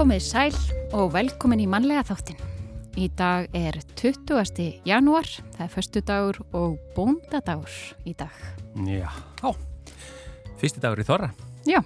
Komið 0.00 0.22
sæl 0.24 0.54
og 0.96 1.10
velkomin 1.12 1.60
í 1.60 1.66
mannlega 1.68 2.00
þáttin. 2.08 2.38
Í 2.96 3.10
dag 3.14 3.52
er 3.52 3.76
20. 4.00 4.80
janúar, 4.88 5.28
það 5.52 5.64
er 5.66 5.72
förstu 5.74 6.00
dagur 6.02 6.40
og 6.56 6.78
bóndadagur 6.96 7.76
í 8.08 8.16
dag. 8.16 8.32
Já, 8.80 9.12
fyrsti 10.56 10.80
dagur 10.80 11.04
í 11.04 11.06
þorra. 11.06 11.30
Já. 11.68 11.82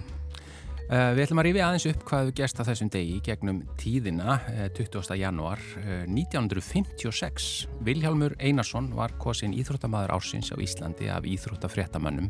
Uh, 0.85 1.15
við 1.17 1.23
ætlum 1.23 1.39
að 1.41 1.47
rífi 1.47 1.61
aðeins 1.65 1.85
upp 1.89 2.03
hvað 2.05 2.27
við 2.27 2.35
gerst 2.37 2.59
á 2.61 2.67
þessum 2.67 2.89
degi 2.93 3.15
gegnum 3.25 3.63
tíðina 3.81 4.35
uh, 4.37 4.67
20. 4.77 5.15
janúar 5.17 5.63
uh, 5.81 6.03
1956. 6.05 7.47
Vilhjálmur 7.87 8.35
Einarsson 8.37 8.91
var 8.93 9.15
kosin 9.17 9.55
íþróttamaður 9.57 10.13
ársins 10.13 10.51
á 10.53 10.61
Íslandi 10.61 11.09
af 11.09 11.25
íþróttafréttamönnum. 11.25 12.29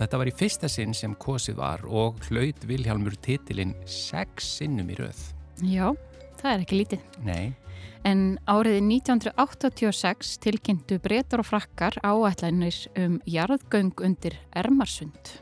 Þetta 0.00 0.18
var 0.18 0.26
í 0.26 0.34
fyrsta 0.34 0.66
sinn 0.66 0.90
sem 0.90 1.14
kosið 1.22 1.60
var 1.60 1.86
og 1.86 2.18
hlaut 2.26 2.66
Vilhjálmur 2.66 3.14
titilinn 3.22 3.76
sex 3.86 4.56
sinnum 4.58 4.90
í 4.90 4.98
rauð. 4.98 5.22
Já, 5.62 5.94
það 6.42 6.50
er 6.50 6.66
ekki 6.66 6.82
lítið. 6.82 7.08
Nei. 7.22 7.54
En 8.02 8.26
árið 8.50 8.82
1986 8.82 10.34
tilkynntu 10.42 10.98
breytar 10.98 11.46
og 11.46 11.52
frakkar 11.52 12.02
áætlanir 12.02 12.82
um 12.98 13.20
jarðgöng 13.22 13.94
undir 14.02 14.34
Ermarsund. 14.50 15.36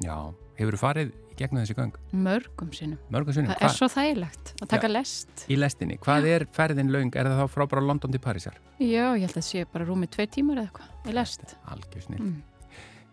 Já, 0.00 0.32
hefur 0.56 0.78
þú 0.78 0.86
farið 0.88 1.16
í 1.38 1.42
gegnum 1.44 1.62
þessi 1.62 1.76
göng? 1.78 1.94
Mörgum 2.26 2.74
sinnum. 2.74 2.98
Mörgum 3.14 3.36
sinnum? 3.36 3.54
Það 3.54 3.68
er 3.68 3.74
svo 3.76 3.88
þægilegt 3.92 4.52
að 4.58 4.70
taka 4.74 4.90
Já, 4.90 4.94
lest. 4.96 5.46
Í 5.46 5.58
lestinni. 5.58 5.98
Hvað 6.02 6.26
Já. 6.26 6.34
er 6.34 6.46
ferðin 6.58 6.92
laung? 6.94 7.14
Er 7.14 7.30
það 7.30 7.42
þá 7.42 7.54
frá 7.54 7.66
bara 7.70 7.86
London 7.86 8.14
til 8.14 8.22
Parísar? 8.24 8.60
Já, 8.78 9.14
ég 9.14 9.24
held 9.24 9.32
að 9.32 9.38
það 9.38 9.48
sé 9.48 9.66
bara 9.72 9.88
rúmið 9.88 10.14
tvei 10.16 10.26
tímar 10.26 10.62
eða 10.62 10.70
eitthvað 10.72 11.12
í 11.12 11.18
lest. 11.18 11.56
Algjör 11.70 12.06
snill. 12.08 12.22
Mm. 12.26 12.38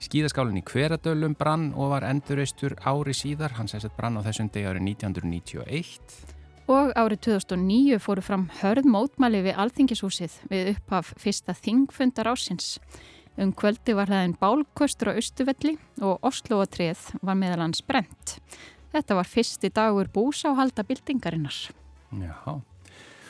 Skíðaskálinn 0.06 0.60
í 0.60 0.64
Hveradölum 0.66 1.36
brann 1.40 1.70
og 1.74 1.94
var 1.94 2.06
endurreistur 2.06 2.76
ári 2.84 3.14
síðar. 3.16 3.56
Hann 3.58 3.70
að 3.72 3.94
brann 3.96 4.20
á 4.20 4.26
þessum 4.28 4.50
degi 4.52 4.68
árið 4.68 4.90
1991. 4.92 6.34
Og 6.66 6.92
árið 6.98 7.22
2009 7.30 8.00
fóru 8.02 8.24
fram 8.26 8.48
hörð 8.60 8.88
mótmæli 8.90 9.44
við 9.46 9.60
Alþingishúsið 9.62 10.40
við 10.50 10.72
upphaf 10.74 11.14
fyrsta 11.22 11.54
þingfundar 11.54 12.32
ásins. 12.34 12.80
Um 13.36 13.52
kvöldi 13.52 13.92
var 13.98 14.08
hlæðin 14.08 14.38
bálkostur 14.40 15.12
á 15.12 15.20
Östuvelli 15.20 15.74
og 16.00 16.24
Osloatrið 16.24 17.02
var 17.20 17.36
meðal 17.36 17.66
hans 17.66 17.82
brent. 17.84 18.38
Þetta 18.96 19.18
var 19.18 19.28
fyrsti 19.28 19.68
dagur 19.76 20.08
búsáhalda 20.08 20.86
bildingarinnar. 20.88 21.58
Já, 22.16 22.62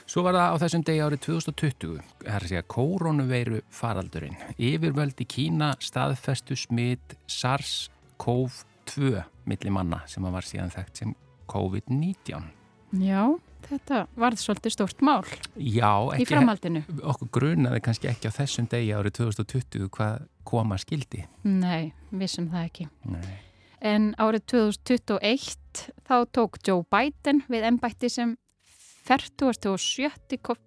svo 0.06 0.22
var 0.28 0.38
það 0.38 0.54
á 0.54 0.56
þessum 0.62 0.84
degi 0.86 1.02
árið 1.02 1.24
2020, 1.26 1.98
það 2.22 2.36
er 2.36 2.46
að 2.46 2.52
segja 2.52 2.70
koronaveiru 2.76 3.62
faraldurinn. 3.74 4.38
Yfirvöld 4.62 5.18
í 5.26 5.26
Kína 5.26 5.72
staðfestu 5.82 6.54
smitt 6.60 7.18
SARS-CoV-2 7.26 9.24
millir 9.50 9.74
manna 9.74 10.04
sem 10.06 10.22
var 10.22 10.46
síðan 10.46 10.70
þekkt 10.76 11.02
sem 11.02 11.18
COVID-19. 11.50 12.46
Já, 13.02 13.34
þetta 13.70 14.02
varð 14.20 14.42
svolítið 14.42 14.76
stort 14.76 15.04
mál 15.06 15.24
Já, 15.56 15.92
í 16.18 16.28
framhaldinu. 16.28 16.84
Okkur 17.02 17.32
grunaði 17.40 17.82
kannski 17.86 18.10
ekki 18.12 18.32
á 18.32 18.38
þessum 18.38 18.70
degi 18.72 18.94
árið 18.96 19.18
2020 19.22 19.90
hvað 19.96 20.26
koma 20.46 20.78
skildi. 20.82 21.26
Nei, 21.44 21.94
vissum 22.14 22.50
það 22.54 22.70
ekki. 22.70 22.88
Nei. 23.10 23.36
En 23.86 24.12
árið 24.22 24.46
2021 24.54 25.86
þá 26.08 26.16
tók 26.34 26.60
Joe 26.66 26.86
Biden 26.90 27.44
við 27.52 27.68
ennbætti 27.70 28.10
sem 28.10 28.38
40. 29.06 29.54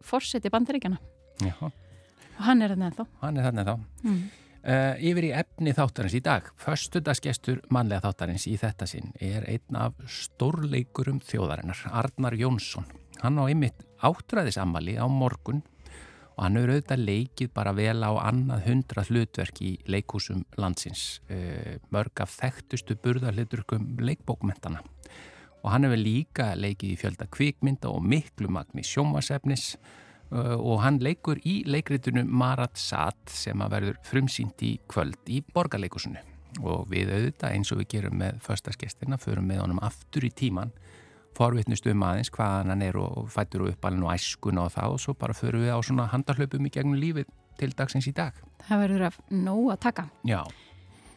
fórseti 0.06 0.50
bandaríkjana. 0.52 1.00
Já. 1.42 1.54
Og 2.38 2.44
hann 2.46 2.62
er 2.62 2.74
þarna 2.74 2.92
þá. 2.94 3.02
Hann 3.22 3.38
er 3.40 3.48
þarna 3.48 3.64
þá. 3.66 3.74
Mm. 4.04 4.20
Uh, 4.68 4.98
yfir 5.00 5.24
í 5.24 5.32
efni 5.32 5.72
þáttarins 5.72 6.12
í 6.18 6.20
dag. 6.20 6.44
Föstudagsgestur 6.60 7.62
mannlega 7.72 8.02
þáttarins 8.04 8.44
í 8.50 8.58
þetta 8.60 8.84
sinn 8.90 9.14
er 9.24 9.46
einn 9.48 9.78
af 9.80 9.94
stórleikurum 10.12 11.22
þjóðarinnar, 11.24 11.86
Arnar 11.88 12.36
Jónsson. 12.36 12.84
Hann 13.22 13.40
á 13.40 13.48
einmitt 13.48 13.80
áttræðisammali 14.04 14.98
á 15.00 15.08
morgun 15.08 15.62
og 16.34 16.42
hann 16.44 16.58
hefur 16.60 16.74
auðvitað 16.74 17.04
leikið 17.06 17.52
bara 17.56 17.72
vel 17.78 18.04
á 18.04 18.12
annað 18.28 18.66
hundra 18.68 19.06
hlutverk 19.08 19.62
í 19.64 19.70
leikúsum 19.88 20.44
landsins. 20.60 21.22
Uh, 21.32 21.80
mörg 21.88 22.20
af 22.20 22.36
þekktustu 22.36 22.98
burðarliturkum 23.00 23.94
leikbókmentana. 24.04 24.84
Og 25.64 25.72
hann 25.72 25.88
hefur 25.88 26.04
líka 26.04 26.50
leikið 26.60 26.92
í 26.92 27.00
fjölda 27.00 27.30
kvikmynda 27.32 27.88
og 27.88 28.04
miklu 28.04 28.52
magni 28.52 28.84
sjómasefnis 28.84 29.78
og 30.30 30.38
Uh, 30.38 30.58
og 30.60 30.82
hann 30.82 30.98
leikur 31.00 31.38
í 31.48 31.62
leikritinu 31.64 32.20
Marat 32.28 32.76
Sat 32.76 33.30
sem 33.32 33.56
að 33.64 33.70
verður 33.72 34.00
frumsýnt 34.04 34.60
í 34.60 34.74
kvöld 34.84 35.30
í 35.32 35.38
borgarleikusinu 35.54 36.20
og 36.68 36.88
við 36.90 37.12
auðvitað 37.14 37.54
eins 37.54 37.72
og 37.72 37.80
við 37.80 37.88
gerum 37.94 38.18
með 38.20 38.40
förstaskestina, 38.44 39.16
förum 39.16 39.46
með 39.48 39.62
honum 39.62 39.80
aftur 39.80 40.26
í 40.28 40.30
tíman 40.30 40.72
forvittnustu 41.38 41.92
um 41.94 42.04
aðeins 42.04 42.32
hvaðan 42.34 42.72
hann 42.74 42.84
er 42.84 42.98
og 43.00 43.28
fættur 43.32 43.64
og 43.64 43.72
uppalinn 43.72 44.04
og 44.04 44.12
æskun 44.14 44.60
og 44.60 44.72
það 44.74 44.96
og 44.96 45.02
svo 45.02 45.14
bara 45.16 45.36
förum 45.36 45.64
við 45.64 45.72
á 45.72 45.80
svona 45.80 46.08
handarhlaupum 46.12 46.66
í 46.66 46.72
gegnum 46.74 46.98
lífið 46.98 47.30
til 47.58 47.70
dagsins 47.78 48.08
í 48.10 48.14
dag. 48.14 48.36
Það 48.66 48.82
verður 48.84 49.06
að 49.08 49.20
nóg 49.34 49.70
að 49.72 49.80
taka. 49.86 50.04
Já. 50.28 50.42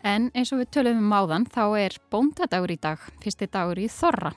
En 0.07 0.29
eins 0.33 0.53
og 0.53 0.61
við 0.61 0.72
tölum 0.78 1.03
um 1.03 1.13
áðan 1.13 1.49
þá 1.51 1.66
er 1.81 1.97
bóndadagur 2.13 2.73
í 2.73 2.79
dag, 2.81 3.03
fyrsti 3.22 3.49
dagur 3.51 3.81
í 3.81 3.89
Þorra 3.91 4.31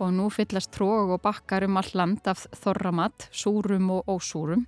og 0.00 0.12
nú 0.16 0.28
fyllast 0.32 0.72
tróg 0.74 1.12
og 1.14 1.22
bakkar 1.22 1.66
um 1.68 1.78
all 1.80 1.90
land 1.94 2.26
af 2.30 2.46
þorramat, 2.56 3.28
súrum 3.32 3.90
og 3.98 4.08
ósúrum. 4.08 4.66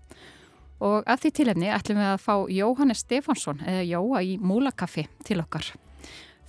Og 0.82 1.06
af 1.06 1.22
því 1.22 1.30
tilefni 1.38 1.70
ætlum 1.70 2.00
við 2.00 2.10
að 2.10 2.22
fá 2.24 2.34
Jóhannes 2.50 3.04
Stefánsson 3.04 3.62
eða 3.62 3.86
Jóa 3.86 4.22
í 4.26 4.36
Múlakaffi 4.42 5.06
til 5.24 5.40
okkar. 5.40 5.72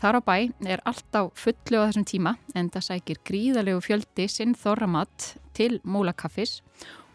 Þar 0.02 0.20
á 0.20 0.22
bæ 0.26 0.38
er 0.68 0.82
allt 0.84 1.16
á 1.16 1.32
fullu 1.32 1.80
á 1.80 1.88
þessum 1.88 2.04
tíma 2.10 2.36
en 2.58 2.68
það 2.74 2.88
sækir 2.90 3.22
gríðalegu 3.24 3.80
fjöldi 3.86 4.26
sinn 4.28 4.56
þorramat 4.58 5.36
til 5.56 5.80
Múlakaffis 5.86 6.60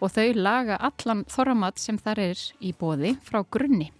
og 0.01 0.15
þau 0.15 0.33
laga 0.39 0.79
allan 0.81 1.25
þorramat 1.29 1.83
sem 1.83 1.99
þar 1.99 2.23
er 2.31 2.45
í 2.65 2.73
bóði 2.73 3.17
frá 3.27 3.43
grunni. 3.45 3.91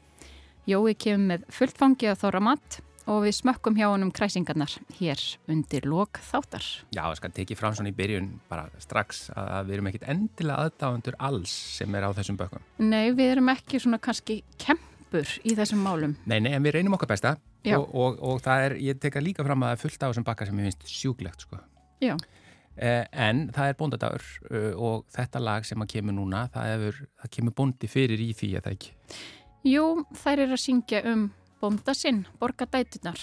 Jói 0.69 0.95
kemur 0.95 1.35
með 1.35 1.45
fullfangi 1.53 2.09
af 2.09 2.23
þorramat 2.23 2.81
og 3.09 3.23
við 3.25 3.37
smökkum 3.39 3.77
hjá 3.79 3.87
honum 3.89 4.11
kræsingarnar 4.15 4.75
hér 4.99 5.23
undir 5.51 5.87
lok 5.89 6.21
þáttar. 6.29 6.65
Já, 6.93 7.03
ég 7.09 7.19
skal 7.21 7.33
tekið 7.35 7.61
fram 7.61 7.77
svona 7.77 7.93
í 7.93 7.97
byrjun 7.97 8.31
bara 8.51 8.69
strax 8.83 9.29
að 9.33 9.71
við 9.71 9.79
erum 9.79 9.91
ekkit 9.91 10.07
endilega 10.13 10.69
aðdáðandur 10.69 11.19
alls 11.31 11.55
sem 11.79 11.97
er 11.97 12.05
á 12.05 12.11
þessum 12.17 12.39
bökum. 12.41 12.65
Nei, 12.79 13.11
við 13.17 13.35
erum 13.37 13.53
ekki 13.55 13.81
svona 13.83 14.01
kannski 14.03 14.43
kempur 14.61 15.33
í 15.43 15.57
þessum 15.59 15.81
málum. 15.85 16.19
Nei, 16.29 16.39
nei, 16.45 16.53
en 16.53 16.67
við 16.67 16.79
reynum 16.79 16.99
okkar 16.99 17.15
besta 17.15 17.37
og, 17.73 17.89
og, 17.89 18.21
og 18.21 18.43
það 18.45 18.67
er, 18.67 18.77
ég 18.91 19.01
teka 19.01 19.25
líka 19.25 19.47
fram 19.47 19.65
að 19.65 19.73
það 19.73 19.79
er 19.79 19.83
fullt 19.87 20.05
á 20.05 20.09
þessum 20.11 20.29
bakka 20.29 20.49
sem 20.49 20.61
ég 20.61 20.69
finnst 20.69 20.93
sjúglegt, 20.93 21.49
sko. 21.49 21.63
Já. 22.05 22.15
Eh, 22.79 23.03
en 23.11 23.49
það 23.51 23.73
er 23.73 23.77
bóndadagur 23.81 24.27
uh, 24.53 24.73
og 24.77 25.09
þetta 25.11 25.41
lag 25.43 25.65
sem 25.67 25.81
að 25.83 25.97
kemur 25.97 26.15
núna, 26.15 26.45
það, 26.55 26.69
hefur, 26.75 27.01
það 27.23 27.33
kemur 27.35 27.57
bóndi 27.59 27.91
fyrir 27.91 28.23
í 28.23 28.29
því 28.39 28.53
að 28.55 28.69
það 28.69 28.77
ekki. 28.77 28.93
Jú, 29.67 29.87
þær 30.21 30.45
er 30.45 30.55
að 30.55 30.63
syngja 30.63 31.01
um 31.11 31.25
bónda 31.61 31.95
sinn, 31.97 32.27
Borgadætunar. 32.41 33.19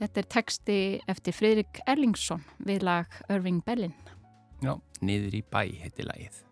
Þetta 0.00 0.20
er 0.20 0.26
teksti 0.28 0.78
eftir 1.08 1.36
Fridrik 1.36 1.80
Erlingsson 1.88 2.42
við 2.66 2.84
lag 2.84 3.22
Irving 3.32 3.62
Bellin. 3.64 3.94
Já, 4.64 4.74
niður 5.00 5.38
í 5.40 5.44
bæ 5.52 5.62
heiti 5.80 6.04
lagið. 6.04 6.42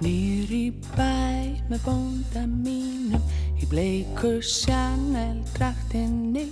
Nýr 0.00 0.48
í 0.48 0.66
bæ 0.96 1.29
með 1.70 1.84
bónda 1.86 2.42
mínum 2.50 3.22
Í 3.60 3.68
bleiku 3.70 4.38
Chanel 4.42 5.38
draktinni 5.54 6.48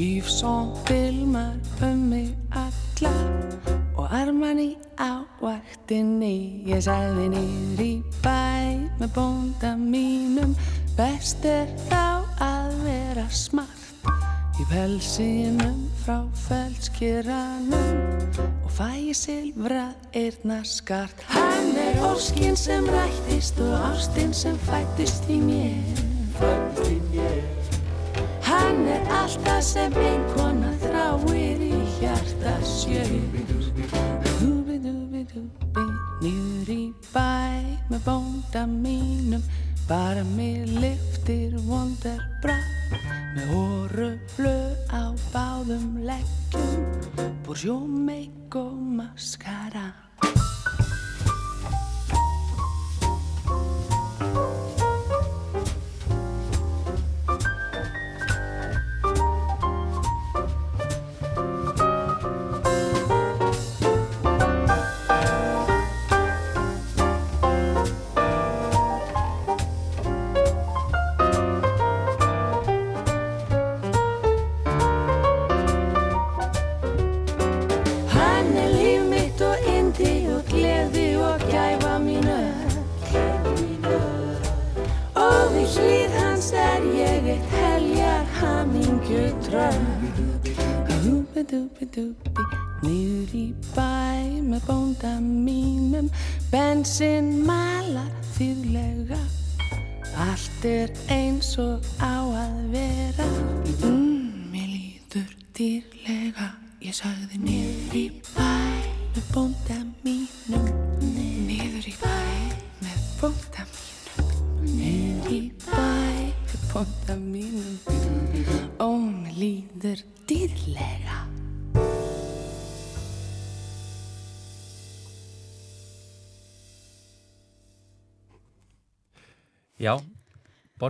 Yvson 0.00 0.74
filmar 0.88 1.56
um 1.84 2.06
mig 2.12 2.30
alla 2.52 3.12
Og 3.96 4.06
Armani 4.16 4.76
á 4.96 5.24
vaktinni. 5.40 6.64
Ég 6.68 6.84
sagði 6.84 7.28
nýr 7.34 7.82
í 7.84 7.90
bæ 8.24 8.76
með 9.00 9.12
bónda 9.16 9.74
mínum 9.80 10.56
Best 10.96 11.44
er 11.48 11.68
þá 11.88 12.24
að 12.44 12.80
vera 12.84 13.28
smart 13.32 13.79
Í 14.60 14.64
pelsinum 14.68 15.86
frá 16.02 16.18
felskýranum 16.36 18.34
og 18.60 18.72
fæ 18.76 18.88
ég 19.06 19.16
silfrað 19.16 19.94
eirna 20.20 20.58
skart. 20.68 21.22
Hann 21.32 21.70
er 21.80 21.96
óskinn 22.04 22.58
sem 22.60 22.84
rættist 22.92 23.56
og 23.64 23.72
ástinn 23.88 24.34
sem 24.36 24.58
fættist 24.66 25.30
í 25.32 25.38
mér. 25.40 26.02
Fættist 26.36 26.90
í 26.92 26.98
mér. 27.08 27.40
Hann 28.50 28.84
er 28.96 29.08
alltaf 29.22 29.62
sem 29.64 29.96
einn 29.96 30.26
kona 30.34 30.74
þráir 30.82 31.62
í 31.64 31.78
hjartas 31.96 32.74
sjö 32.82 33.06
Nýður 36.20 36.74
í 36.74 36.82
bæ 37.14 37.64
með 37.88 38.04
bónda 38.04 38.66
mínum 38.68 39.40
Bara 39.88 40.26
mér 40.36 40.68
liftir 40.82 41.56
vondar 41.64 42.20
bra 42.44 42.58
Með 43.30 43.50
hóru 43.54 44.06
flög 44.34 44.90
á 44.90 45.14
báðum 45.30 46.00
leggjum 46.02 47.28
Búr 47.46 47.60
meik 47.86 48.56
og 48.58 48.74
maskara 48.74 50.09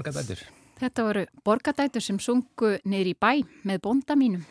borgadætur. 0.01 0.41
Þetta 0.81 1.05
voru 1.05 1.27
borgadætur 1.45 2.03
sem 2.05 2.19
sungu 2.23 2.79
niður 2.89 3.13
í 3.13 3.15
bæ 3.21 3.33
með 3.69 3.83
bonda 3.85 4.17
mínum. 4.17 4.47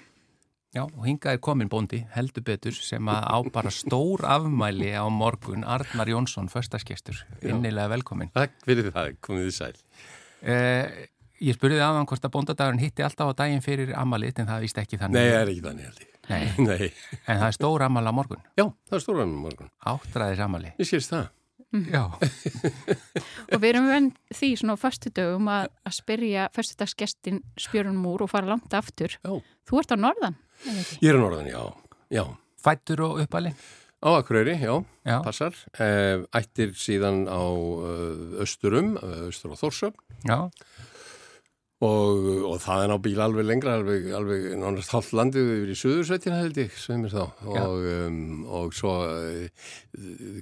Já, 0.70 0.84
og 0.86 1.02
hingað 1.08 1.34
er 1.34 1.40
komin 1.42 1.70
bóndi, 1.70 2.04
heldur 2.14 2.44
betur, 2.46 2.76
sem 2.78 3.08
að 3.10 3.24
á 3.26 3.38
bara 3.50 3.72
stór 3.74 4.22
afmæli 4.30 4.92
á 4.94 5.02
morgun, 5.10 5.64
Arnar 5.66 6.12
Jónsson, 6.12 6.46
förstaskestur, 6.54 7.24
innilega 7.42 7.90
velkomin. 7.90 8.30
Takk 8.36 8.54
fyrir 8.68 8.92
það, 8.94 9.16
komið 9.26 9.48
þið 9.48 9.56
sæl. 9.56 9.80
Eh, 10.46 11.08
ég 11.42 11.58
spurði 11.58 11.82
aðan 11.82 12.06
hvort 12.06 12.22
að 12.30 12.36
bóndadagurinn 12.36 12.84
hitti 12.84 13.02
alltaf 13.02 13.34
á 13.34 13.40
daginn 13.42 13.66
fyrir 13.66 13.96
afmælið, 13.98 14.44
en 14.44 14.52
það 14.52 14.62
víst 14.68 14.78
ekki 14.84 15.02
þannig. 15.02 15.18
Nei, 15.18 15.32
það 15.34 15.42
er 15.42 15.52
ekki 15.56 15.66
þannig 15.66 15.90
held 15.90 16.06
ég. 16.06 16.16
Nei. 16.30 16.46
Nei. 16.70 16.94
En 17.26 17.42
það 17.42 17.48
er 17.50 17.58
stór 17.58 17.88
afmæli 17.90 18.14
á 18.14 18.18
morgun, 18.22 18.46
Já, 18.54 18.66
það 18.70 19.00
er 19.00 19.06
stóran 19.08 19.34
um 19.34 19.42
morgun. 19.50 19.74
áttræðis 19.90 20.46
afmæli. 20.46 20.76
Ég 20.78 20.86
skilst 20.94 21.16
það. 21.18 21.32
Já, 21.70 22.04
Og 23.54 23.60
við 23.62 23.68
erum 23.70 23.90
venn 23.92 24.08
því 24.34 24.48
svona 24.58 24.74
á 24.74 24.82
föstudögum 24.82 25.50
að, 25.54 25.68
að 25.86 25.96
spyrja 26.00 26.48
föstudagsgestin 26.56 27.42
Spjörun 27.62 28.00
Múr 28.02 28.24
og 28.26 28.32
fara 28.32 28.50
langt 28.50 28.74
aftur. 28.74 29.14
Já. 29.22 29.36
Þú 29.70 29.82
ert 29.84 29.94
á 29.94 29.98
norðan? 30.00 30.40
Ég 31.00 31.12
er 31.12 31.20
á 31.20 31.22
norðan, 31.22 31.52
já. 31.52 31.62
Já. 32.10 32.24
fættur 32.60 33.06
og 33.06 33.22
uppalinn. 33.22 33.56
Á 34.00 34.10
Akureyri, 34.16 34.56
já, 34.64 34.74
Já. 35.04 35.18
passar. 35.26 35.54
Eh, 35.78 36.24
ættir 36.34 36.72
síðan 36.80 37.26
á 37.28 37.38
uh, 37.44 38.42
Östurum, 38.44 38.94
Östur 39.28 39.52
og 39.52 39.60
Þórsöfn 39.60 40.00
Já, 40.24 40.48
og, 41.86 42.30
og 42.50 42.56
það 42.64 42.84
er 42.84 42.94
á 42.94 42.98
bíl 43.06 43.22
alveg 43.24 43.48
lengra, 43.48 43.76
alveg, 43.80 44.10
alveg 44.16 44.48
nánast 44.60 44.92
hálft 44.96 45.14
landið 45.16 45.52
yfir 45.56 45.74
í 45.74 45.78
Suðursveitina 45.80 46.40
held 46.42 46.60
ég, 46.60 46.74
sem 46.76 47.06
er 47.08 47.14
þá. 47.14 47.24
Og, 47.48 47.86
um, 47.94 48.18
og 48.60 48.76
svo 48.76 48.96
uh, 49.08 49.70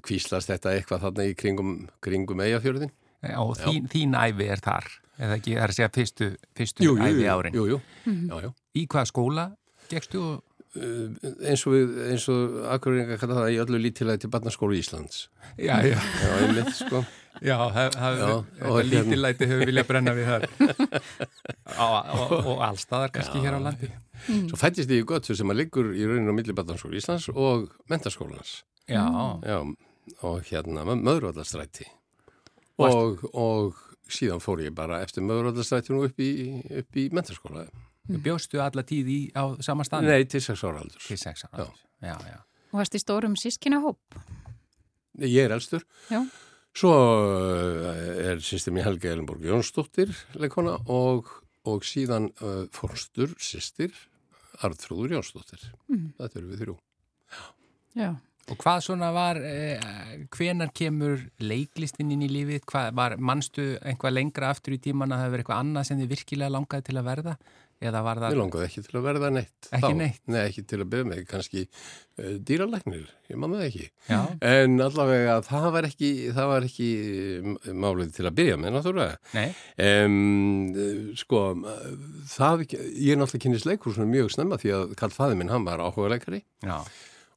kvíslast 0.06 0.50
þetta 0.54 0.74
eitthvað 0.78 1.06
þarna 1.06 1.28
í 1.30 1.36
kringum, 1.38 1.76
kringum 2.04 2.42
eigafjörðin. 2.48 2.94
Já, 3.22 3.38
og 3.44 3.54
þín, 3.60 3.86
þín 3.92 4.18
æfi 4.18 4.50
er 4.54 4.66
þar, 4.66 4.90
eða 5.18 5.38
ekki, 5.40 5.56
það 5.58 5.64
er 5.64 5.74
að 5.74 5.78
segja 5.80 5.94
fyrstu, 6.00 6.34
fyrstu 6.58 6.92
æfi 7.06 7.30
árin. 7.30 7.58
Jú, 7.58 7.70
jú, 7.76 7.80
já, 8.06 8.36
já. 8.48 8.52
Í 8.78 8.86
hvaða 8.90 9.10
skóla 9.10 9.48
gegstu 9.92 10.22
og... 10.24 10.44
Uh, 10.78 11.08
eins 11.50 11.64
og 11.66 12.34
og 12.34 12.58
Akureyringa 12.76 13.18
kalla 13.18 13.40
það 13.42 13.54
í 13.56 13.62
öllu 13.64 13.80
lítilega 13.82 14.22
til 14.22 14.30
barnaskólu 14.34 14.78
Íslands. 14.78 15.28
Já, 15.58 15.80
já. 15.82 15.98
Já, 15.98 16.34
einmitt, 16.44 16.74
sko. 16.78 17.02
Já, 17.42 17.58
Já, 17.70 17.90
þetta 17.94 18.10
hérna- 18.62 18.84
lítillæti 18.90 19.48
hefur 19.50 19.66
viljað 19.70 19.88
brenna 19.88 20.14
við 20.18 20.26
þar 20.26 20.46
og, 21.86 21.98
og, 22.18 22.32
og 22.54 22.64
allstaðar 22.66 23.12
kannski 23.14 23.42
hér 23.44 23.58
á 23.58 23.62
landi 23.62 23.90
Svo 24.50 24.58
fættist 24.58 24.90
ég 24.90 25.04
í 25.04 25.06
göttu 25.06 25.36
sem 25.38 25.54
að 25.54 25.60
liggur 25.62 25.92
í 25.94 26.08
rauninu 26.08 26.34
á 26.34 26.38
milli 26.38 26.56
barnaskólu 26.58 26.98
Íslands 26.98 27.30
og 27.34 27.68
mentaskólans. 27.92 28.64
Já, 28.90 29.06
Já, 29.46 29.60
og 30.26 30.42
hérna 30.50 30.86
möðurvallastræti. 30.88 31.86
Og, 32.82 33.22
og 33.34 33.78
síðan 34.10 34.42
fór 34.42 34.64
ég 34.66 34.74
bara 34.78 35.02
eftir 35.06 35.26
möðurvallastrætinu 35.26 36.08
upp 36.08 36.18
í, 36.24 36.32
í 36.64 37.10
mentaskóla. 38.08 38.24
bjóstu 38.26 38.62
alla 38.64 38.84
tíð 38.88 39.14
í 39.14 39.20
á 39.36 39.44
sama 39.62 39.86
stað 39.88 40.08
Nei, 40.08 40.26
til 40.26 40.42
sex 40.44 40.64
ára 40.64 40.82
aldur. 40.82 41.04
Til 41.04 41.20
sex 41.20 41.46
ára 41.48 41.68
Já, 42.02 42.14
já, 42.14 42.40
Og 42.72 42.82
varst 42.82 42.96
í 42.96 43.02
stórum 43.02 43.36
sískina 43.40 43.80
hóp. 43.82 44.00
Ég 45.18 45.48
er 45.48 45.56
elstur. 45.56 45.84
Já. 46.12 46.22
Svo 46.78 46.92
uh, 46.94 47.88
er 48.32 48.44
sýstir 48.46 48.76
mér 48.76 48.92
Helga 48.92 49.10
Elinborg 49.10 49.42
Jónsdóttir 49.42 50.12
leikona 50.38 50.76
og, 50.94 51.32
og 51.66 51.88
síðan 51.88 52.30
uh, 52.38 52.68
fórstur 52.76 53.34
sýstir 53.42 53.96
Artrúður 54.62 55.18
Jónsdóttir. 55.18 55.72
Mm. 55.90 56.12
Þetta 56.20 56.40
eru 56.40 56.52
við 56.52 56.64
þrjú. 56.64 56.78
Já. 57.98 58.12
Og 58.48 58.56
hvað 58.62 58.84
svona 58.86 59.10
var, 59.12 59.36
eh, 59.44 59.82
hvenar 60.32 60.70
kemur 60.72 61.20
leiklistin 61.44 62.14
inn 62.14 62.24
í 62.24 62.30
lífið? 62.32 62.62
Hvað 62.64 62.94
var, 62.96 63.18
manstu 63.20 63.66
einhvað 63.84 64.14
lengra 64.14 64.52
aftur 64.54 64.78
í 64.78 64.80
tíman 64.80 65.12
að 65.12 65.20
það 65.20 65.26
hefur 65.26 65.44
eitthvað 65.44 65.64
annað 65.64 65.88
sem 65.90 66.00
þið 66.00 66.14
virkilega 66.14 66.54
langaði 66.56 66.86
til 66.88 66.96
að 66.96 67.10
verða? 67.10 67.34
Eða 67.78 68.00
var 68.02 68.18
Mér 68.18 68.32
það, 68.32 68.38
langaði 68.40 68.66
ekki 68.72 68.82
til 68.88 68.96
að 68.98 69.04
verða 69.06 69.28
neitt. 69.36 69.68
Ekki 69.70 69.82
þá. 69.92 69.98
neitt? 70.00 70.22
Nei, 70.34 70.40
ekki 70.48 70.64
til 70.66 70.80
að 70.82 70.88
byrja 70.94 71.06
með, 71.12 71.20
kannski 71.30 71.62
uh, 71.68 72.32
dýralæknir, 72.48 73.04
ég 73.30 73.38
man 73.38 73.54
það 73.54 73.66
ekki. 73.68 73.86
já, 74.10 74.22
En 74.50 74.80
allavega 74.82 75.36
það 75.46 75.68
var 75.76 75.88
ekki, 75.92 76.10
það 76.34 76.50
var 76.54 76.66
ekki 76.72 76.88
málið 77.78 78.16
til 78.18 78.26
að 78.26 78.36
byrja 78.40 78.56
með, 78.64 78.74
náttúrulega. 78.80 79.20
nei, 79.38 79.48
Um, 79.78 81.14
sko, 81.22 81.44
það, 82.34 82.64
ég 82.74 83.14
er 83.14 83.20
náttúrulega 83.22 83.44
kynist 83.46 83.68
leikursunum 83.70 84.10
mjög 84.16 84.32
snemma 84.34 84.58
því 84.62 84.74
að 84.78 84.96
Karl 85.00 85.14
Fæði 85.14 85.38
minn, 85.40 85.52
hann 85.54 85.68
var 85.68 85.84
áhuga 85.86 86.10
leikari 86.16 86.42
já, 86.66 86.80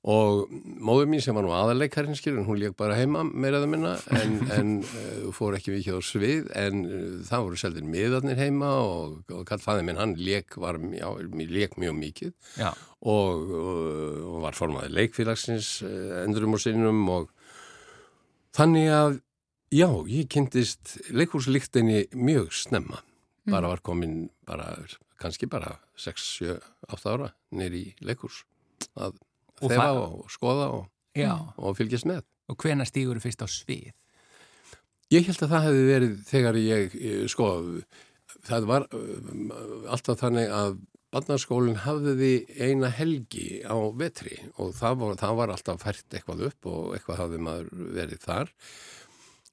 og 0.01 0.49
móður 0.81 1.11
mín 1.13 1.21
sem 1.21 1.37
var 1.37 1.45
nú 1.45 1.53
aðarleikarinn 1.53 2.17
skilur, 2.17 2.47
hún 2.47 2.57
lék 2.63 2.77
bara 2.79 2.97
heima 2.97 3.21
meiraða 3.29 3.69
minna 3.69 3.95
en, 4.17 4.39
en 4.57 4.71
uh, 4.81 5.27
fór 5.37 5.59
ekki 5.59 5.75
mikið 5.75 5.99
á 5.99 6.03
svið 6.05 6.49
en 6.57 6.85
uh, 6.87 7.03
það 7.29 7.45
voru 7.47 7.61
seldir 7.61 7.89
miðarnir 7.89 8.41
heima 8.41 8.71
og, 8.81 9.19
og 9.29 9.45
Karl 9.49 9.61
Fæði 9.61 9.85
minn, 9.85 10.01
hann 10.01 10.17
lék, 10.17 10.57
var, 10.61 10.81
já, 10.97 11.09
lék 11.53 11.77
mjög 11.81 11.99
mikið 12.01 12.33
og, 12.65 13.13
og, 13.13 13.85
og 14.31 14.41
var 14.47 14.57
formaði 14.57 14.95
leikfélagsins 14.97 15.75
uh, 15.85 16.23
endurum 16.25 16.57
og 16.57 16.65
sinnum 16.65 17.05
og 17.13 17.29
þannig 18.57 18.89
að 18.97 19.21
já, 19.71 19.89
ég 20.09 20.29
kynntist 20.33 20.97
leikhúslíktinni 21.15 22.09
mjög 22.17 22.51
snemma. 22.57 23.05
Bara 23.51 23.71
var 23.71 23.81
komin 23.83 24.29
bara, 24.47 24.75
kannski 25.21 25.49
bara 25.51 25.77
6, 25.99 26.29
7, 26.41 26.57
8 26.89 27.13
ára 27.13 27.35
neyri 27.57 27.91
í 27.91 27.93
leikhús 28.05 28.45
að 28.97 29.19
Og 29.61 29.73
þefa 29.73 29.89
og 30.01 30.31
skoða 30.33 30.69
og, 30.79 30.85
og 31.61 31.77
fylgjast 31.79 32.09
með 32.09 32.23
Og 32.51 32.59
hvenar 32.59 32.89
stígur 32.89 33.19
þú 33.19 33.25
fyrst 33.29 33.45
á 33.47 33.49
svið? 33.51 33.91
Ég 35.11 35.27
held 35.27 35.43
að 35.43 35.53
það 35.53 35.67
hefði 35.67 35.83
verið 35.89 36.15
þegar 36.29 36.59
ég, 36.61 36.95
eh, 36.95 37.25
sko, 37.31 37.49
það 38.47 38.67
var 38.71 38.87
uh, 38.95 39.91
alltaf 39.91 40.21
þannig 40.21 40.53
að 40.55 40.79
barnaskólinn 41.11 41.81
hafði 41.83 42.31
eina 42.55 42.91
helgi 42.95 43.63
á 43.67 43.75
vetri 43.99 44.37
og 44.63 44.71
það 44.79 45.01
var, 45.01 45.17
það 45.19 45.39
var 45.41 45.53
alltaf 45.57 45.83
fært 45.83 46.15
eitthvað 46.15 46.45
upp 46.51 46.71
og 46.71 46.95
eitthvað 46.95 47.23
hafði 47.25 47.41
maður 47.43 47.89
verið 47.99 48.23
þar, 48.23 48.53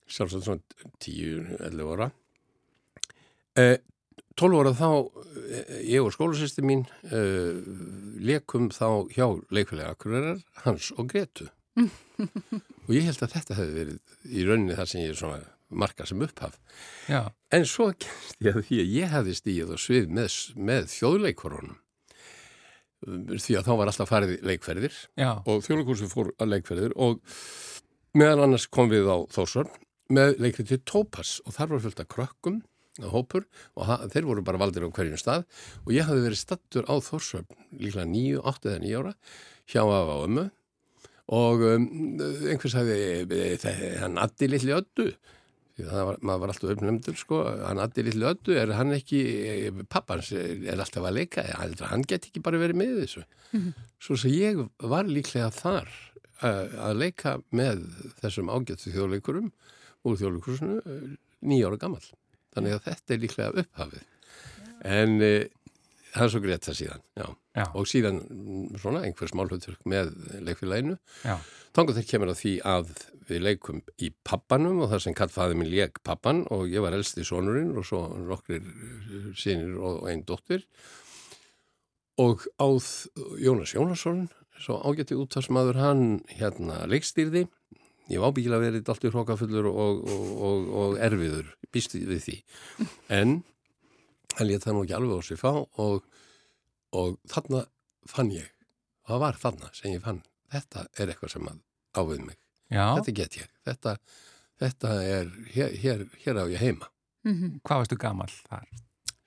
sjálfsagt 0.06 0.46
svona 0.46 0.92
10-11 1.02 1.94
ára. 1.96 2.12
Eh, 4.38 4.42
12 4.42 4.60
ára 4.62 4.74
þá 4.78 4.90
ég 5.88 6.04
og 6.06 6.14
skólasýsti 6.14 6.62
mín 6.62 6.84
uh, 7.10 7.58
lekum 8.22 8.70
þá 8.70 9.10
hjá 9.10 9.26
leikfélagi 9.50 9.90
Akureyrar, 9.90 10.42
Hans 10.62 10.92
og 10.98 11.10
Gretu 11.10 11.48
og 12.86 12.92
ég 12.94 13.06
held 13.06 13.22
að 13.22 13.34
þetta 13.34 13.58
hefði 13.58 13.74
verið 13.78 13.98
í 14.30 14.46
rauninni 14.46 14.78
þar 14.78 14.92
sem 14.92 15.02
ég 15.02 15.14
er 15.14 15.18
svona 15.18 15.42
marka 15.68 16.06
sem 16.08 16.22
upphaf. 16.24 16.56
Já, 17.10 17.34
en 17.54 17.66
svo 17.68 17.90
gerst 18.02 18.38
ég 18.46 18.56
að 18.56 18.70
því 18.70 18.80
að 18.84 18.94
ég 18.94 19.12
hefði 19.16 19.36
stíð 19.42 19.74
og 19.76 19.82
svið 19.82 20.14
með, 20.20 20.38
með 20.70 20.88
þjóðleikorunum 20.94 21.82
því 23.38 23.58
að 23.60 23.68
þá 23.68 23.74
var 23.78 23.92
alltaf 23.92 24.10
farið 24.10 24.38
leikferðir 24.46 24.96
já, 25.18 25.32
og 25.46 25.66
þjóðleikursu 25.66 26.08
fór 26.10 26.32
að 26.42 26.56
leikferðir 26.56 26.96
og 26.98 27.20
meðal 28.18 28.48
annars 28.48 28.66
kom 28.74 28.90
við 28.90 29.06
á 29.06 29.18
Þórsvörn 29.34 29.70
með 30.14 30.40
leikrið 30.42 30.80
Tópas 30.88 31.38
og 31.46 31.54
þar 31.58 31.76
var 31.76 31.84
fullt 31.86 32.02
af 32.02 32.10
krökkum 32.10 32.58
hópur 33.14 33.46
og 33.78 34.08
þeir 34.14 34.28
voru 34.28 34.44
bara 34.46 34.62
valdir 34.62 34.86
á 34.86 34.90
hverjum 34.90 35.22
stað 35.22 35.46
og 35.86 35.94
ég 35.96 36.08
hafði 36.08 36.26
verið 36.28 36.42
stattur 36.42 36.88
á 36.90 36.96
Þórsvörn 36.98 37.48
líklega 37.78 38.08
nýju, 38.10 38.44
áttu 38.44 38.72
eða 38.72 38.84
nýju 38.84 39.02
ára 39.04 39.16
hjá 39.68 39.82
af 39.84 40.12
á 40.14 40.18
ömmu 40.26 40.46
og 41.38 41.66
um, 41.68 41.88
einhvers 42.48 42.78
hafði 42.78 43.58
hann 44.02 44.20
addi 44.22 44.48
litli 44.48 44.76
það 45.78 46.06
var, 46.08 46.20
maður 46.26 46.42
var 46.42 46.52
alltaf 46.54 46.74
uppnefndur 46.74 47.18
sko, 47.20 47.40
hann 47.68 47.82
addi 47.84 48.06
litli 48.08 48.26
öddu, 48.26 48.56
er 48.58 48.74
hann 48.78 48.96
ekki 48.96 49.22
pappans 49.92 50.32
er 50.34 50.80
alltaf 50.80 51.06
að 51.06 51.20
leika 51.20 51.46
hann 51.92 52.06
get 52.08 52.30
ekki 52.30 52.42
bara 52.44 52.62
verið 52.62 52.80
með 52.82 52.94
þessu. 53.04 53.26
Svo 54.02 54.18
sem 54.18 54.34
ég 54.34 54.64
var 54.82 55.10
líklega 55.10 55.52
þar 55.54 55.92
að 56.42 57.02
leika 57.02 57.38
með 57.56 57.84
þessum 58.22 58.50
ágættu 58.54 58.94
þjóðleikurum 58.94 59.52
úr 60.08 60.18
þjóðleikursinu 60.22 60.80
nýja 61.46 61.70
ára 61.70 61.82
gammal 61.82 62.04
þannig 62.58 62.76
að 62.76 62.84
þetta 62.90 63.16
er 63.16 63.24
líklega 63.24 63.64
upphafið. 63.64 64.08
En 64.98 65.16
það 66.18 66.26
er 66.26 66.34
svo 66.34 66.42
greitt 66.44 66.68
það 66.68 66.78
síðan 66.80 67.04
já. 67.18 67.26
já, 67.58 67.66
og 67.78 67.88
síðan 67.90 68.20
mm, 68.24 68.66
svona 68.82 69.04
einhver 69.06 69.32
smálhutur 69.32 69.78
með 69.90 70.12
leikfélaginu. 70.46 70.98
Þannig 71.78 71.98
þeir 71.98 72.10
kemur 72.12 72.32
að 72.34 72.40
því 72.42 72.54
að 72.74 72.94
við 73.28 73.44
leikum 73.44 73.82
í 74.02 74.10
pappanum 74.28 74.82
og 74.84 74.92
það 74.94 75.04
sem 75.04 75.18
kallfaði 75.18 75.60
minn 75.60 75.72
leik 75.72 76.00
pappan 76.08 76.46
og 76.54 76.72
ég 76.72 76.84
var 76.84 76.96
elsti 76.96 77.26
sonurinn 77.28 77.76
og 77.78 77.86
svo 77.88 78.06
nokkrir 78.24 78.66
sínir 79.38 79.76
og 79.78 80.08
einn 80.10 80.24
dóttir. 80.28 80.66
Og 82.18 82.48
áð 82.58 82.88
Jónas 83.44 83.76
Jónasson, 83.76 84.26
svo 84.58 84.80
ágætti 84.82 85.18
úttalsmaður 85.20 85.78
hann 85.84 86.06
hérna 86.32 86.86
leikstýrði 86.90 87.46
ég 88.12 88.22
var 88.22 88.32
ábyggilega 88.32 88.64
verið 88.64 88.92
allt 88.94 89.06
í 89.08 89.12
hrókafullur 89.14 89.70
og, 89.72 90.02
og, 90.08 90.32
og, 90.48 90.68
og 90.82 90.98
erfiður 91.08 91.50
býst 91.74 91.96
við 91.98 92.22
því 92.24 92.36
en 93.20 93.38
hann 94.38 94.48
létt 94.50 94.66
það 94.68 94.78
nú 94.78 94.84
ekki 94.86 94.98
alveg 94.98 95.20
á 95.20 95.22
sig 95.28 95.40
fá 95.42 95.52
og, 95.54 96.04
og 96.96 97.18
þarna 97.32 97.66
fann 98.08 98.32
ég 98.36 98.52
það 99.08 99.24
var 99.26 99.40
þarna 99.42 99.72
sem 99.76 99.94
ég 99.96 100.04
fann 100.06 100.22
þetta 100.54 100.86
er 100.98 101.12
eitthvað 101.14 101.34
sem 101.36 101.50
að 101.52 101.60
ávið 101.98 102.22
mig 102.30 102.38
já. 102.72 102.86
þetta 103.00 103.16
get 103.22 103.40
ég, 103.42 103.50
þetta, 103.68 103.98
þetta 104.62 104.94
er 105.04 105.34
hér, 105.56 105.76
hér, 105.84 106.06
hér 106.26 106.44
á 106.44 106.46
ég 106.52 106.64
heima 106.64 106.92
Mhm. 107.28 107.58
Hvað 107.66 107.82
varstu 107.82 107.96
gamall 108.00 108.32
þar? 108.48 108.68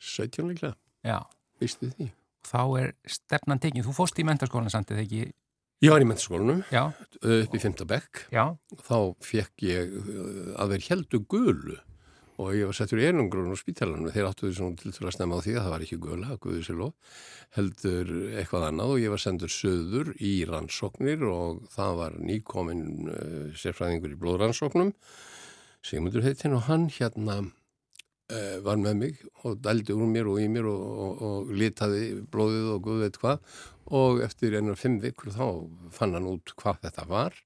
17 0.00 0.46
líklega, 0.48 0.76
Já, 1.04 1.18
víst 1.60 1.82
við 1.82 1.90
því 1.98 2.06
þá 2.48 2.62
er 2.80 2.92
stefnan 3.04 3.60
tekin. 3.60 3.84
Þú 3.84 3.92
fóst 3.98 4.16
í 4.16 4.24
mentarskólan 4.24 4.72
samt 4.72 4.88
eða 4.94 5.02
ekki? 5.04 5.32
Ég 5.80 5.92
var 5.92 6.02
í 6.04 6.08
mentaskólanum 6.08 6.64
Já, 6.72 6.90
upp 7.20 7.54
í 7.56 7.60
5. 7.62 7.84
bekk. 7.88 8.26
Já, 8.34 8.44
þá 8.86 8.96
fekk 9.24 9.64
ég 9.68 9.94
uh, 10.00 10.50
að 10.60 10.76
þeir 10.76 10.90
heldu 10.90 11.22
gulu 11.30 11.78
og 12.40 12.54
ég 12.56 12.70
var 12.70 12.76
settur 12.76 13.02
í 13.02 13.08
einangrun 13.10 13.52
á 13.52 13.56
spítalanum. 13.60 14.12
Þeir 14.14 14.30
áttu 14.30 14.46
því 14.46 14.54
svona 14.56 14.80
til 14.80 15.04
að 15.04 15.12
snemma 15.12 15.40
á 15.40 15.44
því 15.44 15.56
að 15.56 15.64
það 15.64 15.74
var 15.74 15.82
ekki 15.84 15.98
gula, 16.00 16.36
guðu 16.40 16.62
sér 16.64 16.78
lof 16.80 17.18
heldur 17.56 18.12
eitthvað 18.38 18.68
annað 18.68 18.94
og 18.94 19.02
ég 19.02 19.12
var 19.12 19.20
sendur 19.20 19.52
söður 19.52 20.12
í 20.22 20.32
rannsóknir 20.48 21.24
og 21.26 21.64
það 21.74 21.98
var 21.98 22.16
nýkomin 22.22 22.86
uh, 23.10 23.44
sérfræðingur 23.58 24.14
í 24.14 24.20
blóðrannsóknum 24.20 24.94
Sigmundur 25.80 26.24
heitinn 26.26 26.52
og 26.58 26.66
hann 26.68 26.90
hérna 26.92 27.40
var 28.64 28.80
með 28.80 28.96
mig 29.00 29.20
og 29.44 29.58
dældi 29.64 29.96
úr 29.96 30.08
mér 30.10 30.30
og 30.30 30.40
í 30.42 30.46
mér 30.52 30.68
og, 30.70 30.86
og, 31.04 31.22
og 31.26 31.52
litaði 31.56 32.06
blóðið 32.30 32.70
og 32.74 32.80
guð 32.86 33.04
veit 33.04 33.20
hvað. 33.22 33.44
Og 34.00 34.22
eftir 34.24 34.56
einar 34.58 34.78
fimm 34.78 34.98
vikur 35.02 35.32
þá 35.34 35.46
fann 35.94 36.16
hann 36.16 36.28
út 36.30 36.54
hvað 36.60 36.82
þetta 36.86 37.06
var. 37.10 37.36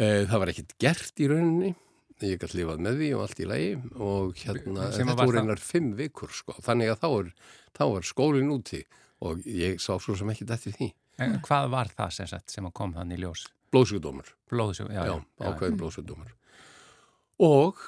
Uh, 0.00 0.24
það 0.28 0.36
var 0.38 0.52
ekkert 0.54 0.76
gert 0.80 1.22
í 1.22 1.30
rauninni. 1.30 1.72
Ég 2.22 2.38
gæti 2.38 2.60
lifað 2.60 2.84
með 2.86 3.00
því 3.00 3.12
og 3.16 3.24
allt 3.24 3.40
í 3.42 3.48
lagi. 3.50 3.70
Og 3.98 4.44
hérna, 4.44 4.90
þetta 4.94 5.16
voru 5.18 5.42
einar 5.42 5.62
fimm 5.62 5.94
vikur 5.98 6.32
sko, 6.32 6.56
þannig 6.62 6.92
að 6.92 7.00
þá 7.02 7.08
er, 7.10 7.32
þá 7.78 7.84
er 7.88 8.06
skólinn 8.12 8.52
úti 8.54 8.84
og 9.22 9.42
ég 9.46 9.82
sá 9.82 9.96
svo 9.96 10.14
sem 10.18 10.30
ekki 10.32 10.46
eftir 10.50 10.78
því. 10.78 10.92
En 11.22 11.42
hvað 11.44 11.72
var 11.74 11.90
það 11.92 12.14
sem, 12.16 12.30
sagt, 12.30 12.54
sem 12.54 12.70
kom 12.74 12.94
þannig 12.96 13.20
í 13.20 13.26
ljós? 13.26 13.50
blóðsugdómur 13.72 14.28
Blóðsjó, 14.52 14.86
já, 14.92 15.06
já, 15.08 15.16
já, 15.16 15.48
ákveðin 15.48 15.80
blóðsugdómur 15.80 16.32
og 17.42 17.80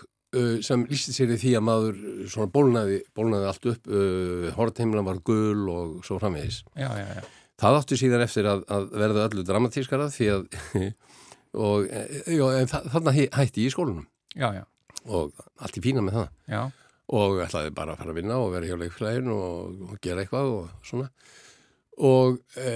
sem 0.66 0.84
lísti 0.90 1.14
sér 1.14 1.32
í 1.34 1.38
því 1.40 1.52
að 1.58 1.64
maður 1.68 1.98
uh, 2.00 2.20
svona 2.32 2.50
bólnaði, 2.54 3.00
bólnaði 3.16 3.48
allt 3.50 3.68
upp. 3.72 3.88
Uh, 3.90 4.46
hortheimlan 4.58 5.06
var 5.08 5.20
gul 5.26 5.64
og 5.72 5.96
svo 6.06 6.18
framvegis. 6.22 6.62
Já, 6.78 6.88
já, 6.98 7.06
já. 7.18 7.24
það 7.64 7.78
áttu 7.80 7.98
síðan 8.00 8.24
eftir 8.26 8.48
að, 8.50 8.64
að 8.76 8.88
verða 9.04 9.26
öllu 9.28 9.44
dramatískara 9.48 10.08
því 10.14 10.30
að 10.34 10.46
og, 11.66 11.86
eh, 11.86 12.64
þa 12.70 12.80
þarna 12.96 13.14
hæ- 13.14 13.30
hætti 13.38 13.66
ég 13.66 13.70
í 13.70 13.74
skólanum. 13.74 14.08
Já, 14.34 14.48
já, 14.56 14.64
og 15.06 15.32
allt 15.62 15.78
í 15.78 15.84
pína 15.84 16.02
með 16.04 16.18
það. 16.18 16.28
Já, 16.50 16.62
og 17.14 17.40
ætlaði 17.44 17.74
bara 17.76 17.94
að 17.94 18.00
fara 18.02 18.14
að 18.14 18.18
vinna 18.18 18.38
og 18.42 18.52
vera 18.54 18.68
hjá 18.70 18.78
leikflæðinu 18.80 19.34
og, 19.36 19.82
og 19.90 19.98
gera 20.02 20.24
eitthvað 20.24 20.52
og 20.56 20.70
svona. 20.88 21.10
Og 22.04 22.40
e, 22.58 22.70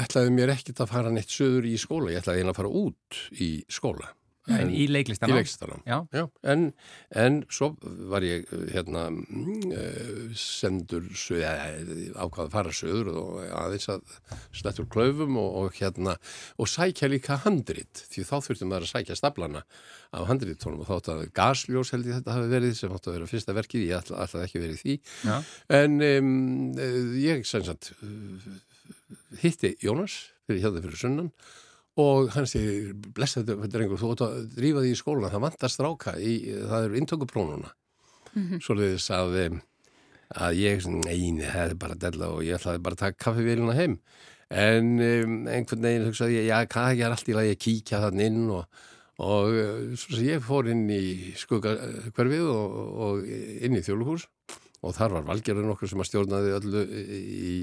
ætlaði 0.00 0.32
mér 0.34 0.50
ekkit 0.56 0.80
að 0.82 0.88
fara 0.90 1.12
neitt 1.14 1.30
söður 1.30 1.68
í 1.70 1.76
skóla, 1.78 2.10
ég 2.10 2.18
ætlaði 2.24 2.40
eiginlega 2.40 2.56
að 2.56 2.58
fara 2.64 2.72
út 2.80 3.20
í 3.38 3.50
skóla 3.70 4.08
en 4.48 4.70
í 4.72 4.84
í 4.84 4.88
leiklistanum? 4.90 5.36
leiklistanám 5.36 5.82
Já, 5.84 5.96
Já, 6.16 6.24
en, 6.52 6.70
en 7.12 7.40
svo 7.52 7.72
var 8.10 8.24
ég 8.24 8.48
hérna 8.72 9.06
uh, 9.12 10.32
sendur 10.38 11.06
eh, 11.36 12.10
ákvað 12.16 12.46
að 12.46 12.54
fara 12.54 12.74
söður 12.74 13.12
og 13.20 13.40
aðeins 13.44 13.90
að 13.92 14.16
slettur 14.56 14.88
klöfum 14.90 15.36
og, 15.40 15.50
og 15.60 15.80
hérna 15.80 16.16
og 16.56 16.70
sækja 16.70 17.10
líka 17.12 17.40
handrit 17.44 18.04
því 18.10 18.26
þá 18.30 18.36
þurftum 18.48 18.72
maður 18.72 18.88
að 18.88 18.94
sækja 18.94 19.18
staflana 19.20 19.64
af 20.16 20.26
handritónum 20.30 20.82
og 20.82 20.90
þátt 20.90 21.12
að 21.12 21.22
gasljós 21.36 21.92
held 21.94 22.08
ég 22.08 22.18
þetta 22.18 22.34
hafi 22.34 22.50
verið 22.50 22.74
sem 22.78 22.94
átt 22.94 23.06
að 23.06 23.16
vera 23.18 23.30
fyrsta 23.30 23.54
verkið, 23.54 23.86
ég 23.86 24.00
ætla, 24.00 24.24
ætlaði 24.24 24.48
ekki 24.48 24.62
verið 24.64 24.74
í 24.74 24.80
því. 24.80 24.96
Já, 25.28 25.36
en 25.78 25.96
um, 26.08 26.32
eh, 26.74 27.00
ég 27.22 27.46
sem 27.46 27.64
sagt 27.66 27.92
uh, 28.02 28.50
hitti 29.42 29.76
Jónas 29.84 30.18
fyrir 30.48 30.64
þau 30.64 30.80
fyrir 30.80 31.02
sunnan 31.04 31.34
og 32.00 32.30
hann 32.34 32.48
segir, 32.48 32.94
blessa 33.14 33.42
þetta 33.44 33.70
drengur, 33.70 34.00
þú 34.00 34.14
átt 34.14 34.24
að 34.26 34.38
drífa 34.56 34.84
því 34.84 34.92
í 34.94 34.98
skólan, 34.98 35.32
það 35.32 35.44
vantar 35.46 35.72
stráka 35.72 36.16
í, 36.18 36.36
það 36.70 36.88
eru 36.88 37.00
intökuprónuna 37.02 37.74
mm 38.30 38.60
svoleiðis 38.62 39.08
að 39.10 39.36
um, 39.44 39.56
að 40.38 40.60
ég, 40.60 40.84
neini, 40.86 41.46
það 41.46 41.72
er 41.72 41.78
bara 41.80 41.96
della 41.98 42.28
og 42.30 42.44
ég 42.46 42.58
ætlaði 42.58 42.82
bara 42.84 42.96
að 42.96 43.02
taka 43.04 43.24
kaffivélina 43.24 43.74
heim. 43.74 43.96
En 44.50 44.92
um, 45.02 45.34
einhvern 45.50 45.86
veginn 45.86 46.06
hugsaði 46.08 46.38
ég, 46.38 46.48
já, 46.50 46.56
hvað 46.70 46.92
ekki 46.92 47.04
er 47.06 47.16
allt 47.16 47.30
í 47.30 47.36
lagi 47.36 47.54
að 47.54 47.60
kíkja 47.64 48.00
þann 48.04 48.22
inn 48.26 48.40
og, 48.54 48.80
og 49.22 49.50
uh, 49.50 49.92
svo 49.98 50.22
ég 50.26 50.42
fór 50.46 50.70
inn 50.70 50.86
í 50.90 51.34
skugga 51.38 51.76
hverfið 52.16 52.46
og, 52.50 52.78
og 53.06 53.30
inn 53.30 53.78
í 53.78 53.84
þjóluhús 53.86 54.26
og 54.80 54.96
þar 54.96 55.18
var 55.18 55.28
valgerðun 55.28 55.74
okkur 55.74 55.90
sem 55.90 56.02
að 56.02 56.08
stjórnaði 56.08 56.54
öllu 56.56 56.84
í, 56.86 57.54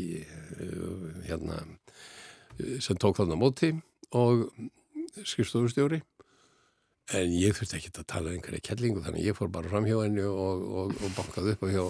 uh, 0.60 1.08
hérna 1.28 1.64
sem 2.84 3.00
tók 3.00 3.20
þarna 3.20 3.38
á 3.38 3.44
móti 3.44 3.74
og 4.16 4.48
skrifstofustjóri. 5.24 6.02
En 7.16 7.32
ég 7.32 7.54
þurfti 7.56 7.78
ekki 7.78 7.92
að 7.96 8.08
tala 8.12 8.30
um 8.34 8.36
einhverja 8.36 8.66
kellingu 8.68 9.00
þannig 9.06 9.22
að 9.24 9.28
ég 9.30 9.38
fór 9.38 9.48
bara 9.54 9.70
fram 9.72 9.86
hjá 9.88 9.96
henni 10.04 10.26
og, 10.28 10.66
og, 10.82 10.98
og 11.00 11.14
bankaði 11.16 11.54
upp 11.56 11.64
hjá, 11.72 11.86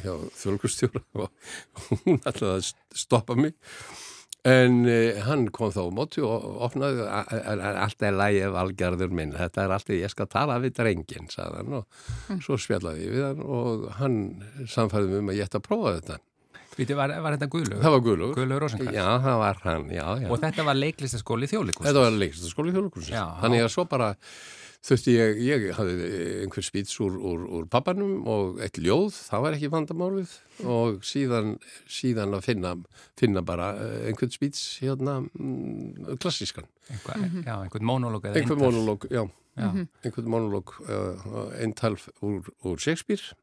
hjá 0.00 0.14
þjólkustjóra 0.40 1.02
og 1.20 1.90
hún 2.06 2.16
ætlaði 2.24 2.54
að 2.54 2.70
stoppa 3.02 3.36
mig. 3.36 3.52
En 4.48 4.80
eh, 4.90 5.20
hann 5.22 5.44
kom 5.54 5.70
þá 5.70 5.84
á 5.86 5.90
móti 5.94 6.24
og 6.26 6.46
opnaði 6.66 7.04
"A- 7.04 7.20
a- 7.52 7.74
allt 7.84 8.02
er 8.02 8.16
lægi 8.16 8.48
valgarður 8.50 9.12
minn 9.14 9.36
þetta 9.36 9.66
er 9.68 9.74
allt, 9.76 9.92
ég 9.94 10.10
skal 10.10 10.26
tala 10.32 10.56
við 10.64 10.72
drengin 10.80 11.28
sagði 11.30 11.60
hann 11.60 11.76
og 11.78 12.40
svo 12.42 12.56
spjallaði 12.58 13.04
ég 13.06 13.12
við 13.14 13.26
hann 13.28 13.44
og 13.44 13.84
hann 14.00 14.16
samfæði 14.66 15.12
mig 15.12 15.20
um 15.22 15.30
að 15.30 15.38
ég 15.38 15.46
ætti 15.46 15.60
að 15.60 15.68
prófa 15.68 15.92
þetta 16.00 16.16
Víti, 16.78 16.96
var, 16.96 17.12
var 17.20 17.36
þetta 17.36 17.48
Guðlaugur? 17.52 17.82
það 17.84 17.92
var 17.96 18.02
Guðlug 18.06 18.32
Guðlaugur 18.38 18.64
Rósenkrantz? 18.66 18.96
já, 18.96 19.06
það 19.26 19.38
var 19.42 19.58
hann, 19.66 19.86
já, 19.92 20.06
já 20.24 20.28
Og 20.32 20.40
þetta 20.40 20.64
var 20.70 20.78
leiklistaskóli 20.80 21.48
þjóðleikus? 21.50 21.86
Þetta 21.86 22.02
var 22.06 22.18
leiklistaskóli 22.22 22.72
þjóðleikusins. 22.74 23.38
Þannig 23.42 23.64
að 23.66 23.72
svo 23.74 23.84
bara 23.90 24.08
þurfti 24.82 25.12
ég, 25.14 25.36
ég 25.46 25.66
hafði 25.76 26.06
einhver 26.42 26.64
spýts 26.66 26.96
úr, 27.04 27.14
úr, 27.20 27.42
úr 27.60 27.66
pappanum 27.70 28.24
og 28.26 28.56
eitt 28.64 28.80
ljóð, 28.82 29.12
það 29.28 29.44
var 29.44 29.54
ekki 29.58 29.68
vandamálið 29.70 30.32
og 30.72 31.04
síðan, 31.06 31.52
síðan 31.86 32.34
að 32.34 32.48
finna, 32.48 32.72
finna 33.20 33.44
bara 33.46 33.68
eh, 33.78 34.08
einhvern 34.10 34.32
spýts 34.34 34.64
hérna 34.82 35.20
mm, 35.22 36.16
klassískan. 36.24 36.66
Einhver, 36.90 37.22
Já, 37.46 37.54
einhvern 37.60 37.86
monólóg 37.92 38.26
eða 38.26 38.40
Einhver 38.42 38.56
eintal. 38.58 38.72
monológ, 38.72 39.06
já, 39.12 39.22
Já, 39.52 39.68
einhvern 40.02 40.30
monológ 40.32 40.70
uh, 40.88 41.52
eintal 41.60 41.94
úr, 42.24 42.46
úr 42.64 42.80
Shakespeare 42.80 43.36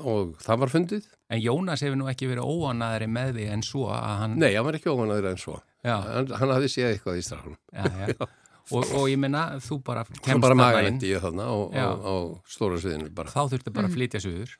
og 0.00 0.36
það 0.42 0.58
var 0.62 0.72
fundið. 0.72 1.08
En 1.32 1.40
Jónas 1.42 1.82
hefur 1.84 1.96
nú 2.00 2.08
ekki 2.12 2.28
verið 2.30 2.44
óanaðri 2.48 3.08
með 3.12 3.34
því 3.38 3.46
en 3.54 3.62
svo 3.66 3.86
að 3.92 4.16
hann... 4.22 4.38
Nei, 4.40 4.50
hann 4.56 4.64
var 4.68 4.76
ekki 4.78 4.90
óvanaður 4.92 5.30
en 5.32 5.40
svo. 5.40 5.58
Já, 5.82 5.96
Hann, 6.06 6.28
hann 6.38 6.52
hafði 6.54 6.68
séð 6.70 6.88
eitthvað 6.92 7.18
í 7.18 7.24
strafnum. 7.26 7.56
já, 7.72 7.84
já. 8.12 8.28
Og, 8.72 8.86
og 8.94 9.08
ég 9.10 9.18
menna, 9.18 9.40
þú 9.58 9.80
bara 9.82 10.04
kemst 10.06 10.38
bara 10.44 10.54
þarna 10.54 10.54
inn, 10.54 10.60
magalætti 10.62 11.08
ég 11.10 11.24
þarna 11.24 11.46
á, 11.50 11.54
á, 11.58 11.74
Já. 11.74 11.86
á 11.98 12.14
stóra 12.46 12.76
sviðinu 12.78 13.08
bara. 13.16 13.32
þá 13.34 13.40
þurftu 13.50 13.72
bara 13.74 13.88
að 13.90 13.96
flytja 13.96 14.20
suður, 14.22 14.52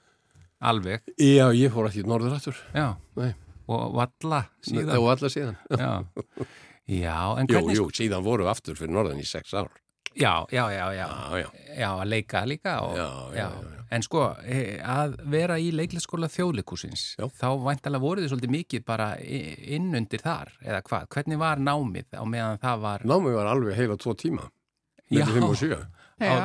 alveg, 0.72 1.04
Já, 1.22 1.44
ég 1.54 1.70
fór 1.72 1.86
ekki 1.88 2.02
norður 2.10 2.34
aftur. 2.34 2.58
já, 2.74 2.88
Nei, 3.20 3.30
og 3.70 3.94
valla 3.94 4.40
síðan. 4.66 4.90
og 4.98 5.06
alla 5.14 5.30
síðan. 5.32 5.56
Já, 5.70 5.92
já 7.06 7.14
en 7.38 7.46
Jú, 7.46 7.54
hvernig... 7.54 7.78
jú, 7.78 7.86
síðan 7.94 8.26
voru 8.26 8.48
við 8.48 8.52
aftur 8.56 8.80
fyrir 8.82 8.92
norðan 8.98 9.22
í 9.22 9.28
sex 9.30 9.54
ár. 9.54 9.70
Já, 10.18 10.32
já, 10.52 10.64
já, 10.72 10.86
já, 10.92 11.06
Já, 11.06 11.38
já. 11.40 11.48
já, 11.78 11.88
að 11.92 12.08
leika 12.08 12.44
líka 12.46 12.80
og, 12.84 12.96
Já, 12.96 13.06
já, 13.06 13.36
já, 13.36 13.48
já. 13.48 13.78
En 13.92 14.00
sko, 14.00 14.22
eh, 14.48 14.78
að 14.80 15.18
vera 15.28 15.58
í 15.60 15.66
leiklisskóla 15.76 16.28
þjóðleikusins, 16.32 17.02
þá 17.36 17.48
væntalega 17.60 18.00
voruð 18.00 18.24
þið 18.24 18.30
svolítið 18.32 18.52
mikið 18.54 18.84
bara 18.88 19.08
inn 19.20 19.90
undir 19.98 20.22
þar, 20.24 20.54
eða 20.64 20.80
hvað? 20.86 21.10
Hvernig 21.12 21.40
var 21.42 21.60
námið 21.60 22.16
á 22.16 22.24
meðan 22.24 22.62
það 22.62 22.86
var... 22.86 23.04
Námið 23.12 23.36
var 23.36 23.50
alveg 23.52 23.76
heila 23.76 23.98
tvo 24.00 24.14
tíma. 24.16 24.48
Með 25.12 25.34
5 25.36 25.44
og 25.50 25.60
7. 25.60 25.76
Já, 26.22 26.40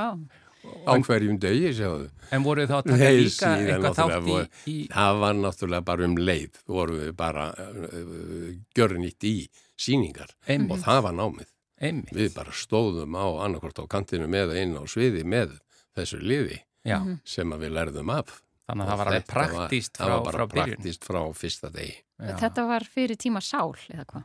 Á 0.84 0.92
hverjum 1.00 1.38
degi, 1.40 1.70
sjáðu. 1.78 2.10
En 2.36 2.44
voruð 2.44 2.66
þið 2.66 2.72
þá 2.74 2.78
að 2.78 2.88
taka 2.90 2.98
Nei, 3.00 3.20
líka 3.22 3.38
síðan 3.38 3.70
eitthvað 3.72 4.00
þátt 4.02 4.68
í... 4.68 4.76
Það 4.92 5.20
var 5.24 5.38
náttúrulega 5.40 5.86
bara 5.88 6.08
um 6.08 6.16
leið. 6.20 6.58
voru 6.68 6.98
við 7.00 7.14
bara 7.16 7.46
uh, 7.56 8.50
gjörnýtt 8.76 9.28
í 9.30 9.36
síningar. 9.80 10.34
Einmitt. 10.48 10.74
Og 10.76 10.84
það 10.84 11.00
var 11.08 11.16
námið. 11.16 11.54
Einmitt, 11.82 12.14
Við 12.16 12.34
bara 12.36 12.52
stóðum 12.52 13.16
á 13.18 13.26
annarkvort 13.46 13.80
á 13.82 13.86
kantinu 13.88 14.28
með 14.32 14.56
inn 14.62 14.76
á 14.78 14.84
sviði 14.90 15.24
með 15.28 15.58
þessu 15.98 16.20
liði 16.22 16.62
já, 16.86 17.00
sem 17.26 17.52
að 17.54 17.66
við 17.68 17.76
lærðum 17.78 18.10
af. 18.18 18.42
þannig 18.68 18.84
að 18.84 18.90
það 18.90 18.98
var 18.98 19.08
alveg 19.08 19.28
var- 19.28 19.36
praktíst 19.38 19.94
Það 19.98 20.08
frá, 20.08 20.16
var 20.16 20.24
bara 20.26 20.38
frá 20.38 20.48
byrjun. 20.54 20.76
praktíst 20.78 21.04
frá 21.08 21.22
fyrsta 21.34 21.70
degi. 21.72 21.96
Já. 22.20 22.36
þetta 22.42 22.68
var 22.68 22.84
fyrir 22.96 23.16
tíma 23.18 23.42
sál 23.42 23.76
eða 23.94 24.06
hvað? 24.06 24.24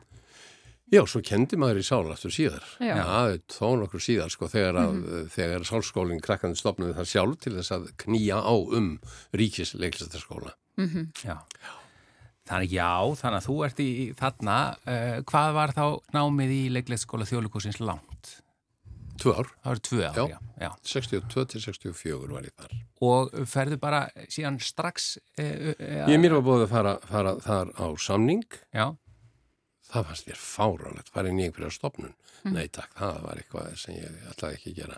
Já, 0.93 1.01
svo 1.09 1.21
kendi 1.25 1.57
maður 1.57 1.79
í 1.79 1.85
sál 1.87 2.11
aftur 2.11 2.29
síðar. 2.29 2.65
Já. 2.83 2.93
Það 2.99 3.31
er 3.33 3.39
þó 3.49 3.69
nokkur 3.81 4.01
síðar, 4.03 4.29
sko, 4.29 4.45
þegar, 4.51 4.75
að, 4.77 5.29
þegar 5.33 5.63
sálskólinn 5.65 6.21
krakkandi 6.21 6.59
stopnaði 6.59 6.93
það 6.99 7.07
sjálf 7.09 7.39
til 7.41 7.53
þess 7.55 7.71
að 7.73 7.87
knýja 8.03 8.37
á 8.43 8.53
um 8.53 8.99
ríkis 9.33 9.73
leiklistaskóla. 9.79 10.53
Já. 11.23 11.39
Þannig 12.49 12.73
já, 12.75 12.89
þannig 13.21 13.37
að 13.39 13.45
þú 13.47 13.53
ert 13.67 13.77
í 13.79 13.89
þarna, 14.19 14.55
uh, 14.83 15.19
hvað 15.29 15.53
var 15.55 15.71
þá 15.77 15.83
námið 16.15 16.49
í 16.57 16.63
leiklisskóla 16.75 17.27
þjóðleikusins 17.29 17.79
langt? 17.79 18.31
Tvö 19.21 19.35
ár, 19.37 19.47
Það 19.61 19.69
var 19.71 19.79
tvö 19.87 19.99
ár, 20.09 20.17
Já. 20.17 20.23
já. 20.33 20.39
já. 20.65 20.69
62 20.89 21.45
til 21.53 21.61
64 21.63 22.33
var 22.33 22.47
ég 22.49 22.55
þar. 22.59 22.73
Og 23.05 23.35
ferðu 23.47 23.77
bara 23.79 24.01
síðan 24.27 24.57
strax... 24.59 25.13
Uh, 25.39 25.71
uh, 25.77 26.03
Ég 26.11 26.19
mér 26.19 26.35
var 26.39 26.43
búið 26.49 26.65
að 26.65 26.73
fara, 26.73 26.93
fara 27.07 27.33
þar 27.45 27.71
á 27.79 27.87
samning, 28.01 28.43
Já, 28.73 28.89
það 29.93 30.09
fannst 30.09 30.27
mér 30.31 30.41
fáránlegt, 30.41 31.13
fara 31.13 31.29
inn 31.31 31.39
í 31.39 31.45
einhverja 31.47 31.71
stopnun. 31.77 32.15
Nei 32.49 32.65
takk, 32.73 32.91
það 32.97 33.21
var 33.23 33.39
eitthvað 33.39 33.75
sem 33.79 33.95
ég 34.01 34.19
ætlaði 34.33 34.57
ekki 34.57 34.73
að 34.73 34.79
gera. 34.81 34.97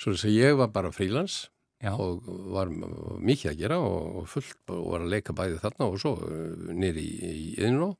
Svo 0.00 0.14
þess 0.14 0.28
að 0.30 0.36
ég 0.38 0.56
var 0.62 0.70
bara 0.72 0.92
frílans 0.94 1.36
já, 1.82 1.92
og 1.92 2.28
var 2.54 2.70
mikið 2.70 3.52
að 3.52 3.60
gera 3.60 3.80
og, 3.82 4.22
fullt 4.30 4.74
og 4.74 4.86
var 4.94 5.04
að 5.04 5.12
leika 5.16 5.36
bæði 5.36 5.60
þarna 5.62 5.90
og 5.90 5.98
svo 6.02 6.14
nýri 6.72 7.04
í, 7.04 7.34
Yðnó, 7.60 7.92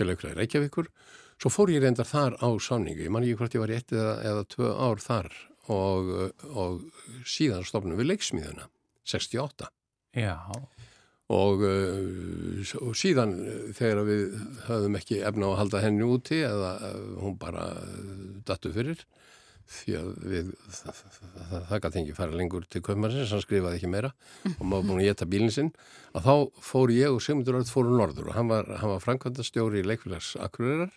ég 0.00 0.08
leikur 0.08 0.30
að 0.32 0.42
Reykjavíkur. 0.42 0.90
Svo 1.40 1.52
fór 1.52 1.72
ég 1.72 1.80
reyndar 1.82 2.08
þar 2.08 2.36
á 2.36 2.48
samningu, 2.60 3.06
ég 3.06 3.12
man 3.12 3.24
ekki 3.24 3.38
hvort 3.40 3.56
ég 3.56 3.64
var 3.64 3.72
í 3.72 3.78
ett 3.78 3.94
eða, 3.96 4.14
eða 4.28 4.46
tvö 4.52 4.74
ár 4.76 5.00
þar 5.00 5.30
og, 5.72 6.10
og 6.50 6.80
síðan 7.28 7.64
stopnum 7.64 8.00
við 8.00 8.10
leiksmíðuna, 8.12 8.68
68. 9.08 9.70
já, 10.16 10.36
Og, 11.30 11.60
uh, 11.62 12.70
og 12.82 12.96
síðan 12.98 13.36
uh, 13.38 13.58
þegar 13.76 14.00
við 14.08 14.22
höfðum 14.66 14.96
ekki 14.98 15.20
efna 15.28 15.46
á 15.46 15.50
að 15.52 15.60
halda 15.60 15.82
henni 15.84 16.08
úti 16.10 16.40
eða 16.42 16.72
uh, 16.88 16.96
hún 17.22 17.36
bara 17.38 17.68
uh, 17.78 18.40
dattu 18.48 18.72
fyrir 18.74 19.04
því 19.70 19.96
að 19.98 20.08
við, 20.32 20.48
það, 20.76 21.00
það, 21.34 21.66
það 21.68 21.82
gæti 21.84 22.00
ekki 22.02 22.16
fara 22.16 22.38
lengur 22.40 22.66
til 22.66 22.82
köpmannsins, 22.86 23.34
hann 23.34 23.44
skrifaði 23.44 23.78
ekki 23.78 23.90
meira. 23.92 24.12
Og 24.56 24.64
maður 24.64 24.88
búin 24.88 25.02
að 25.02 25.10
geta 25.10 25.28
bílinn 25.30 25.54
sinn. 25.54 25.70
Að 26.14 26.26
þá 26.26 26.64
fór 26.70 26.94
ég 26.94 27.14
og 27.14 27.22
Sigmundur 27.24 27.60
Örð 27.60 27.74
fóru 27.74 27.94
norður 27.94 28.32
og 28.32 28.38
hann 28.38 28.50
var, 28.50 28.70
var 28.80 29.04
framkvæmdastjóri 29.04 29.84
í 29.84 29.86
leikfélags 29.86 30.34
Akureyrar 30.42 30.90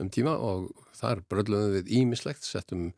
um 0.00 0.10
tíma 0.12 0.36
og 0.40 0.70
þar 0.96 1.24
bröðluðum 1.30 1.78
við 1.78 1.90
ímislegt, 2.00 2.44
settum 2.46 2.90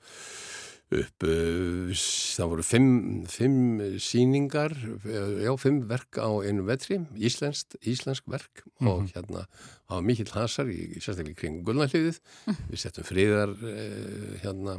upp, 0.92 1.24
uh, 1.24 1.92
það 2.36 2.50
voru 2.52 2.64
fimm, 2.66 2.90
fimm 3.30 3.82
síningar, 4.02 4.74
uh, 5.02 5.36
já, 5.44 5.52
fimm 5.60 5.82
verk 5.90 6.20
á 6.20 6.30
einu 6.44 6.66
vetri, 6.68 7.00
íslenskt, 7.16 7.78
íslensk 7.80 8.28
verk 8.30 8.64
og 8.84 9.08
hérna 9.14 9.46
það 9.46 9.94
var 9.96 10.08
mikill 10.08 10.32
hasar 10.34 10.72
í, 10.72 10.80
í 10.92 11.00
sérstaklega 11.00 11.40
kring 11.40 11.62
Gullnarliðið, 11.66 12.20
við 12.68 12.82
settum 12.82 13.08
friðar 13.08 13.54
uh, 13.56 14.34
hérna 14.44 14.78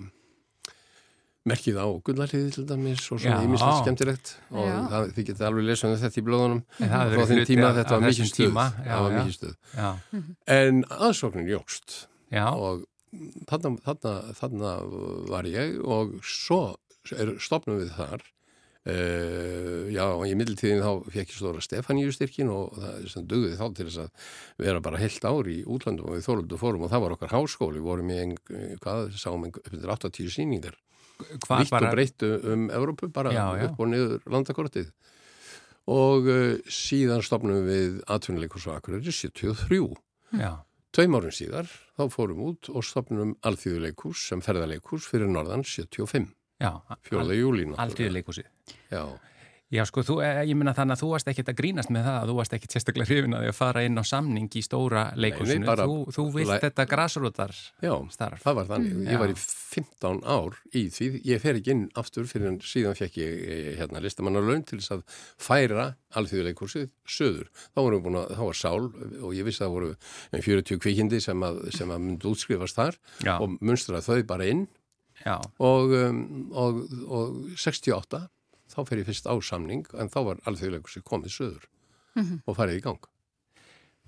merkið 1.49 1.75
á 1.75 1.87
Gullnarliðið 2.07 2.53
til 2.55 2.63
dæmis 2.69 3.03
og 3.11 3.19
svona 3.19 3.41
Já. 3.41 3.45
ímislegt 3.47 3.79
skemmtilegt 3.81 4.29
og 4.53 4.69
það, 4.93 5.07
þið 5.17 5.25
getið 5.29 5.45
alveg 5.49 5.65
lesað 5.67 5.91
um 5.91 6.01
þetta 6.03 6.21
í 6.21 6.25
blóðunum. 6.29 6.61
Frá 6.79 7.25
þeim 7.27 7.41
tíma 7.49 7.67
af- 7.69 7.77
þetta 7.81 7.97
var 7.97 8.03
mikið 8.05 8.13
þessum 8.13 8.31
stuð, 8.31 8.47
tíma, 8.47 8.65
já, 8.77 8.91
það 8.93 9.03
var 9.03 9.11
já. 9.11 9.17
mikið 9.19 9.35
stuð. 9.37 9.55
Já, 9.75 9.89
en 10.57 10.83
aðsóknin 10.97 11.49
jógst 11.51 11.97
og 12.33 12.85
þarna, 13.49 13.73
þarna, 13.85 14.13
þarna 14.39 14.71
var 15.29 15.49
ég 15.51 15.75
og 15.83 16.15
svo 16.23 16.61
er, 17.11 17.35
stopnum 17.43 17.81
við 17.83 17.91
þar 17.97 18.23
uh, 18.87 19.83
já, 19.93 20.05
og 20.07 20.23
í 20.27 20.33
middeltíðin 20.39 20.81
þá 20.83 21.11
fekk 21.11 21.33
ég 21.33 21.37
stóra 21.37 21.63
Stefaníu 21.63 22.13
styrkin 22.15 22.51
og 22.53 22.79
það 22.79 23.09
sem 23.13 23.27
dugði 23.29 23.57
þá 23.59 23.65
til 23.77 23.87
þess 23.89 24.01
að 24.05 24.31
vera 24.65 24.83
bara 24.87 25.01
heilt 25.01 25.27
ár 25.27 25.51
í 25.51 25.59
útlandum 25.67 26.09
og 26.09 26.17
við 26.17 26.25
þóruldu 26.27 26.59
fórum 26.61 26.87
og 26.87 26.93
það 26.93 27.05
var 27.05 27.15
okkar 27.17 27.35
háskóli, 27.35 27.79
við 27.83 27.87
vorum 27.91 28.11
í 28.15 28.19
ein, 28.23 28.33
hvað, 28.83 29.13
sáum 29.19 29.45
ein, 29.47 29.53
upp 29.59 29.69
til 29.75 29.93
80 29.97 30.33
síningar 30.39 30.79
vitt 31.23 31.73
og 31.73 31.87
breytt 31.93 32.25
um 32.27 32.69
Evrópu, 32.73 33.09
bara 33.13 33.33
Já, 33.33 33.45
já. 33.57 33.65
upp 33.69 33.79
og 33.79 33.89
niður 33.91 34.21
landakortið 34.29 34.91
og 35.91 36.29
uh, 36.31 36.53
síðan 36.71 37.23
stopnum 37.25 37.65
við 37.67 37.97
atvinnuleikus 38.07 38.69
á 38.71 38.79
Akureyri 38.79 39.11
73 39.11 39.81
já, 40.39 40.53
Tveim 40.93 41.17
árum 41.17 41.33
síðar 41.33 41.67
þá 41.97 42.03
fórum 42.13 42.43
út 42.51 42.69
og 42.69 42.85
stopnum 42.85 43.33
alþýðuleikús 43.43 44.27
sem 44.29 44.43
ferðarleikús 44.45 45.07
fyrir 45.09 45.31
norðan 45.31 45.65
75, 45.65 46.27
já, 46.61 46.71
4. 47.09 47.25
júlí 47.39 47.65
aldrei 47.81 48.11
leikusið. 48.13 48.47
Já, 48.93 49.03
Já, 49.73 49.81
sko, 49.89 50.03
þú, 50.05 50.15
eh, 50.21 50.43
ég 50.51 50.57
minna 50.57 50.73
þannig 50.77 50.93
að 50.99 51.01
þú 51.01 51.07
varst 51.09 51.29
ekkert 51.31 51.47
að 51.49 51.57
grínast 51.57 51.89
með 51.89 52.03
það 52.05 52.17
að 52.19 52.29
þú 52.29 52.35
varst 52.37 52.53
ekkert 52.53 52.73
sérstaklega 52.75 53.09
hrifin 53.09 53.33
að 53.33 53.41
því 53.41 53.49
að 53.49 53.55
fara 53.57 53.81
inn 53.87 53.97
á 53.97 54.03
samning 54.05 54.49
í 54.53 54.61
stóra 54.61 55.03
leikusinu. 55.17 55.65
bara- 55.65 55.87
þú, 55.89 55.95
þú 56.13 56.25
vilt 56.35 56.61
þetta 56.61 56.85
grásrótar 56.85 57.53
já 57.81 57.93
starf. 58.13 58.43
það 58.43 58.55
var 58.59 58.65
þannig. 58.69 58.93
Mm, 58.93 59.07
ég 59.09 59.19
var 59.19 59.27
já. 59.27 59.33
í 59.33 59.37
15 59.73 60.21
ár 60.23 60.53
í 60.73 60.83
því. 60.93 61.07
Ég 61.25 61.41
fer 61.41 61.55
ekki 61.57 61.71
inn 61.73 61.89
aftur 61.95 62.29
fyrir 62.29 62.47
en 62.51 62.59
síðan 62.59 62.99
fekk 62.99 63.17
ég 63.17 63.33
eh, 63.49 63.75
hérna 63.81 64.03
listamannalaun 64.03 64.63
til 64.63 64.77
þess 64.77 64.91
að 64.91 65.03
færa 65.41 65.95
alþýðuleikúsið 66.13 66.89
söður. 67.09 67.49
Þá 67.73 67.79
vorum 67.81 67.97
við 67.97 68.05
búin 68.05 68.19
að, 68.21 68.29
þá 68.37 68.43
var 68.45 68.59
sál 68.61 68.83
og 69.23 69.33
ég 69.33 69.43
vissi 69.43 69.63
að 69.63 69.67
það 69.67 69.73
voru 69.73 69.89
um 69.89 70.41
40 70.41 70.79
kvikindi 70.85 71.19
sem 71.19 71.41
að, 71.41 71.71
sem 71.73 71.89
að 71.89 71.99
myndi 72.05 72.29
útskrifast 72.29 72.77
þar 72.77 72.97
Já. 73.25 73.39
og 73.41 73.57
munstraði 73.59 74.05
þau 74.05 74.27
bara 74.27 74.45
inn 74.45 74.67
Já, 75.25 75.39
og, 75.59 75.93
um, 75.93 76.51
og, 76.51 76.79
og 77.07 77.57
68 77.57 78.27
þá 78.73 78.83
fer 78.89 79.01
ég 79.03 79.07
fyrst 79.09 79.29
á 79.29 79.35
samning 79.41 79.85
en 79.93 80.09
þá 80.09 80.19
var 80.27 80.41
alþjóðleikursi 80.49 81.03
komið 81.05 81.35
söður 81.37 81.67
og 82.45 82.55
farið 82.57 82.77
í 82.79 82.85
gang. 82.85 83.09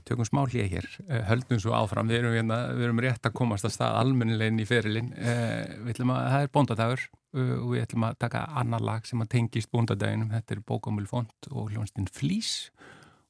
tökum 0.05 0.25
smá 0.27 0.43
hlýja 0.45 0.67
hér, 0.69 0.85
Eh, 1.09 1.23
höldum 1.25 1.57
svo 1.59 1.71
áfram, 1.73 2.05
við 2.07 2.19
erum, 2.19 2.33
hérna, 2.37 2.57
við 2.77 2.83
erum 2.85 2.99
rétt 3.01 3.25
að 3.25 3.33
komast 3.33 3.65
að 3.65 3.71
stað 3.73 3.95
almennilegin 4.03 4.59
í 4.61 4.65
ferilinn. 4.69 5.13
Eh, 5.17 5.79
Við 5.81 5.95
ætlum 5.95 6.11
að, 6.13 6.27
það 6.29 6.43
er 6.43 6.51
bóndadagur 6.53 7.01
eh, 7.33 7.55
og 7.57 7.71
við 7.73 7.81
ætlum 7.87 8.05
að 8.05 8.19
taka 8.19 8.43
annar 8.61 8.81
lag 8.85 9.05
sem 9.09 9.21
að 9.25 9.31
tengist 9.33 9.71
bóndadaginum. 9.73 10.29
Þetta 10.29 10.53
er 10.53 10.61
Bókamul 10.61 11.07
Font 11.09 11.49
og 11.49 11.71
hljónstinn 11.73 12.05
Flís 12.13 12.69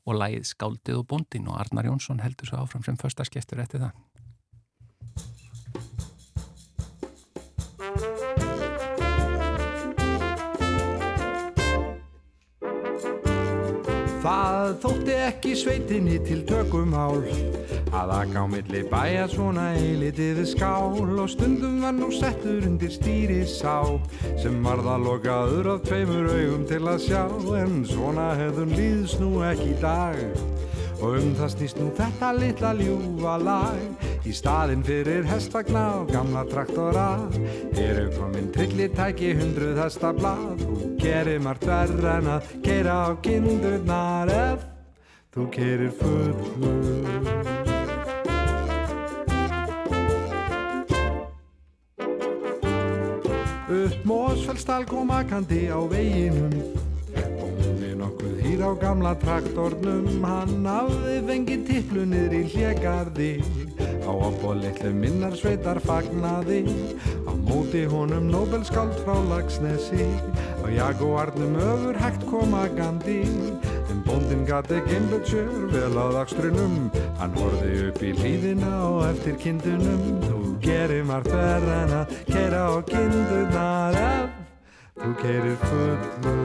og 0.06 0.20
lagið 0.20 0.44
Skáldið 0.52 1.00
og 1.00 1.08
bóndin 1.08 1.48
og 1.48 1.56
Arnar 1.64 1.88
Jónsson 1.88 2.20
heldur 2.20 2.46
svo 2.52 2.58
áfram 2.66 2.84
sem 2.84 2.98
första 3.00 3.24
skestur 3.24 3.64
eftir 3.64 3.80
það. 3.80 3.96
Það 14.26 14.72
þótti 14.82 15.16
ekki 15.22 15.52
sveitinni 15.54 16.16
til 16.26 16.40
tökumál. 16.50 17.20
Að 17.94 18.14
aka 18.16 18.42
á 18.42 18.46
milli 18.50 18.82
bæja 18.90 19.28
svona 19.30 19.68
eilitið 19.78 20.42
skál. 20.50 20.98
Og 21.06 21.30
stundum 21.30 21.78
var 21.84 21.94
nú 21.94 22.10
settur 22.10 22.66
undir 22.66 22.90
stýri 22.90 23.44
sá 23.46 23.86
sem 24.42 24.58
varða 24.66 24.98
lokaður 25.04 25.76
af 25.76 25.86
tveimur 25.86 26.34
augum 26.34 26.66
til 26.66 26.82
að 26.90 27.06
sjá. 27.06 27.24
En 27.62 27.86
svona 27.86 28.32
hefðum 28.42 28.74
líðs 28.74 29.20
nú 29.22 29.36
ekki 29.46 29.76
í 29.76 29.82
dag 29.86 30.55
Og 31.02 31.18
um 31.20 31.34
það 31.38 31.50
snýst 31.56 31.80
nú 31.82 31.90
þetta 31.98 32.32
litla 32.38 32.72
ljúfa 32.80 33.36
lag. 33.44 34.06
Í 34.26 34.34
staðin 34.34 34.82
fyrir 34.86 35.28
hestvagna 35.30 35.84
og 36.00 36.10
gamla 36.10 36.46
traktora 36.50 37.10
Eru 37.78 38.08
komin 38.16 38.48
trillitæki 38.56 39.36
hundruð 39.38 39.82
hesta 39.84 40.14
blað. 40.16 40.64
Þú 40.64 40.94
gerir 41.04 41.44
margt 41.46 41.68
verð 41.70 42.08
en 42.16 42.32
að 42.38 42.56
keira 42.66 42.96
á 43.06 43.10
kindurnar 43.22 44.32
ef 44.34 44.66
þú 45.36 45.46
kerir 45.52 45.92
fullur 46.00 47.16
Upp 53.76 54.06
Mósfellsdal 54.08 54.86
kom 54.88 55.12
akandi 55.12 55.68
á 55.68 55.80
veginum 55.92 56.85
hýr 58.56 58.64
á 58.64 58.72
gamla 58.80 59.12
traktornum 59.20 60.24
Hann 60.24 60.64
hafði 60.64 61.16
fengið 61.28 61.64
tipplunir 61.68 62.36
í 62.36 62.44
hlegarði 62.54 63.32
Á 64.08 64.12
opbóð 64.12 64.62
litlu 64.64 64.92
minnar 64.96 65.36
sveitar 65.36 65.82
fagnaði 65.84 66.62
Á 67.28 67.34
móti 67.36 67.84
honum 67.92 68.30
Nobelskáld 68.32 68.96
frá 69.04 69.18
Lagsnesi 69.28 70.08
Á 70.64 70.68
Jaguarnum 70.72 71.58
öfur 71.60 72.00
hægt 72.00 72.24
koma 72.30 72.64
gandi 72.78 73.20
En 73.92 74.00
bóndin 74.08 74.48
gati 74.48 74.80
geimbötsjör 74.88 75.68
vel 75.74 76.00
á 76.00 76.06
dagstrunum 76.16 76.88
Hann 77.20 77.36
horfi 77.36 77.90
upp 77.90 78.02
í 78.04 78.14
hlýðina 78.16 78.72
og 78.88 79.04
eftir 79.10 79.36
kindunum. 79.42 80.08
Þú 80.24 80.40
gerir 80.64 81.06
margt 81.08 81.32
verð 81.32 81.76
en 81.76 81.96
að 82.00 82.18
keira 82.32 82.66
á 82.72 82.76
kindunar 82.88 84.00
ef 84.00 84.42
þú 84.96 85.14
keirir 85.22 85.60
fullur 85.68 86.45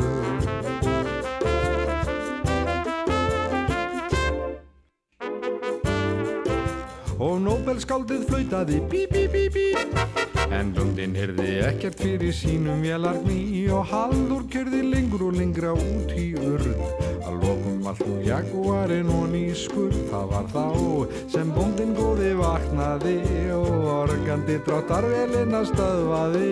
Flautaði 8.51 8.81
bí 8.91 9.05
bí 9.07 9.29
bí 9.31 9.43
bí. 9.55 9.65
En 10.51 10.73
lundin 10.75 11.13
hyrði 11.15 11.61
ekkert 11.69 12.01
fyrir 12.03 12.33
sínum 12.35 12.81
vélargni 12.83 13.69
Og 13.71 13.85
haldur 13.87 14.43
kyrði 14.51 14.81
lengur 14.89 15.23
og 15.29 15.37
lengra 15.39 15.71
út 15.79 16.11
í 16.19 16.33
urð. 16.35 16.73
Að 17.23 17.37
lokum 17.45 17.87
allt 17.87 18.03
nú 18.09 18.17
jaguarinn 18.27 19.13
og 19.15 19.29
nýskur 19.31 19.95
Það 20.11 20.27
var 20.33 20.51
þá 20.51 20.67
sem 21.31 21.55
bóndin 21.55 21.95
góði 21.95 22.33
vaknaði 22.41 23.15
Og 23.55 23.87
organdi 23.93 24.59
dráttarvelin 24.67 25.55
að 25.61 25.71
stöðvaði. 25.71 26.51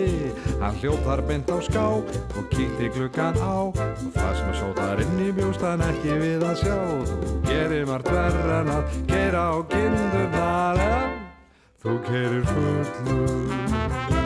Hann 0.63 0.79
hljóð 0.79 1.03
þar 1.09 1.25
bent 1.33 1.51
á 1.51 1.57
ská 1.67 1.85
og 1.99 2.41
kíkti 2.55 2.93
gluggan 2.95 3.43
á 3.43 3.75
Og 3.75 4.09
það 4.15 4.33
sem 4.39 4.55
að 4.55 4.59
sótar 4.63 5.03
inn 5.03 5.23
í 5.27 5.31
bjóst 5.35 5.67
hann 5.67 5.83
ekki 5.91 6.15
við 6.23 6.47
að 6.47 6.63
sjá. 6.63 6.79
Þú 7.11 7.37
gerir 7.51 7.87
margt 7.91 8.15
verð 8.15 8.59
en 8.61 8.75
að 8.79 8.99
keira 9.11 9.47
á 9.51 9.55
kindurnar 9.75 11.08
þú 11.79 11.93
keirir 12.03 12.43
fullur 12.49 14.18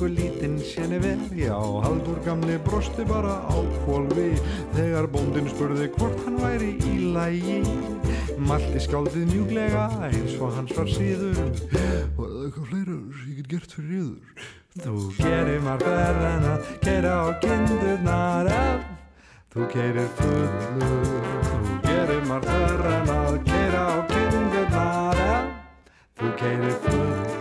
dökku 0.00 0.06
lítinn 0.06 0.58
séni 0.58 0.98
vel. 0.98 1.18
Já, 1.36 1.56
haldur 1.84 2.18
gamli 2.24 2.58
brosti 2.64 3.04
bara 3.04 3.44
á 3.44 3.56
kvolvi 3.84 4.32
þegar 4.74 5.06
bóndin 5.12 5.48
spurði 5.48 5.90
hvort 5.96 6.16
hann 6.24 6.38
væri 6.40 6.76
í 6.88 7.12
lægi 7.12 7.60
Malti 8.40 8.80
skáldið 8.80 9.28
mjúglega 9.28 9.88
eins 10.08 10.38
og 10.40 10.54
hans 10.56 10.72
var 10.76 10.88
síður. 10.88 11.36
Var 12.16 12.30
það 12.32 12.44
eitthvað 12.46 12.70
fleira 12.70 12.96
sem 12.96 13.28
ég 13.28 13.36
get 13.36 13.50
gert 13.52 13.74
fyrir 13.76 13.98
yður? 13.98 14.46
Þú 14.80 14.94
gerir 15.18 15.60
margt 15.66 15.84
verð 15.84 16.24
en 16.30 16.48
að 16.48 16.70
keira 16.86 17.12
á 17.20 17.26
kindurnar 17.44 18.50
ef 18.54 18.88
þú 19.52 19.68
keirir 19.74 20.08
fullur. 20.16 21.28
Þú 21.50 21.76
gerir 21.88 22.24
margt 22.30 22.48
verð 22.54 22.88
en 22.94 23.12
að 23.18 23.36
keira 23.50 23.84
á 23.84 23.96
kindurnar 24.14 25.22
ef 25.26 25.52
þú 26.16 26.32
keirir 26.40 26.80
fullur 26.86 27.39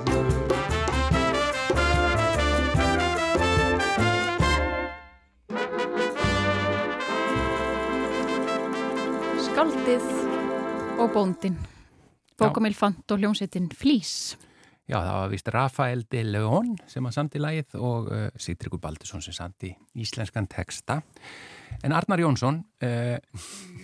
Skaldið 9.59 10.03
og 11.03 11.09
bóndin. 11.11 11.55
Bókamilfant 12.39 13.11
og 13.11 13.19
hljómsettin 13.19 13.65
Flís. 13.75 14.37
Já, 14.87 15.01
það 15.03 15.15
var 15.17 15.31
vist 15.33 15.49
Rafael 15.51 16.03
de 16.07 16.21
León 16.23 16.69
sem 16.87 17.03
að 17.09 17.15
sandi 17.17 17.41
lagið 17.43 17.75
og 17.75 18.07
uh, 18.07 18.21
Sigtryggur 18.39 18.79
Baldursson 18.79 19.19
sem 19.19 19.35
sandi 19.35 19.73
íslenskan 19.99 20.47
texta. 20.47 21.01
En 21.83 21.91
Arnar 21.91 22.23
Jónsson 22.23 22.61
uh, 22.63 23.17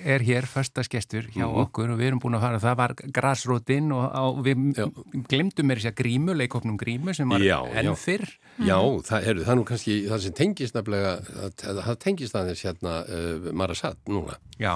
er 0.08 0.24
hér 0.24 0.48
förstaskestur 0.48 1.28
hjá 1.36 1.44
Mhm. 1.44 1.58
okkur 1.66 1.92
og 1.92 2.00
við 2.00 2.08
erum 2.08 2.22
búin 2.24 2.38
að 2.40 2.46
fara, 2.46 2.62
það 2.64 2.78
var 2.80 2.94
grasrótin 3.20 3.92
og 3.92 4.06
á, 4.16 4.24
við 4.48 4.64
Já. 4.80 4.88
glemdum 5.28 5.68
mér 5.68 5.82
sér 5.84 5.92
grímu, 6.00 6.38
leikofnum 6.40 6.78
grímu 6.80 7.14
sem 7.14 7.28
var 7.28 7.44
Já, 7.44 7.60
enn 7.76 7.92
já. 7.92 7.96
fyrr. 8.00 8.30
Já, 8.64 8.80
það, 9.12 9.28
heru, 9.28 9.44
það 9.44 9.52
er 9.52 9.60
nú 9.60 9.68
kannski 9.68 9.98
það 10.08 10.24
sem 10.24 10.34
tengist 10.40 10.80
nefnilega, 10.80 11.18
það, 11.60 11.84
það 11.84 12.00
tengist 12.08 12.40
aðeins 12.40 12.64
hérna 12.64 12.96
uh, 13.04 13.52
Marasat 13.52 14.00
núna. 14.08 14.40
Já, 14.58 14.72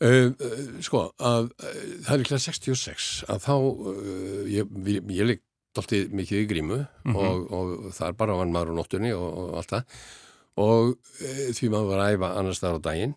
Uh, 0.00 0.30
uh, 0.32 0.60
sko, 0.80 1.02
að, 1.20 1.50
uh, 1.60 1.80
það 2.06 2.14
er 2.14 2.22
líklega 2.22 2.40
66 2.46 3.08
að 3.28 3.42
þá, 3.44 3.54
ég, 4.48 4.70
ég, 4.88 5.10
ég 5.12 5.28
leik 5.28 5.42
doltið 5.76 6.14
mikið 6.16 6.40
í 6.40 6.46
grímu 6.50 6.78
og, 7.12 7.42
og 7.52 7.74
það 7.94 8.06
er 8.08 8.16
bara 8.18 8.38
vann 8.38 8.54
maður 8.54 8.72
á 8.72 8.78
nóttunni 8.80 9.12
og, 9.14 9.28
og 9.28 9.58
allt 9.60 9.74
það. 9.74 10.00
Og 10.60 10.88
því 11.54 11.68
maður 11.70 11.92
var 11.92 12.00
að 12.02 12.14
æfa 12.16 12.30
annars 12.40 12.62
þar 12.62 12.80
á 12.80 12.86
daginn. 12.88 13.12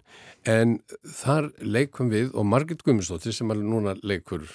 En 0.54 0.76
þar 1.18 1.48
leikum 1.66 2.12
við 2.12 2.36
og 2.38 2.46
Margit 2.46 2.84
Gummistóttir 2.86 3.34
sem 3.34 3.50
er 3.56 3.64
núna 3.64 3.96
leikur 4.06 4.46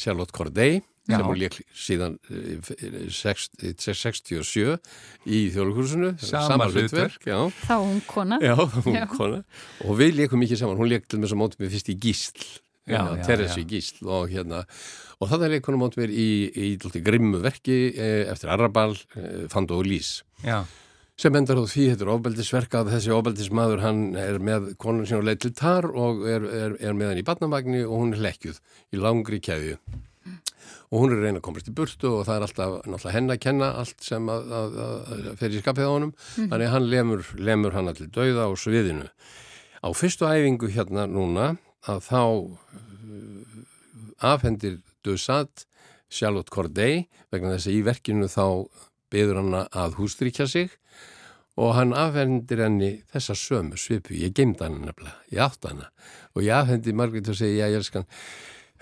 Charlotte 0.00 0.32
Corday 0.34 0.80
Já. 1.10 1.18
sem 1.20 1.26
hún 1.30 1.40
leik 1.40 1.58
síðan 1.84 2.16
uh, 2.30 3.10
67 3.10 4.78
í 5.26 5.42
þjóðlukursinu 5.54 6.14
Sama 6.22 6.68
hlutverk. 6.70 7.20
já 7.26 7.38
Þá 7.66 7.76
hún 7.82 8.00
kona. 8.08 8.40
Já, 8.44 8.54
hún 8.56 8.96
Já. 8.96 9.06
kona 9.10 9.42
og 9.86 9.94
við 10.00 10.18
leikum 10.22 10.40
mikið 10.42 10.62
saman, 10.64 10.80
hún 10.80 10.90
leik 10.92 11.06
til 11.10 11.20
með 11.22 11.32
svo 11.32 11.40
mótið 11.42 11.64
mér 11.64 11.72
fyrst 11.76 11.92
í 11.92 11.96
gísl 12.00 12.50
hérna, 12.90 13.22
Teresi 13.26 13.64
gísl 13.68 14.04
og 14.10 14.30
hérna 14.32 14.64
og 15.20 15.28
það 15.30 15.46
er 15.46 15.54
leikunum 15.56 15.82
mótið 15.84 16.04
mér 16.04 16.12
í, 16.16 16.28
í, 16.50 16.68
í 16.80 17.02
grimmu 17.06 17.40
verki 17.44 17.80
eh, 17.94 18.22
eftir 18.32 18.52
Arrabal, 18.52 18.94
eh, 19.16 19.46
Fando 19.52 19.78
og 19.80 19.86
Lís 19.86 20.22
já, 20.44 20.62
sem 21.20 21.36
endar 21.36 21.60
á 21.60 21.64
því 21.68 21.90
þetta 21.92 22.06
er 22.06 22.12
ofbeldisverk 22.16 22.76
að 22.80 22.92
þessi 22.96 23.12
ofbeldismadur 23.14 23.82
hann 23.84 24.04
er 24.18 24.40
með 24.42 24.70
konun 24.80 25.06
sín 25.08 25.20
og 25.20 25.26
leið 25.28 25.42
til 25.44 25.52
tar 25.60 25.90
og 25.92 26.24
er, 26.24 26.46
er, 26.48 26.78
er 26.80 26.96
með 26.96 27.12
hann 27.12 27.20
í 27.22 27.26
barnamagni 27.28 27.82
og 27.84 27.98
hún 28.00 28.16
er 28.16 28.24
lekkjuð 28.30 28.62
í 28.96 29.02
langri 29.04 29.42
keðju 29.44 29.76
og 30.90 31.02
hún 31.02 31.14
er 31.14 31.22
reyna 31.22 31.40
að 31.40 31.46
komast 31.46 31.70
í 31.70 31.74
burtu 31.76 32.10
og 32.16 32.26
það 32.26 32.36
er 32.36 32.46
alltaf 32.46 32.74
náttúrulega 32.84 33.14
henn 33.16 33.34
að 33.34 33.42
kenna 33.44 33.70
allt 33.80 34.04
sem 34.04 34.30
að, 34.32 34.52
að, 34.60 34.78
að, 34.82 35.30
fer 35.40 35.54
í 35.54 35.62
skapið 35.62 35.88
á 35.88 35.92
honum. 35.92 36.12
Þannig 36.36 36.66
að 36.66 36.74
hann 36.74 36.90
lemur, 36.90 37.24
lemur 37.38 37.76
hann 37.76 37.92
allir 37.92 38.10
dauða 38.14 38.48
á 38.48 38.50
sviðinu. 38.58 39.08
Á 39.80 39.88
fyrstu 39.96 40.28
æfingu 40.28 40.70
hérna 40.74 41.06
núna 41.08 41.52
að 41.88 42.04
þá 42.08 42.20
uh, 42.20 43.58
afhendir 44.32 44.80
Dusat 45.06 45.64
Charlotte 46.10 46.52
Corday 46.52 47.06
vegna 47.30 47.54
þess 47.54 47.70
að 47.70 47.78
í 47.78 47.82
verkinu 47.86 48.28
þá 48.28 48.46
byður 49.10 49.40
hann 49.40 49.56
að 49.62 49.96
hústrykja 49.98 50.46
sig 50.50 50.74
og 51.60 51.74
hann 51.76 51.92
afhendir 51.96 52.62
henni 52.64 52.90
þessa 53.12 53.34
sömu 53.36 53.78
svipu, 53.80 54.14
ég 54.16 54.32
geimd 54.36 54.62
hann 54.64 54.80
nefnilega, 54.84 55.18
ég 55.32 55.42
átt 55.44 55.66
hana. 55.68 55.90
Og 56.34 56.44
ég 56.46 56.54
afhendi 56.56 56.94
Margrét 56.96 57.28
og 57.28 57.36
segi, 57.36 57.58
já 57.58 57.66
ég 57.68 57.80
elskan 57.80 58.06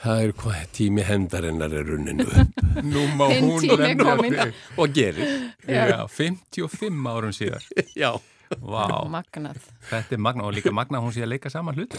það 0.05 0.23
er 0.25 0.33
hvað 0.41 0.65
tími 0.79 1.05
hendarinnar 1.09 1.75
er 1.81 1.87
runninu 1.93 2.27
upp 2.29 2.65
Nú 2.93 3.05
má 3.19 3.27
hún 3.35 3.65
renna 3.79 4.15
upp. 4.15 4.59
og 4.79 4.93
gerir. 4.95 5.53
Já, 5.67 6.07
55 6.07 7.09
árum 7.11 7.33
síðar. 7.35 7.65
Já. 7.99 8.13
Vá, 8.65 9.05
Magnað. 9.13 9.59
þetta 9.91 10.15
er 10.17 10.21
magna 10.25 10.47
og 10.49 10.55
líka 10.57 10.71
magna 10.73 10.97
að 11.03 11.05
hún 11.05 11.13
sé 11.13 11.21
að 11.21 11.35
leika 11.35 11.51
saman 11.53 11.77
hlutu. 11.77 11.99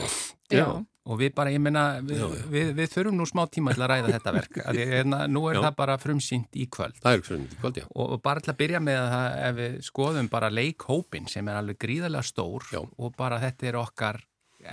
Já. 0.50 0.66
Og 1.10 1.18
við 1.20 1.34
bara, 1.38 1.52
ég 1.54 1.62
menna, 1.62 1.84
við, 2.06 2.24
við, 2.50 2.72
við 2.78 2.90
þurfum 2.94 3.20
nú 3.20 3.26
smá 3.30 3.44
tíma 3.54 3.74
til 3.76 3.84
að 3.86 3.92
ræða 3.92 4.12
þetta 4.16 4.34
verk. 4.34 4.58
Ég, 4.78 4.90
hérna, 4.96 5.20
nú 5.30 5.44
er 5.50 5.60
Já. 5.60 5.62
það 5.68 5.78
bara 5.84 5.98
frumsýnt 6.02 6.58
í 6.58 6.66
kvöld. 6.74 6.98
Það 7.04 7.18
er 7.20 7.24
fyrir 7.28 7.40
myndi 7.44 7.60
kvöld, 7.62 7.78
já. 7.82 7.86
Og 7.94 8.16
og 8.16 8.24
bara 8.26 8.42
til 8.46 8.54
að 8.54 8.60
byrja 8.64 8.82
með 8.88 9.00
að 9.04 9.38
ef 9.50 9.56
við 9.60 9.78
skoðum 9.92 10.30
bara 10.34 10.50
leikhópin 10.54 11.30
sem 11.30 11.50
er 11.54 11.62
alveg 11.62 11.80
gríðarlega 11.86 12.26
stór 12.32 12.66
Já. 12.74 12.82
og 12.82 13.14
bara 13.18 13.40
þetta 13.46 13.70
er 13.72 13.80
okkar 13.84 14.22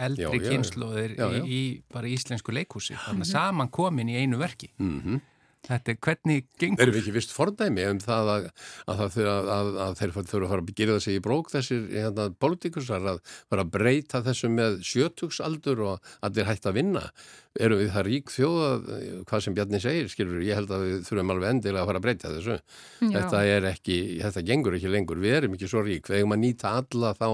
eldri 0.06 0.42
kynnslóðir 0.42 1.16
í, 1.16 1.40
í 1.46 1.62
bara 1.92 2.10
íslensku 2.10 2.54
leikhúsi. 2.54 2.98
Þannig 3.06 3.28
að 3.28 3.32
saman 3.32 3.72
komin 3.72 4.12
í 4.12 4.20
einu 4.20 4.40
verki. 4.42 4.72
Mm 4.76 5.22
Þetta 5.66 5.92
er 5.92 5.96
hvernig 6.04 6.44
gengur. 6.60 6.84
Erum 6.84 6.94
við 6.94 7.00
ekki 7.00 7.14
vist 7.16 7.32
fordæmi 7.34 7.86
um 7.90 7.98
það 8.02 8.28
að, 8.32 8.44
að, 8.86 9.00
það 9.00 9.14
þurfa, 9.16 9.34
að, 9.56 9.70
að 9.86 9.96
þeir 9.98 10.12
þurfa 10.16 10.36
að 10.36 10.52
fara 10.52 10.62
að 10.62 10.74
gera 10.80 10.98
sig 11.02 11.16
í 11.16 11.22
brók 11.24 11.50
þessir 11.50 11.88
hérna, 11.90 12.26
politikusar 12.44 13.08
að 13.14 13.18
fara 13.50 13.64
að 13.66 13.72
breyta 13.74 14.22
þessu 14.26 14.52
með 14.52 14.78
sjötugsaldur 14.86 15.82
og 15.88 16.12
allir 16.26 16.46
hægt 16.46 16.70
að 16.70 16.78
vinna. 16.78 17.02
Erum 17.62 17.80
við 17.80 17.90
það 17.94 18.06
rík 18.06 18.32
þjóða, 18.34 18.68
hvað 19.28 19.44
sem 19.44 19.56
Bjarni 19.56 19.80
segir, 19.82 20.10
skilur, 20.12 20.42
ég 20.44 20.58
held 20.58 20.72
að 20.74 20.84
við 20.86 20.96
þurfum 21.08 21.32
alveg 21.34 21.52
endilega 21.54 21.82
að 21.84 21.90
fara 21.90 22.00
að 22.00 22.06
breyta 22.06 22.32
þessu. 22.34 22.56
Já. 23.00 23.10
Þetta 23.16 23.42
er 23.52 23.68
ekki, 23.70 23.98
þetta 24.22 24.44
gengur 24.50 24.76
ekki 24.78 24.92
lengur, 24.92 25.20
við 25.22 25.36
erum 25.40 25.56
ekki 25.56 25.70
svo 25.70 25.82
rík, 25.86 26.10
við 26.10 26.20
eigum 26.20 26.36
að 26.36 26.42
nýta 26.42 26.74
alla 26.80 27.12
þá 27.16 27.28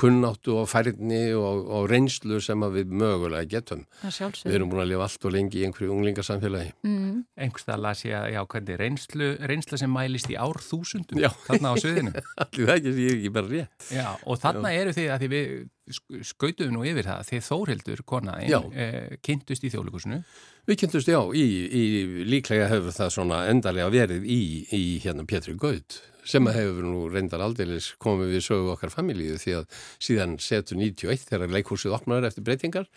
kunnáttu 0.00 0.56
og 0.60 0.68
færni 0.70 1.22
og, 1.36 1.62
og 1.78 1.86
reynslu 1.90 2.40
sem 2.44 2.64
að 2.66 2.80
við 2.80 2.96
mögulega 3.02 3.50
getum. 3.56 3.86
Við 4.04 4.58
erum 4.58 4.72
búin 4.72 4.84
að 4.84 4.90
lifa 4.92 5.06
allt 5.08 5.28
og 5.28 5.34
lengi 5.36 5.62
í 5.62 5.66
einhverju 5.68 5.94
unglingasamfélagi. 5.94 6.74
Mm. 6.86 7.22
Einhverstað 7.46 7.84
las 7.86 8.04
ég 8.06 8.18
að, 8.18 8.28
já, 8.36 8.42
hvernig 8.54 8.80
reynslu, 8.82 9.30
reynsla 9.52 9.80
sem 9.80 9.92
mælist 9.92 10.30
í 10.32 10.36
árþúsundum 10.40 11.22
Já. 11.22 11.30
þarna 11.46 11.72
á 11.72 11.74
sviðinu. 11.80 12.12
Allir 12.44 12.70
það 12.70 12.76
ekki, 12.76 12.92
ég 13.00 13.08
er 13.08 13.16
ekki 13.20 13.32
bara 13.38 13.52
rétt. 13.52 13.88
Já, 13.94 14.06
og 14.24 14.42
þarna 14.42 14.74
eru 14.76 14.94
þið 14.96 15.10
að 15.14 15.24
því 15.24 15.32
við 15.32 15.56
sk- 15.90 16.22
skautuðum 16.32 16.72
nú 16.76 16.84
yfir 16.88 17.06
það, 17.06 17.22
þið 17.30 17.44
Þórhildur 17.48 18.00
Já. 18.02 18.06
konaðin, 18.12 18.72
eh, 18.74 19.16
kynntust 19.22 19.64
í 19.64 19.70
þjóðleikusinu. 19.70 20.18
Við 20.66 20.78
kynntumst, 20.82 21.08
já, 21.08 21.20
í, 21.34 21.44
í, 21.70 21.82
líklega 22.26 22.68
hefur 22.68 22.90
það 22.96 23.10
svona 23.14 23.44
endarlega 23.52 23.90
verið 23.94 24.24
í, 24.26 24.40
í 24.74 24.84
hérna 25.04 25.26
Pétri 25.26 25.54
Gaut 25.56 26.00
sem 26.26 26.50
að 26.50 26.58
hefur 26.60 26.86
nú 26.86 27.02
reyndar 27.12 27.44
aldeilis 27.44 27.92
komið 28.02 28.34
við 28.34 28.44
sögu 28.48 28.72
okkar 28.74 28.92
familíu 28.94 29.38
því 29.40 29.56
að 29.60 29.80
síðan 30.08 30.36
setur 30.42 30.80
91 30.80 31.26
þegar 31.30 31.54
leikhúsið 31.56 31.96
opnaður 31.96 32.28
eftir 32.30 32.46
breytingar 32.46 32.88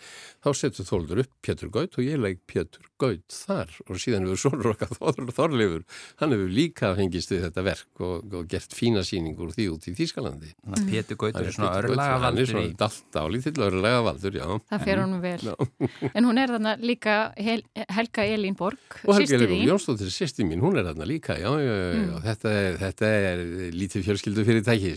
þá 0.42 0.50
setur 0.58 0.88
Þóldur 0.90 1.22
upp 1.24 1.32
Pétur 1.44 1.70
Gaut 1.72 1.98
og 1.98 2.06
ég 2.06 2.20
leik 2.20 2.42
Pétur 2.50 2.88
Gaut 3.00 3.26
þar 3.32 3.72
og 3.86 4.00
síðan 4.02 4.26
hefur 4.28 4.42
sonur 4.44 4.72
okkar 4.74 4.94
Þórður 4.98 5.34
Þorleifur 5.36 5.86
hann 6.22 6.34
hefur 6.36 6.54
líka 6.60 6.92
fengist 6.98 7.32
við 7.32 7.46
þetta 7.46 7.66
verk 7.66 8.04
og, 8.04 8.34
og 8.40 8.50
gert 8.50 8.74
fína 8.76 9.04
síningur 9.06 9.54
því 9.54 9.68
út 9.76 9.88
í 9.90 9.94
að 10.00 10.86
Pétur 10.90 11.18
Gautur 11.20 11.46
er 11.46 11.54
svona 11.54 11.70
Pétur 11.70 11.90
Gautur, 11.90 11.90
örlaga 11.90 12.18
Hann 12.24 12.38
er 12.40 12.48
svona 12.50 12.72
dalt 12.80 13.18
álítill 13.20 13.64
örlaga 13.66 14.00
valdur, 14.04 14.36
já 14.36 14.46
Það 14.70 14.84
fer 14.86 15.02
honum 15.02 15.22
vel. 15.22 15.54
En 16.16 16.26
hún 16.26 16.40
er 16.40 16.52
þarna 16.54 16.74
líka 16.82 17.16
Hel 17.38 17.62
Helga 17.90 18.26
Elín 18.26 18.56
Borg, 18.58 18.98
Og 19.04 19.20
Leifur 19.20 19.46
þín. 19.50 19.64
Jónsdóttir, 19.68 20.12
sýsti 20.14 20.46
mín, 20.46 20.62
hún 20.64 20.78
er 20.80 20.88
þarna 20.90 21.08
líka, 21.08 21.36
já, 21.40 21.50
já, 21.60 21.74
já, 21.74 21.90
já. 22.00 22.14
Þetta, 22.26 22.54
er, 22.60 22.78
þetta 22.84 23.10
er 23.28 23.42
lítið 23.74 24.06
fjölskyldu 24.06 24.44
fyrirtæki, 24.46 24.92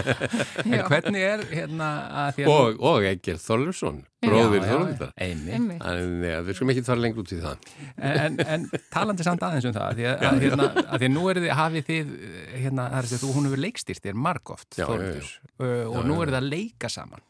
En 0.70 0.84
hvernig 0.86 1.24
er 1.24 1.42
hérna 1.50 1.88
að 2.24 2.38
því 2.38 2.46
að... 2.46 2.52
og, 2.54 2.82
og 2.90 3.06
Egger 3.10 3.40
Þorlufsson, 3.42 4.02
bróðir 4.24 4.66
Þorlufsson. 4.68 5.14
Einmitt. 5.26 5.80
En 5.86 6.26
ja, 6.26 6.42
við 6.46 6.58
skulum 6.58 6.74
ekki 6.74 6.84
fara 6.88 7.04
lengur 7.04 7.24
út 7.24 7.34
í 7.34 7.40
það. 7.40 7.70
En, 8.10 8.38
en 8.44 8.68
talandi 8.92 9.26
samt 9.26 9.46
aðeins 9.46 9.70
um 9.70 9.76
það, 9.76 9.98
því 10.00 10.08
að, 10.10 10.28
að, 10.30 10.44
hérna, 10.46 10.68
að 10.84 10.94
því 10.94 11.10
að 11.10 11.16
nú 11.16 11.24
er 11.32 11.42
þið, 11.42 11.50
hafið 11.62 11.88
þið, 11.90 12.14
hérna, 12.56 12.86
þess 12.98 13.16
að 13.16 13.24
þú, 13.24 13.32
hún 13.38 13.50
hefur 13.50 13.64
leikstýrt 13.66 14.06
þér 14.06 14.22
margóft. 14.28 14.70
Þórhildur, 14.78 15.34
uh, 15.60 15.84
og 15.90 16.08
nú 16.08 16.20
er 16.20 16.34
það 16.34 16.40
að 16.42 16.50
leika 16.54 16.92
saman. 16.92 17.24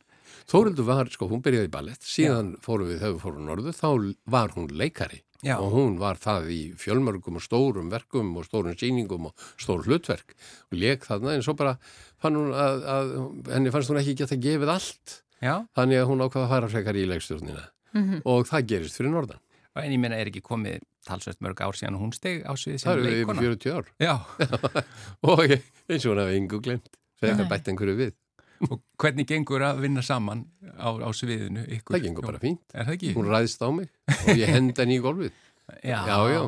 Þórildur 0.50 0.86
var, 0.88 1.10
sko, 1.12 1.28
hún 1.30 1.42
byrjaði 1.44 1.68
í 1.68 1.72
ballett, 1.72 2.02
síðan 2.02 2.54
fórum 2.64 2.88
við, 2.90 3.02
við 3.04 3.18
fórum 3.22 3.44
norðu, 3.46 3.74
þá 3.76 3.88
var 4.34 4.54
hún 4.56 4.70
leikari. 4.74 5.20
Já. 5.46 5.54
Og 5.56 5.70
hún 5.72 5.94
var 6.00 6.18
það 6.20 6.50
í 6.52 6.60
fjölmörgum 6.76 7.38
og 7.38 7.44
stórum 7.44 7.88
verkum 7.92 8.34
og 8.36 8.44
stórum 8.44 8.74
sýningum 8.76 9.30
og 9.30 9.44
stór 9.56 9.86
hlutverk. 9.86 10.34
Og 10.68 10.76
leik 10.82 11.06
þarna, 11.08 11.36
en 11.38 11.44
svo 11.46 11.54
bara 11.56 11.76
fann 12.20 12.36
hún 12.36 12.50
að, 12.52 12.82
að 12.92 13.12
henni 13.54 13.72
fannst 13.72 13.92
hún 13.92 14.00
ekki 14.02 14.18
geta 14.20 14.36
gefið 14.36 14.74
allt. 14.74 15.14
Já, 15.40 15.54
Þannig 15.78 16.02
að 16.02 16.10
hún 16.10 16.24
ákvaða 16.26 16.44
að 16.44 16.52
fara 16.52 16.68
frekar 16.74 16.98
í 17.00 17.06
leikstjórnina. 17.08 17.62
Mhm. 17.96 18.20
Og 18.28 18.44
það 18.50 18.66
gerist 18.74 18.98
fyrir 19.00 19.14
norðan. 19.14 19.40
en 19.80 19.92
ég 19.94 20.00
meina 20.02 20.16
er 20.18 20.28
ekki 20.28 20.42
komið 20.44 20.82
talsveit 21.06 21.38
mörg 21.40 21.60
ár 21.64 21.72
síðan 21.78 21.96
hún 21.96 22.10
steg 22.12 22.42
á 22.44 22.52
sviði 22.52 22.82
Það 22.82 22.82
sem 22.82 22.90
eru 22.90 23.06
yfir 23.08 23.16
leikona. 23.16 23.40
40 23.40 23.72
ár. 23.72 23.86
Já, 24.02 24.14
og 25.30 25.40
eins 25.88 26.04
og 26.04 26.10
hún 26.12 26.20
hafi 26.20 26.36
yngu 26.36 26.60
glemt 26.60 26.90
þegar 27.22 27.38
Nei. 27.40 27.48
bætt 27.48 27.70
einhverju 27.70 27.96
við. 27.96 28.12
Og 28.68 28.80
hvernig 29.00 29.24
gengur 29.30 29.62
að 29.64 29.80
vinna 29.86 30.02
saman 30.04 30.42
á, 30.76 30.88
á 31.00 31.08
sviðinu 31.16 31.62
ykkur? 31.78 31.96
Það 31.96 32.04
gengur 32.06 32.26
bara 32.28 32.40
fínt. 32.42 32.62
Er 32.74 32.84
það 32.88 32.96
ekki? 32.98 33.12
Hún 33.16 33.30
ræðist 33.32 33.62
á 33.64 33.68
mig 33.72 33.88
og 34.20 34.30
ég 34.36 34.52
henda 34.52 34.82
henni 34.84 34.98
í 35.00 35.04
golfið. 35.04 35.32
Já, 35.86 36.00
Já, 36.04 36.16
já. 36.34 36.42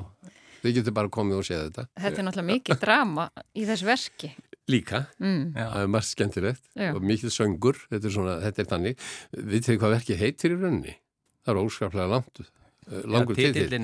Þið 0.62 0.74
getur 0.78 0.94
bara 0.94 1.10
komið 1.10 1.38
og 1.40 1.46
séð 1.46 1.60
þetta. 1.68 1.84
Þetta 1.98 2.20
er 2.20 2.26
náttúrulega 2.26 2.48
mikið 2.52 2.80
drama 2.82 3.24
í 3.58 3.64
þessu 3.66 3.86
verki. 3.88 4.32
Líka, 4.70 5.00
Mm. 5.18 5.52
Já. 5.58 5.64
það 5.72 5.82
er 5.82 5.88
margt 5.90 6.08
skemmtilegt 6.12 6.62
Já. 6.78 6.90
og 6.94 7.02
mikið 7.02 7.32
söngur, 7.34 7.78
þetta 7.90 8.06
er 8.08 8.14
svona, 8.14 8.34
þetta 8.44 8.62
er 8.62 8.68
þannig. 8.70 9.00
Vitið 9.34 9.68
þið 9.72 9.78
hvað 9.82 9.94
verkið 9.96 10.20
heitir 10.22 10.54
í 10.54 10.58
rauninni? 10.60 10.94
Það 11.42 11.52
er 11.56 11.60
óskaplega 11.64 12.10
langt, 12.12 12.42
langur 12.90 13.38
já, 13.38 13.52
titill. 13.52 13.76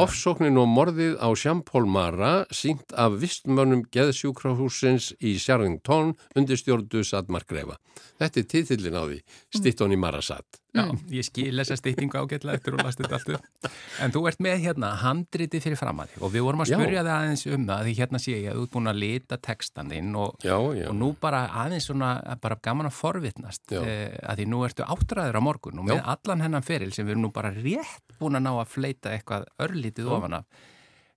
Ofsóknin 0.00 0.58
og 0.60 0.68
morðið 0.70 1.16
á 1.18 1.28
Sjampól 1.36 1.86
Mara 1.90 2.46
sínt 2.54 2.94
af 2.94 3.18
vistmönnum 3.20 3.86
geðsjúkrahúsins 3.92 5.12
í 5.20 5.36
Sjarringtón 5.42 6.14
undir 6.36 6.60
stjórdu 6.60 7.04
Sadmar 7.04 7.46
Greifa. 7.48 7.78
Þetta 8.20 8.40
er 8.40 8.48
titillin 8.52 8.96
á 8.96 9.02
því, 9.04 9.18
Stitton 9.58 9.92
í 9.92 10.00
Marasat. 10.00 10.60
Já, 10.76 10.84
ég 11.16 11.26
skil 11.26 11.52
þessa 11.60 11.76
styttingu 11.80 12.18
ágætlega 12.20 12.60
eftir 12.60 12.76
og 12.76 12.82
last 12.84 13.00
þetta 13.00 13.18
allt 13.18 13.30
upp. 13.36 13.68
En 14.04 14.12
þú 14.14 14.22
ert 14.30 14.42
með 14.44 14.62
hérna 14.66 14.90
handritið 15.00 15.64
fyrir 15.66 15.80
fram 15.80 16.02
að 16.04 16.12
þig 16.14 16.26
og 16.26 16.32
við 16.36 16.44
vorum 16.46 16.62
að 16.64 16.70
spurja 16.72 17.02
það 17.06 17.12
aðeins 17.16 17.44
um 17.56 17.66
það 17.70 17.82
því 17.88 17.94
hérna 18.00 18.20
sé 18.26 18.34
ég 18.36 18.48
að 18.52 18.60
þú 18.60 18.66
ert 18.66 18.74
búin 18.76 18.92
að 18.92 19.00
lita 19.02 19.38
textan 19.48 19.92
þinn 19.94 20.12
og, 20.20 20.36
Já, 20.44 20.56
já. 20.76 20.86
og 20.90 20.98
nú 21.00 21.10
bara 21.20 21.42
aðeins 21.64 21.88
svona 21.90 22.10
bara 22.42 22.58
gaman 22.68 22.90
að 22.90 22.96
forvitnast 23.00 23.76
eh, 23.80 24.16
að 24.22 24.42
því 24.42 24.48
nú 24.52 24.62
ertu 24.68 24.86
áttræður 24.86 25.40
á 25.40 25.46
morgun 25.48 25.82
og 25.82 25.88
með 25.90 26.02
allan 26.14 26.44
hennan 26.46 26.66
feril 26.66 26.92
sem 26.92 27.06
við 27.08 27.16
erum 27.16 27.26
nú 27.28 27.32
bara 27.34 27.54
rétt 27.56 28.16
búin 28.20 28.38
að 28.38 28.46
ná 28.48 28.52
að 28.60 28.72
fleita 28.76 29.12
eitthvað 29.16 29.48
örlítið 29.66 30.12
ofan 30.16 30.38
af. 30.40 30.46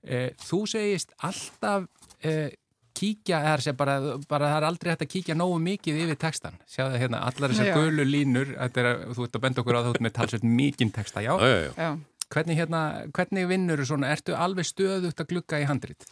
Eh, 0.04 0.30
þú 0.40 0.64
segist 0.72 1.12
alltaf 1.28 1.90
eh, 2.24 2.54
kíkja, 3.00 3.42
sem 3.64 3.78
bara, 3.80 3.98
bara 4.30 4.52
það 4.52 4.60
er 4.60 4.68
aldrei 4.70 4.92
hægt 4.94 5.08
að 5.08 5.12
kíkja 5.16 5.38
nógu 5.40 5.58
mikið 5.64 6.04
yfir 6.04 6.20
textan. 6.20 6.60
Sjáðu 6.70 7.02
hérna, 7.02 7.24
allar 7.30 7.54
þessar 7.54 7.72
Já. 7.72 7.76
gulu 7.80 8.06
línur, 8.08 8.54
þetta 8.58 8.86
er, 8.86 9.04
þú 9.16 9.26
ert 9.26 9.40
að 9.40 9.44
benda 9.48 9.64
okkur 9.64 9.80
á 9.80 9.82
út 9.90 10.02
með 10.04 10.16
talsveit 10.20 10.48
mikinn 10.48 10.94
texta, 10.96 11.24
já. 11.24 11.34
Já, 11.40 11.50
já, 11.50 11.60
já. 11.68 11.74
Já. 11.80 11.92
Hvernig, 12.30 12.60
hérna, 12.60 12.80
hvernig 13.18 13.48
vinnur 13.50 13.82
þú 13.82 13.86
svona, 13.90 14.12
ertu 14.14 14.36
alveg 14.38 14.68
stöðugt 14.70 15.22
að 15.24 15.32
glugga 15.32 15.62
í 15.64 15.66
handrit? 15.66 16.06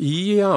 Já, 0.00 0.54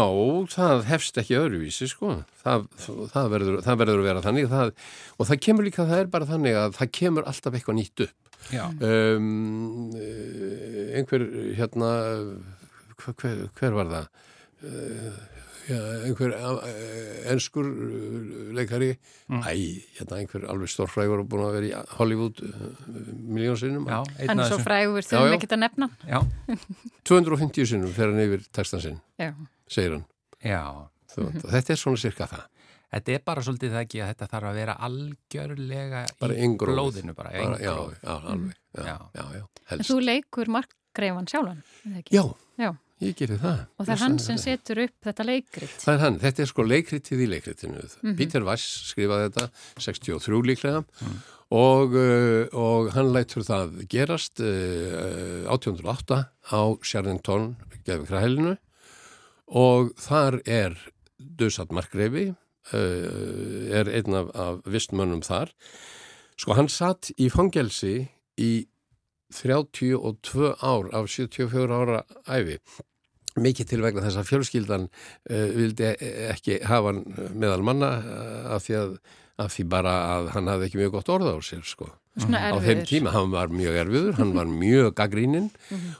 það 0.54 0.86
hefst 0.88 1.20
ekki 1.20 1.36
öðruvísi, 1.36 1.90
sko. 1.92 2.22
Það, 2.46 2.64
það, 3.12 3.28
verður, 3.34 3.58
það 3.66 3.82
verður 3.82 4.00
að 4.00 4.08
vera 4.08 4.24
þannig. 4.24 4.48
Það, 4.54 4.72
og 5.18 5.28
það 5.28 5.42
kemur 5.48 5.68
líka, 5.68 5.88
það 5.90 6.04
er 6.06 6.14
bara 6.14 6.30
þannig 6.30 6.60
að 6.62 6.78
það 6.78 6.94
kemur 7.02 7.28
alltaf 7.28 7.58
eitthvað 7.60 7.78
nýtt 7.82 8.06
upp. 8.08 8.32
Já. 8.56 8.64
Um, 8.72 9.92
eh, 10.00 10.96
einhver, 11.02 11.28
hérna, 11.60 11.92
hver, 12.96 13.20
hver, 13.20 13.44
hver 13.60 13.78
var 13.82 13.92
það? 13.92 14.10
Einhver 16.06 16.34
enskur 17.32 17.68
uh, 17.68 18.52
leikari. 18.58 18.92
Mm. 19.32 19.42
Æ, 19.48 19.54
hérna, 19.98 20.20
einhver 20.22 20.46
alveg 20.52 20.72
stórfrægur 20.74 21.24
og 21.24 21.30
búin 21.32 21.44
að 21.48 21.56
vera 21.58 21.70
í 21.70 21.98
Hollywood 22.00 22.42
uh, 22.46 22.54
miljónsinnum. 23.38 23.88
Hann 23.92 24.40
er 24.44 24.50
svo 24.52 24.60
frægur, 24.64 25.02
við 25.02 25.12
já. 25.16 25.36
ekki 25.38 25.52
að 25.52 25.62
nefna. 25.66 25.90
Já, 26.10 26.22
250 27.12 27.70
sinnum 27.74 27.94
fer 27.96 28.12
hann 28.12 28.24
yfir 28.26 28.44
textan 28.56 28.82
sinn, 28.84 28.98
Já. 29.22 29.32
segir 29.72 29.98
hann. 30.00 30.08
Þú, 31.12 31.28
Þetta 31.44 31.74
er 31.76 31.80
svona 31.80 32.00
cirka 32.00 32.28
það. 32.32 32.48
Þetta 32.92 33.12
er 33.16 33.22
bara 33.24 33.42
svolítið 33.44 33.72
það 33.72 33.82
ekki 33.86 34.00
að 34.04 34.10
þetta 34.12 34.28
þarf 34.34 34.48
að 34.50 34.58
vera 34.60 34.74
algjörlega 34.88 36.00
Bara 36.20 36.36
í 36.36 36.42
inngróið. 36.48 36.76
blóðinu 36.76 37.14
bara. 37.16 37.30
Bara, 37.38 37.60
já, 37.64 37.72
já, 38.04 38.16
alveg. 38.34 38.56
Já, 38.76 38.84
Já. 38.84 38.96
já, 39.16 39.26
já, 39.38 39.44
En 39.72 39.84
þú 39.88 39.98
leikur 40.04 40.52
markgreifan 40.52 41.28
sjálfan, 41.32 41.62
er 41.64 41.92
það 41.94 42.00
ekki? 42.02 42.16
Já, 42.18 42.24
Já. 42.26 42.36
Ég 43.02 43.18
gerir 43.18 43.40
það. 43.42 43.66
Og 43.78 43.86
það 43.88 43.94
er 43.96 44.02
hann 44.04 44.18
sem 44.22 44.40
setur 44.42 44.82
upp 44.86 45.08
þetta 45.08 45.26
leikrit. 45.28 45.76
Það 45.82 45.94
er 45.94 46.04
hann, 46.06 46.18
þetta 46.22 46.44
er 46.44 46.50
sko 46.52 46.66
leikritið 46.68 47.24
í 47.26 47.30
leikritinu. 47.32 47.84
Mhm. 48.02 48.16
Peter 48.20 48.46
Weiss 48.48 48.68
skrifaði 48.92 49.30
þetta, 49.30 49.48
63 49.82 50.42
líklega 50.52 50.84
og, 51.52 51.96
uh, 51.98 52.46
og 52.56 52.92
hann 52.96 53.12
lætur 53.12 53.44
það 53.48 53.82
gerast 53.92 54.40
uh, 54.40 55.50
1808 55.52 56.22
á 56.56 56.62
Sjarnington, 56.86 57.56
Geðvikrahælinu 57.88 58.56
og 59.52 59.92
þar 60.00 60.40
er 60.48 60.78
Dösat 61.20 61.74
Markreifi, 61.76 62.30
uh, 62.72 63.76
er 63.76 63.90
einn 63.92 64.16
af, 64.16 64.32
af 64.32 64.62
vistmönnum 64.70 65.26
þar. 65.26 65.52
Sko 66.40 66.56
hann 66.58 66.72
satt 66.72 67.12
í 67.20 67.28
fangelsi 67.30 68.08
í 68.40 68.52
32 69.32 70.56
ár 70.60 70.90
af 70.96 71.10
74 71.10 71.72
ára 71.72 72.02
æfi 72.28 72.58
mikið 73.40 73.72
til 73.72 73.82
vegna 73.84 74.04
þess 74.06 74.20
að 74.22 74.30
fjölskyldan 74.32 74.90
uh, 74.90 75.48
vildi 75.56 75.94
ekki 76.32 76.62
hafa 76.68 76.92
hann 76.92 77.02
meðal 77.38 77.64
manna 77.66 77.96
uh, 78.02 78.54
af, 78.58 78.68
því 78.68 78.78
að, 78.82 78.94
af 79.46 79.56
því 79.56 79.68
bara 79.72 79.96
að 80.18 80.30
hann 80.36 80.52
hafði 80.52 80.70
ekki 80.70 80.82
mjög 80.82 80.96
gott 80.98 81.12
orða 81.16 81.36
á 81.36 81.40
sér 81.46 81.66
sko. 81.68 81.92
Á 82.12 82.60
þeim 82.60 82.82
tíma, 82.84 83.14
hann 83.16 83.30
var 83.32 83.54
mjög 83.56 83.78
erfiður 83.86 84.18
hann 84.18 84.34
var 84.36 84.50
mjög 84.52 84.90
gaggríninn 84.98 85.46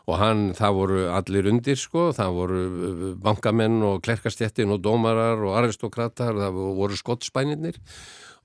og 0.04 0.18
hann, 0.20 0.42
það 0.58 0.74
voru 0.76 0.98
allir 1.08 1.48
undir 1.48 1.80
sko, 1.80 2.10
það 2.18 2.34
voru 2.36 3.14
bankamenn 3.24 3.78
og 3.88 4.02
klerkastjettin 4.04 4.74
og 4.76 4.82
dómarar 4.84 5.40
og 5.40 5.56
aristokratar, 5.62 6.36
það 6.36 6.60
voru 6.82 7.00
skottspænirnir 7.00 7.80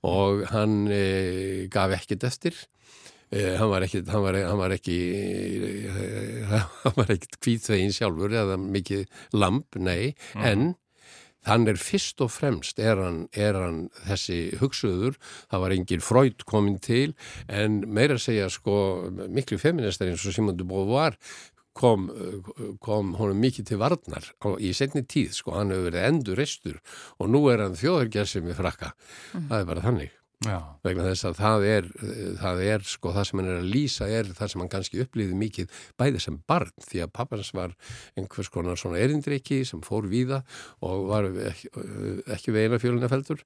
og 0.07 0.45
hann 0.53 0.87
e, 0.87 1.67
gaf 1.73 1.91
ekkert 1.97 2.23
eftir 2.29 2.55
e, 3.31 3.43
hann 3.59 3.71
var 3.71 3.85
ekki 3.87 4.03
hann 4.07 4.25
var, 4.25 4.39
hann 4.47 4.59
var 4.61 4.75
ekki 4.75 4.97
e, 5.13 6.59
hann 6.83 6.97
var 6.97 7.15
ekkert 7.15 7.39
kvítvegin 7.43 7.95
sjálfur 7.95 8.35
eða 8.43 8.59
mikið 8.61 9.07
lamp, 9.37 9.79
nei. 9.79 10.13
En 10.35 10.75
hann 11.47 11.67
er 11.69 11.79
fyrst 11.79 12.21
og 12.23 12.31
fremst 12.33 12.79
er 12.83 12.99
hann, 13.01 13.21
er 13.31 13.57
hann 13.57 13.83
þessi 14.07 14.39
hugsuður, 14.61 15.17
það 15.51 15.63
var 15.63 15.75
engin 15.75 16.03
Freud 16.03 16.47
komin 16.49 16.79
til 16.83 17.13
en 17.47 17.83
meira 17.87 18.17
að 18.17 18.25
segja 18.27 18.49
sko 18.53 18.79
miklu 19.31 19.59
feministar 19.61 20.11
eins 20.11 20.25
og 20.27 20.35
Simon 20.35 20.59
de 20.59 20.67
Beauvoir 20.67 21.17
kom, 21.77 22.07
kom 22.83 23.15
honum 23.19 23.41
mikið 23.43 23.71
til 23.71 23.81
varnar 23.81 24.31
í 24.59 24.73
setni 24.75 25.05
tíð 25.07 25.35
sko, 25.39 25.55
hann 25.59 25.73
hefur 25.73 25.91
verið 25.91 26.07
endur 26.09 26.41
restur 26.41 26.79
og 27.17 27.31
nú 27.31 27.45
er 27.53 27.63
hann 27.63 27.77
þjóðargersum 27.79 28.49
í 28.51 28.57
frakka, 28.57 28.93
það 29.37 29.59
er 29.61 29.69
bara 29.71 29.85
þannig 29.85 30.16
Já. 30.45 30.59
vegna 30.85 31.07
þess 31.07 31.25
að 31.25 31.39
það 31.39 31.63
er, 31.65 31.85
það 32.37 32.59
er 32.61 32.83
sko 32.85 33.13
það 33.15 33.23
sem 33.25 33.39
hann 33.41 33.47
er 33.49 33.55
að 33.57 33.71
lýsa 33.73 34.09
er 34.19 34.27
það 34.37 34.51
sem 34.51 34.61
hann 34.61 34.69
kannski 34.69 34.99
upplýði 35.01 35.37
mikið 35.39 35.79
bæði 35.97 36.21
sem 36.21 36.37
barn 36.51 36.69
því 36.85 37.01
að 37.01 37.13
pappans 37.17 37.49
var 37.57 37.73
einhvers 38.13 38.51
konar 38.53 38.77
svona 38.77 39.01
erindriki 39.01 39.63
sem 39.65 39.81
fór 39.81 40.05
víða 40.11 40.43
og 40.85 41.09
var 41.09 41.31
ekki, 41.49 41.71
ekki 42.37 42.53
veina 42.53 42.77
fjölunafeldur 42.83 43.41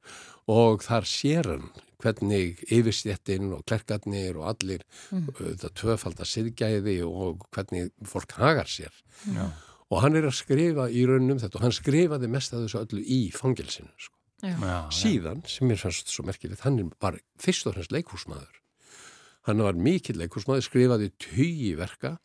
og 0.52 0.84
þar 0.84 1.08
sér 1.08 1.52
hann 1.54 1.72
hvernig 2.02 2.60
yfirstjettin 2.68 3.52
og 3.56 3.64
klerkarnir 3.70 4.36
og 4.42 4.52
allir 4.52 4.84
þetta 5.08 5.72
tvöfaldar 5.80 6.28
siðgæði 6.28 7.02
og 7.08 7.46
hvernig 7.56 7.94
fólk 8.04 8.36
hagar 8.42 8.68
sér 8.68 8.92
Já. 9.32 9.46
og 9.88 10.02
hann 10.04 10.20
er 10.20 10.28
að 10.28 10.42
skrifa 10.44 10.92
í 10.92 11.08
raunum 11.08 11.40
þetta 11.40 11.62
og 11.62 11.70
hann 11.70 11.78
skrifaði 11.78 12.36
mest 12.36 12.58
að 12.58 12.66
þessu 12.66 12.84
öllu 12.84 13.06
í 13.06 13.22
fangelsinu 13.32 13.96
sko 13.96 14.18
Já. 14.42 14.56
Já. 14.58 14.80
síðan, 14.96 15.44
sem 15.46 15.70
mér 15.70 15.80
fannst 15.82 16.10
svo 16.10 16.26
merkilegt, 16.26 16.66
hann 16.66 16.90
var 17.02 17.20
fyrst 17.42 17.68
og 17.70 17.76
fremst 17.76 17.94
leikhúsmaður. 17.94 18.58
Hann 19.48 19.62
var 19.66 19.78
mikill 19.78 20.18
leikhúsmaður, 20.22 20.66
skrifaði 20.66 21.12
tugi 21.22 21.76
verka 21.78 22.18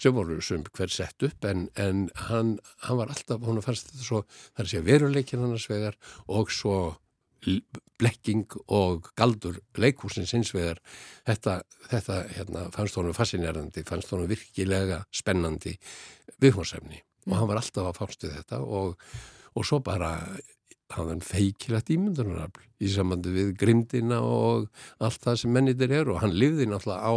sem 0.00 0.12
voru 0.12 0.36
sem 0.44 0.64
hver 0.76 0.92
sett 0.92 1.24
upp 1.24 1.46
en, 1.48 1.66
en 1.80 2.06
hann, 2.28 2.56
hann 2.84 3.00
var 3.00 3.12
alltaf, 3.12 3.40
hún 3.44 3.62
fannst 3.64 3.90
þetta 3.90 4.04
svo, 4.04 4.22
það 4.52 4.62
er 4.62 4.66
að 4.66 4.72
segja 4.72 4.86
veruleikin 4.90 5.44
annars 5.44 5.68
vegar 5.70 5.96
og 6.28 6.52
svo 6.52 6.76
blekking 8.00 8.44
og 8.74 9.10
galdur 9.16 9.60
leikhúsins 9.78 10.34
hins 10.34 10.52
vegar 10.56 10.80
þetta, 11.28 11.60
þetta 11.88 12.18
hérna, 12.34 12.66
fannst 12.74 12.98
honum 12.98 13.16
fascinerandi, 13.16 13.84
fannst 13.88 14.12
honum 14.12 14.28
virkilega 14.30 15.04
spennandi 15.14 15.76
viðhómsefni 16.42 17.00
og 17.26 17.38
hann 17.38 17.50
var 17.50 17.62
alltaf 17.62 17.90
að 17.90 17.98
fást 18.00 18.26
við 18.26 18.36
þetta 18.40 18.60
og, 18.66 19.08
og 19.56 19.68
svo 19.68 19.80
bara 19.84 20.12
hafði 20.94 21.10
hann 21.16 21.24
feikilegt 21.26 21.90
ímyndunarafl 21.90 22.62
í 22.86 22.90
samandi 22.92 23.32
við 23.34 23.52
grimdina 23.58 24.20
og 24.22 24.68
allt 25.02 25.22
það 25.24 25.38
sem 25.42 25.52
mennitir 25.56 25.90
eru 25.98 26.14
og 26.14 26.20
hann 26.22 26.34
lifði 26.36 26.68
náttúrulega 26.70 27.10
á 27.10 27.14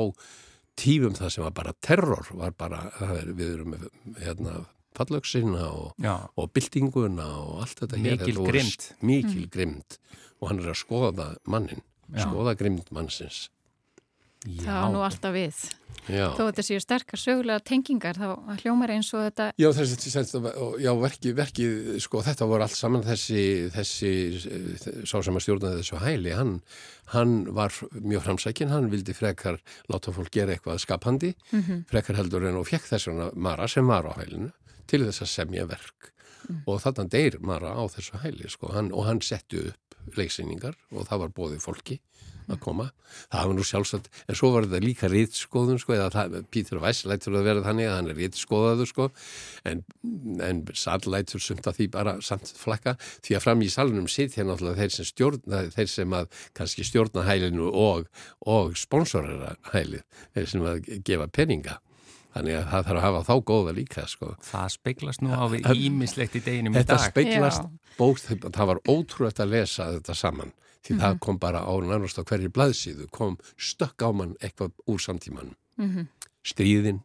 tífum 0.79 1.13
það 1.19 1.29
sem 1.36 1.43
var 1.43 1.53
bara 1.60 1.73
terror 1.84 2.29
var 2.39 2.51
bara, 2.58 2.79
er, 3.03 3.29
við 3.36 3.53
erum 3.58 3.73
með 3.75 3.88
hérna 4.23 4.53
fallöksina 4.97 5.67
og, 5.69 5.93
og 6.39 6.49
byltinguna 6.55 7.27
og 7.43 7.62
allt 7.63 7.84
þetta 7.84 7.99
hér. 7.99 8.15
Mikil 8.17 8.25
Þetta 8.25 8.39
voru 8.39 8.51
grimmd. 8.51 8.82
s- 8.88 8.93
mikil 9.05 9.45
grimd 9.53 9.97
og 10.39 10.47
hann 10.49 10.60
er 10.63 10.71
að 10.73 10.79
skoða 10.82 11.27
mannin 11.45 11.84
Já. 12.10 12.23
skoða 12.25 12.55
grimd 12.58 12.89
mannsins 12.95 13.49
Það 14.45 14.75
var 14.80 14.91
nú 14.93 15.02
alltaf 15.04 15.34
við. 15.36 15.58
já, 16.08 16.30
Þó 16.38 16.41
þetta 16.47 16.63
séu 16.63 16.80
sterkar 16.82 17.19
sögulega 17.19 17.60
tengingar 17.67 18.15
þá 18.17 18.56
hljómar 18.63 18.93
eins 18.93 19.10
og 19.13 19.25
þetta 19.28 19.49
já, 19.60 19.67
þessi, 19.75 20.39
já 20.80 20.91
verki, 20.97 21.34
verki 21.38 21.65
sko 22.02 22.21
þetta 22.25 22.47
voru 22.49 22.63
allt 22.65 22.78
saman 22.78 23.04
þessi, 23.04 23.41
þessi 23.75 24.12
sá 25.04 25.19
sem 25.21 25.36
að 25.36 25.43
stjórnaði 25.43 25.82
þessu 25.84 25.99
hæli 26.02 26.34
hann, 26.38 26.54
hann 27.13 27.36
var 27.54 27.75
mjög 27.99 28.23
framsækin 28.30 28.71
hann 28.73 28.88
vildi 28.93 29.13
frekar 29.17 29.60
láta 29.91 30.15
fólk 30.15 30.32
gera 30.34 30.56
eitthvað 30.56 30.80
skapandi 30.86 31.34
frekar 31.91 32.17
heldur 32.21 32.47
en 32.47 32.62
og 32.63 32.69
fekk 32.71 32.88
þess 32.93 33.12
vegna 33.12 33.30
Mara 33.36 33.67
sem 33.67 33.86
var 33.91 34.08
á 34.08 34.15
hælinu 34.21 34.54
til 34.89 35.04
þess 35.06 35.21
að 35.28 35.34
semja 35.36 35.67
verk. 35.69 36.13
Og 36.65 36.80
þannig 36.82 37.12
deyr 37.13 37.36
Mara 37.45 37.75
á 37.75 37.84
þessu 37.91 38.23
hæli 38.23 38.47
sko, 38.49 38.71
hann, 38.73 38.89
og 38.95 39.06
hann 39.06 39.19
setti 39.21 39.60
upp 39.67 39.88
leiksýningar 40.17 40.77
og 40.93 41.09
það 41.09 41.25
var 41.25 41.35
bóðið 41.35 41.65
fólki 41.65 41.99
að 42.49 42.59
koma, 42.63 42.85
það 43.29 43.49
var 43.49 43.55
nú 43.57 43.65
sjálfsagt 43.67 44.07
en 44.25 44.38
svo 44.38 44.51
var 44.53 44.65
þetta 44.65 44.81
líka 44.83 45.09
rítskoðun 45.12 45.79
sko, 45.81 45.95
eða 45.95 46.09
það, 46.15 46.38
Pítur 46.53 46.81
Væs 46.83 47.03
lætur 47.09 47.38
að 47.38 47.49
vera 47.49 47.65
þannig 47.65 47.89
að 47.89 47.95
hann 47.95 48.09
er 48.09 48.17
rítskoðaður 48.17 48.89
sko 48.89 49.09
en, 49.69 49.83
en 50.45 50.63
sall 50.73 51.03
lætur 51.13 51.43
sumt 51.43 51.69
að 51.69 51.77
því 51.79 51.89
bara 51.93 52.15
samt 52.25 52.53
flakka, 52.57 52.95
því 53.25 53.38
að 53.38 53.45
fram 53.45 53.62
í 53.65 53.69
salunum 53.73 54.09
sitja 54.09 54.47
náttúrulega 54.47 54.81
þeir 54.81 54.95
sem 54.95 55.09
stjórna 55.12 55.62
þeir 55.75 55.91
sem 55.93 56.17
að 56.21 56.41
kannski 56.57 56.88
stjórna 56.88 57.27
hælinu 57.27 57.69
og, 57.69 58.09
og 58.49 58.73
sponsorera 58.79 59.53
hælið 59.73 60.25
þeir 60.33 60.51
sem 60.55 60.67
að 60.73 60.91
gefa 61.05 61.29
peninga 61.29 61.77
þannig 62.36 62.56
að 62.60 62.65
það 62.72 62.88
þarf 62.89 63.00
að 63.00 63.06
hafa 63.08 63.22
þá 63.30 63.34
góða 63.50 63.74
líka 63.78 64.06
sko 64.08 64.32
Það 64.46 64.68
speglast 64.76 65.22
nú 65.26 65.30
á 65.34 65.44
við 65.50 65.70
ímislegt 65.88 66.36
í 66.38 66.42
deginum 66.46 66.74
í 66.76 66.80
Þetta 66.82 66.98
dag. 67.00 67.12
speglast 67.12 67.63
Já. 67.65 67.70
bók, 67.98 68.20
það 68.26 68.65
var 68.72 68.82
ótrúlega 68.88 69.44
að 69.46 69.54
lesa 69.56 69.89
þetta 69.98 70.15
saman 70.15 70.54
því 70.86 71.00
það 71.02 71.18
kom 71.26 71.39
bara 71.42 71.60
á 71.68 71.74
nánast 71.84 72.20
á 72.20 72.24
hverju 72.24 72.50
blaðsíðu, 72.56 73.10
kom 73.12 73.36
stökk 73.60 74.00
á 74.06 74.10
mann 74.15 74.36
eitthvað 74.39 74.72
úr 74.88 75.02
samtímanum. 75.04 76.08
Stríðin, 76.46 77.02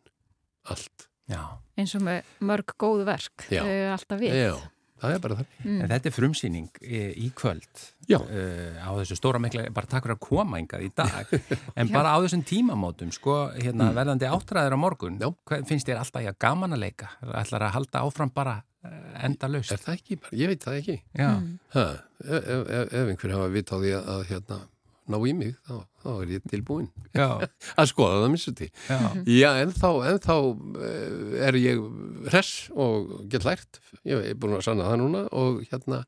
allt. 0.71 1.09
Já. 1.27 1.41
eins 1.81 1.95
og 1.97 2.05
með 2.07 2.23
mörg 2.45 2.75
góð 2.79 3.03
verk. 3.09 3.47
Þau 3.49 3.65
eru 3.67 3.91
alltaf 3.97 4.21
við. 4.21 4.35
Já, 4.39 4.55
það 5.05 5.15
er 5.17 5.23
bara 5.25 5.37
það. 5.41 5.55
En 5.75 5.87
þetta 5.93 6.11
er 6.11 6.15
frumsýning 6.17 6.81
í, 6.83 7.01
í 7.25 7.31
kvöld 7.39 7.83
Já. 8.11 8.19
uh, 8.19 8.81
á 8.85 8.91
þessu 9.01 9.17
stóra 9.21 9.41
mikla, 9.43 9.65
bara 9.77 9.91
takk 9.91 10.05
fyrir 10.09 10.17
að 10.19 10.23
koma 10.27 10.61
yngað 10.63 10.85
í 10.87 10.91
dag, 10.97 11.33
en 11.81 11.93
bara 11.95 12.13
á 12.13 12.19
þessum 12.25 12.45
tímamótum, 12.49 13.13
sko, 13.15 13.39
hérna 13.57 13.91
verðandi 13.97 14.29
áttræður 14.29 14.77
á 14.77 14.79
morgun, 14.81 15.19
Já. 15.23 15.31
hvað 15.49 15.67
finnst 15.71 15.89
þér 15.89 16.03
alltaf 16.03 16.27
ég 16.27 16.39
gaman 16.45 16.77
að 16.77 16.85
leika? 16.89 17.13
ætlar 17.45 17.69
að 17.69 17.75
halda 17.79 18.05
áfram 18.05 18.33
bara 18.35 18.59
uh, 18.61 19.01
enda 19.25 19.49
laust? 19.53 19.73
Er 19.77 19.83
það 19.85 19.99
ekki 20.01 20.21
bara? 20.25 20.37
Ég 20.43 20.53
veit 20.53 20.67
það 20.69 20.81
ekki. 20.83 20.99
Já, 21.19 21.31
Ha, 21.75 21.87
ef, 22.25 22.45
ef, 22.45 22.93
ef 22.93 23.11
einhver 23.15 23.35
hafa 23.39 23.51
vit 23.55 23.73
á 23.73 23.77
því 23.79 23.95
að, 23.99 24.09
að 24.15 24.25
hérna, 24.33 24.61
ná 25.11 25.19
í 25.29 25.33
mig, 25.37 25.55
þá, 25.69 25.75
þá 26.05 26.09
er 26.15 26.31
ég 26.37 26.47
tilbúin. 26.51 26.87
Að 27.81 27.91
skoða 27.91 28.23
það 28.23 28.31
missu 28.35 28.55
því. 28.57 28.69
já, 28.89 28.99
Já, 29.35 29.49
en 29.65 29.75
þá, 29.77 29.89
en 30.11 30.23
þá 30.25 30.37
eh, 30.89 31.35
er 31.49 31.59
ég 31.61 31.83
hress 32.31 32.71
og 32.73 33.13
get 33.33 33.45
lært. 33.49 33.81
Ég 34.09 34.31
er 34.33 34.39
búin 34.41 34.57
að 34.59 34.65
sanna 34.69 34.89
það 34.91 35.03
núna 35.03 35.27
og 35.33 35.61
hérna, 35.71 36.05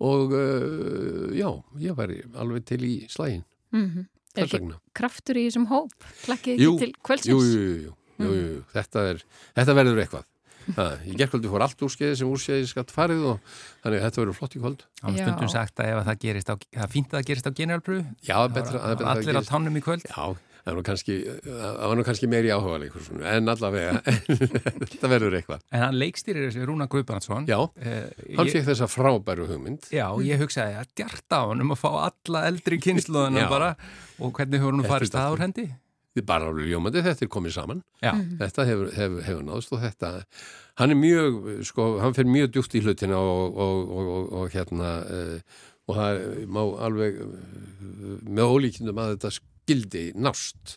og 0.00 0.32
uh, 0.32 1.28
já, 1.36 1.50
ég 1.84 1.96
væri 1.98 2.22
alveg 2.40 2.64
til 2.70 2.80
í 2.88 2.94
slægin. 3.12 3.44
Mm 3.76 4.06
Er 4.38 4.46
Þess 4.46 4.60
ekki 4.60 4.76
kraftur 4.94 5.38
í 5.40 5.46
þessum 5.48 5.64
hóp? 5.72 6.04
Klakkið 6.22 6.52
ekki 6.54 6.62
Jú, 6.62 6.74
til 6.78 6.92
kvöldsins? 7.02 7.32
Jú, 7.34 7.38
jú, 7.42 7.62
jú, 7.66 7.94
jú, 8.20 8.28
jú, 8.28 8.34
jú. 8.36 8.60
Þetta, 8.70 9.02
er, 9.10 9.22
þetta 9.58 9.74
verður 9.74 9.98
eitthvað. 10.04 10.28
Það, 10.76 11.06
í 11.10 11.16
gerkvöldu 11.20 11.50
fór 11.52 11.64
allt 11.66 11.84
úrskeiði 11.86 12.18
sem 12.20 12.30
úrskeiði 12.34 12.68
skatt 12.70 12.90
farið 12.94 13.24
og 13.32 13.40
þannig 13.84 13.98
að 14.00 14.04
þetta 14.08 14.22
verður 14.24 14.38
flott 14.40 14.56
í 14.56 14.62
kvöld. 14.64 14.84
á 15.00 15.08
stundum 15.14 15.48
Já. 15.48 15.54
sagt 15.56 15.80
að 15.82 15.90
ef 15.94 16.04
það 16.10 16.20
gerist 16.26 16.52
á, 16.52 16.54
það 16.60 16.84
er 16.86 16.92
fínt 16.94 17.10
að 17.10 17.18
það 17.20 17.26
gerist 17.32 17.50
á 17.50 17.52
generalpröfu, 17.60 18.04
Já, 18.26 18.36
það 18.36 18.46
er 18.50 18.54
betra, 18.60 18.78
það 18.78 18.90
er 18.90 18.96
betra 19.00 19.10
að 19.10 19.16
allir 19.16 19.30
á 19.30 19.40
gerist. 19.40 19.50
tánum 19.54 19.76
í 19.76 19.82
kvöld. 19.84 20.06
Já, 20.10 20.24
það 20.60 20.70
var 20.70 20.76
nú 20.76 20.82
kannski, 20.90 21.14
það 21.46 21.78
var 21.90 21.96
nú 21.96 22.02
kannski 22.04 22.28
meiri 22.28 22.50
áhuga 22.52 22.78
leikur 22.82 23.04
svona, 23.06 23.30
en 23.38 23.48
allavega, 23.48 23.92
þetta 24.90 25.08
verður 25.10 25.36
eitthvað. 25.38 25.62
En 25.72 25.84
hann 25.86 25.96
leikstýrir 26.00 26.48
þessi 26.50 26.66
Rúna 26.68 26.86
Guðbrandsson. 26.92 27.46
Já, 27.50 27.58
Uh, 27.80 28.08
hann 28.36 28.46
ég, 28.46 28.52
fekk 28.58 28.66
þessa 28.68 28.86
frábæru 28.92 29.46
hugmynd. 29.48 29.86
já, 29.94 30.04
ég 30.26 30.40
hugsaði 30.42 30.76
að 30.82 30.90
djarta 31.00 31.38
á 31.40 31.44
hann 31.48 31.62
um 31.64 31.72
að 31.74 31.80
fá 31.80 31.88
alla 32.10 32.42
eldri 32.50 32.78
kynsluðuna 32.82 33.46
Já. 33.46 33.48
bara 33.50 33.70
og 34.20 34.32
hvernig 34.36 34.60
hefur 34.60 34.76
hann 34.76 34.84
farið 34.90 35.14
það 35.16 35.32
úr 35.34 35.42
hendi? 35.46 35.64
Þið 36.16 36.24
bara 36.26 36.48
alveg 36.50 36.66
ljómandi, 36.66 37.02
þetta 37.06 37.22
er 37.22 37.30
komið 37.30 37.52
saman. 37.54 37.82
Já, 38.02 38.10
Þetta 38.40 38.64
hefur, 38.66 38.88
hefur, 38.96 39.20
hefur 39.28 39.44
náðst 39.46 39.74
og 39.76 39.82
þetta, 39.84 40.08
hann 40.80 40.94
er 40.94 40.98
mjög, 40.98 41.36
sko, 41.68 41.86
hann 42.02 42.16
fer 42.16 42.26
mjög 42.26 42.50
djúpt 42.56 42.74
í 42.74 42.82
hlutina 42.82 43.20
og, 43.22 43.60
og, 43.62 43.92
og, 43.94 44.10
og, 44.16 44.32
og 44.40 44.56
hérna, 44.56 44.90
uh, 45.06 45.62
og 45.86 46.00
það 46.00 46.20
má 46.50 46.60
alveg 46.88 47.20
uh, 47.22 47.38
með 48.26 48.54
ólíkindum 48.56 48.98
að 49.04 49.14
þetta 49.14 49.32
skildi 49.38 50.04
nást. 50.18 50.76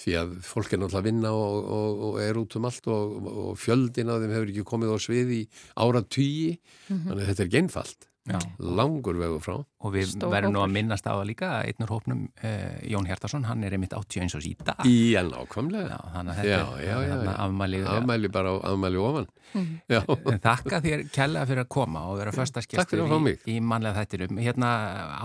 Því 0.00 0.16
að 0.20 0.32
fólk 0.48 0.72
er 0.74 0.80
náttúrulega 0.80 1.02
að 1.04 1.06
vinna 1.10 1.34
og, 1.36 1.68
og, 1.76 2.00
og 2.08 2.16
er 2.24 2.40
út 2.40 2.56
um 2.58 2.64
allt 2.68 2.88
og, 2.90 3.12
og 3.30 3.52
fjöldin 3.60 4.10
á 4.10 4.16
þeim 4.16 4.32
hefur 4.34 4.50
ekki 4.50 4.64
komið 4.72 4.96
á 4.96 4.98
svið 5.04 5.36
í 5.36 5.42
ára 5.84 6.02
tugi, 6.08 6.56
þannig 6.88 7.20
að 7.20 7.28
þetta 7.30 7.44
er 7.44 7.48
ekki 7.50 7.60
einfalt. 7.62 8.08
Já. 8.24 8.38
langur 8.58 9.18
vegu 9.20 9.40
frá. 9.44 9.58
Og 9.84 9.92
við 9.92 10.14
Stór 10.14 10.32
verðum 10.32 10.54
nú 10.56 10.62
að 10.64 10.70
minnast 10.72 11.04
á 11.04 11.12
það 11.12 11.26
líka 11.28 11.50
að 11.58 11.66
einnur 11.68 11.90
hópnum, 11.92 12.22
uh, 12.40 12.78
Jón 12.88 13.08
Hjartarsson, 13.10 13.44
hann 13.44 13.64
er 13.66 13.76
einmitt 13.76 13.92
80 13.92 14.24
eins 14.24 14.36
og 14.38 14.46
í 14.48 14.54
dag. 14.64 14.80
í 14.88 15.12
en 15.20 15.28
ákvamlega 15.34 15.98
að 16.22 16.30
þetta 16.38 16.62
er 16.80 17.28
afmæli 17.98 18.30
bara 18.32 18.54
afmæli 18.70 19.02
ofan. 19.04 19.28
En 19.54 20.40
Þakka 20.44 20.80
þér 20.86 21.04
kella 21.14 21.44
fyrir 21.46 21.64
að 21.66 21.70
koma 21.76 22.06
og 22.08 22.16
vera 22.22 22.32
að 22.32 23.20
mig. 23.22 23.44
í, 23.44 23.58
í 23.58 23.60
mannlega 23.60 24.00
þættirum. 24.00 24.40
Hérna 24.40 24.70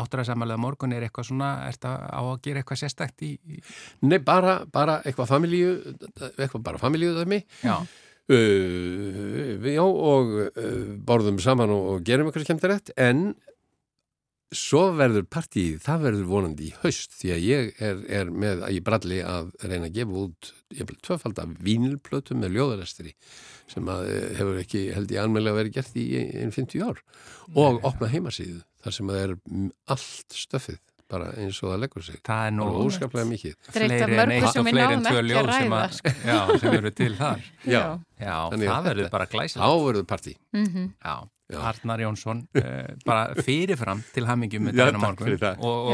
áttræðsamælega 0.04 0.60
morgun 0.62 0.93
er 0.93 1.08
eitthvað 1.08 1.30
svona, 1.32 1.54
ert 1.70 1.88
að, 1.88 2.04
á 2.04 2.22
að 2.22 2.41
gera 2.45 2.62
eitthvað 2.62 2.82
sérstækt 2.84 3.26
í, 3.26 3.32
í 3.47 3.62
nei 4.06 4.20
bara, 4.24 4.60
bara 4.72 5.00
eitthvað 5.06 5.32
familíu 5.34 5.72
eitthvað 6.36 6.64
bara 6.66 6.82
familíu 6.82 7.16
dæmi 7.18 7.41
já, 7.64 7.76
uh, 8.30 9.70
já 9.74 9.84
og 9.86 10.34
uh, 10.50 10.90
borðum 11.06 11.40
saman 11.44 11.74
og, 11.76 11.94
og 11.94 12.08
gerum 12.08 12.30
eitthvað 12.30 12.48
skemmtilegt 12.48 12.94
en 12.98 13.32
svo 14.56 14.88
verður 14.98 15.28
partíð, 15.30 15.78
það 15.84 16.06
verður 16.08 16.30
vonandi 16.30 16.70
í 16.70 16.76
haust 16.82 17.14
því 17.20 17.32
að 17.36 17.44
ég 17.46 17.82
er, 17.86 18.00
er 18.10 18.32
með 18.34 18.64
í 18.74 18.80
bralli 18.86 19.20
að 19.22 19.52
reyna 19.62 19.90
að 19.90 19.98
gefa 20.00 20.24
út 20.24 20.50
tvöfald 21.06 21.42
af 21.44 21.54
vínilplötu 21.66 22.38
með 22.38 22.58
ljóðarestri 22.58 23.14
sem 23.70 23.90
að 23.94 24.08
eh, 24.10 24.28
hefur 24.40 24.62
ekki 24.64 24.84
held 24.96 25.14
ég 25.14 25.22
anmælega 25.22 25.60
verið 25.60 25.76
gert 25.78 26.00
í 26.02 26.08
einn 26.42 26.54
50 26.56 26.82
ár. 26.82 27.04
Og 27.54 27.82
opna 27.86 28.10
heimasíðu 28.10 28.64
þar 28.82 28.98
sem 28.98 29.12
að 29.14 29.22
er 29.22 29.36
mm, 29.38 29.70
allt 29.94 30.40
stöfið 30.42 30.80
bara 31.10 31.32
eins 31.41 31.57
og 31.64 31.74
það 31.74 31.82
leggur 31.84 32.05
sig 32.05 32.20
það 32.26 32.43
er 32.49 32.53
nú 32.57 32.68
óskaplega 32.84 33.30
mikið 33.30 33.55
Þetta 33.66 33.74
fleiri 33.80 34.20
en 34.24 34.34
eitt 34.36 34.53
sem 34.53 34.62
og 34.62 34.70
fleiri 34.70 34.97
en 34.97 35.07
tvö 35.07 35.24
ljóð 35.30 35.49
sem, 35.55 35.76
sko. 35.97 36.14
já, 36.30 36.39
sem 36.62 36.78
eru 36.80 36.93
til 37.01 37.12
þar. 37.18 37.43
já, 37.66 37.84
Já, 38.20 38.38
það 38.51 38.88
verður 38.89 39.03
þetta- 39.03 39.12
bara 39.18 39.26
þá 39.28 39.36
glæsilegt. 39.36 39.68
verður 39.88 40.07
partí 40.14 40.36
Mhm. 40.53 40.88
Já, 41.03 41.16
Já. 41.49 41.57
Arnar 41.66 41.97
Jónsson, 42.03 42.43
uh, 42.62 42.64
bara 43.05 43.34
fyrirfram 43.41 44.03
til 44.14 44.24
það. 45.41 45.64
Og, 45.66 45.88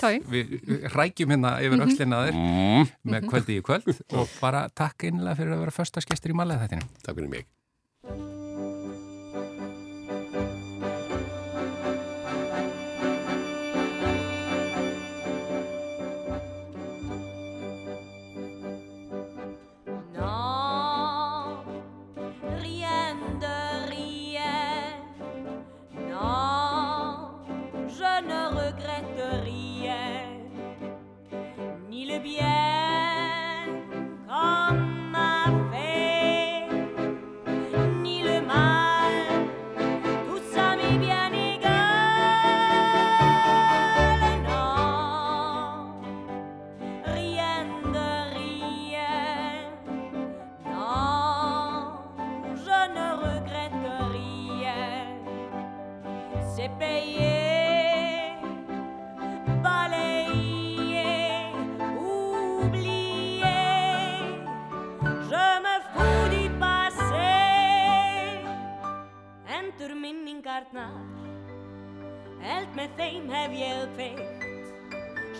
toi. 0.00 0.20
við 0.24 0.88
rækjum 0.94 1.34
hérna 1.34 1.50
yfir 1.60 1.84
öxlina 1.84 2.22
þér 2.24 2.38
mm. 2.40 2.94
með 3.12 3.28
kvöldi 3.28 3.58
í 3.60 3.66
kvöld 3.66 3.92
og 4.16 4.32
bara 4.40 4.70
takk 4.72 5.04
einlega 5.10 5.36
fyrir 5.36 5.52
að 5.52 5.66
vera 5.66 5.76
föstaskestur 5.82 6.32
í 6.32 6.38
malega 6.40 6.64
þættinu. 6.64 6.88
Takk 7.04 7.20
fyrir 7.20 7.28
mig 7.28 8.35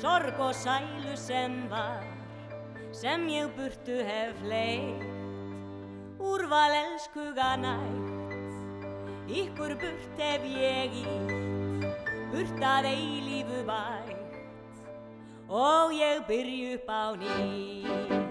Sorg 0.06 0.40
og 0.40 0.54
sælu 0.54 1.16
sem 1.16 1.54
var, 1.70 2.04
sem 2.92 3.24
ég 3.26 3.48
burtu 3.56 3.96
hef 4.06 4.42
leitt. 4.46 5.02
Úrval 6.22 6.74
elskuga 6.78 7.48
nægt, 7.58 8.12
ykkur 9.40 9.74
burt 9.80 10.20
hef 10.20 10.44
ég 10.52 10.94
ítt, 11.00 11.98
burt 12.30 12.62
að 12.74 12.86
eilífu 12.92 13.64
bætt 13.72 14.38
og 15.48 15.96
ég 15.98 16.22
byrju 16.30 16.76
upp 16.78 16.94
á 17.00 17.04
nýtt. 17.24 18.25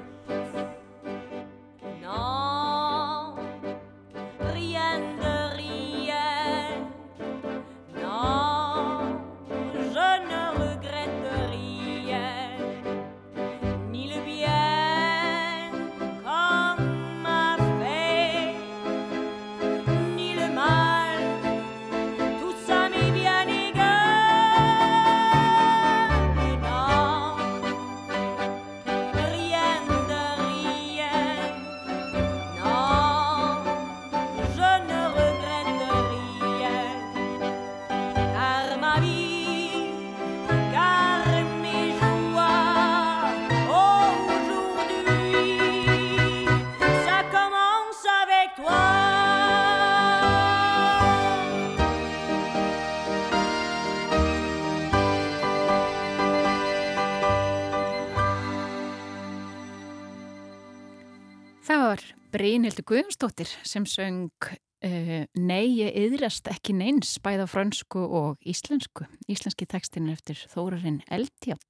Brynhildur 62.65 62.85
Guðjónsdóttir 62.89 63.49
sem 63.61 63.83
söng 63.85 64.31
uh, 64.41 65.25
Nei, 65.37 65.65
ég 65.77 65.93
yðrast 66.01 66.47
ekki 66.49 66.73
neins 66.73 67.11
bæða 67.21 67.43
frönsku 67.45 68.01
og 68.01 68.39
íslensku. 68.41 69.03
Íslenski 69.29 69.67
textin 69.69 70.07
er 70.09 70.15
eftir 70.15 70.39
Þórarinn 70.49 71.03
Eldjátt. 71.13 71.61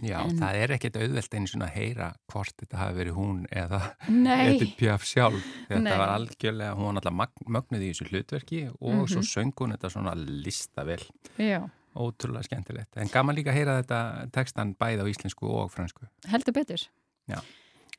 Já, 0.00 0.22
En- 0.22 0.38
það 0.40 0.56
er 0.62 0.72
ekkert 0.78 0.96
auðvelt 1.02 1.34
einu 1.36 1.50
svona 1.50 1.66
að 1.68 1.76
heyra 1.76 2.06
hvort 2.32 2.54
þetta 2.62 2.78
hafi 2.80 2.96
verið 2.96 3.18
hún 3.18 3.42
eða 3.52 3.80
Edith 4.08 4.72
Piaf 4.80 5.04
sjálf. 5.04 5.44
Þetta 5.68 5.82
Nei. 5.84 5.98
var 6.00 6.12
algjörlega, 6.14 6.76
hún 6.78 6.88
var 6.88 6.96
náttúrulega 6.96 7.50
mögnuð 7.58 7.84
í 7.84 7.90
þessu 7.92 8.06
hlutverki 8.08 8.60
og 8.72 9.02
svo 9.12 9.20
Mhm. 9.20 9.28
söng 9.34 9.52
hún 9.60 9.74
þetta 9.76 9.90
svona 9.92 10.14
listavel. 10.16 11.04
já, 11.36 11.60
Ótrúlega 11.94 12.44
skemmtilegt. 12.48 12.96
En 12.96 13.08
gaman 13.12 13.36
líka 13.36 13.52
að 13.52 13.58
heyra 13.60 13.82
þetta 13.82 14.30
textan 14.32 14.72
bæði 14.80 15.04
á 15.04 15.12
íslensku 15.12 15.44
og 15.44 15.70
frönsku. 15.76 16.08
heldur 16.24 16.52
betur. 16.56 16.88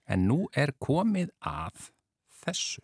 En 0.10 0.26
nú 0.28 0.48
er 0.56 0.72
komið 0.82 1.30
að 1.46 1.92
þessu. 2.48 2.82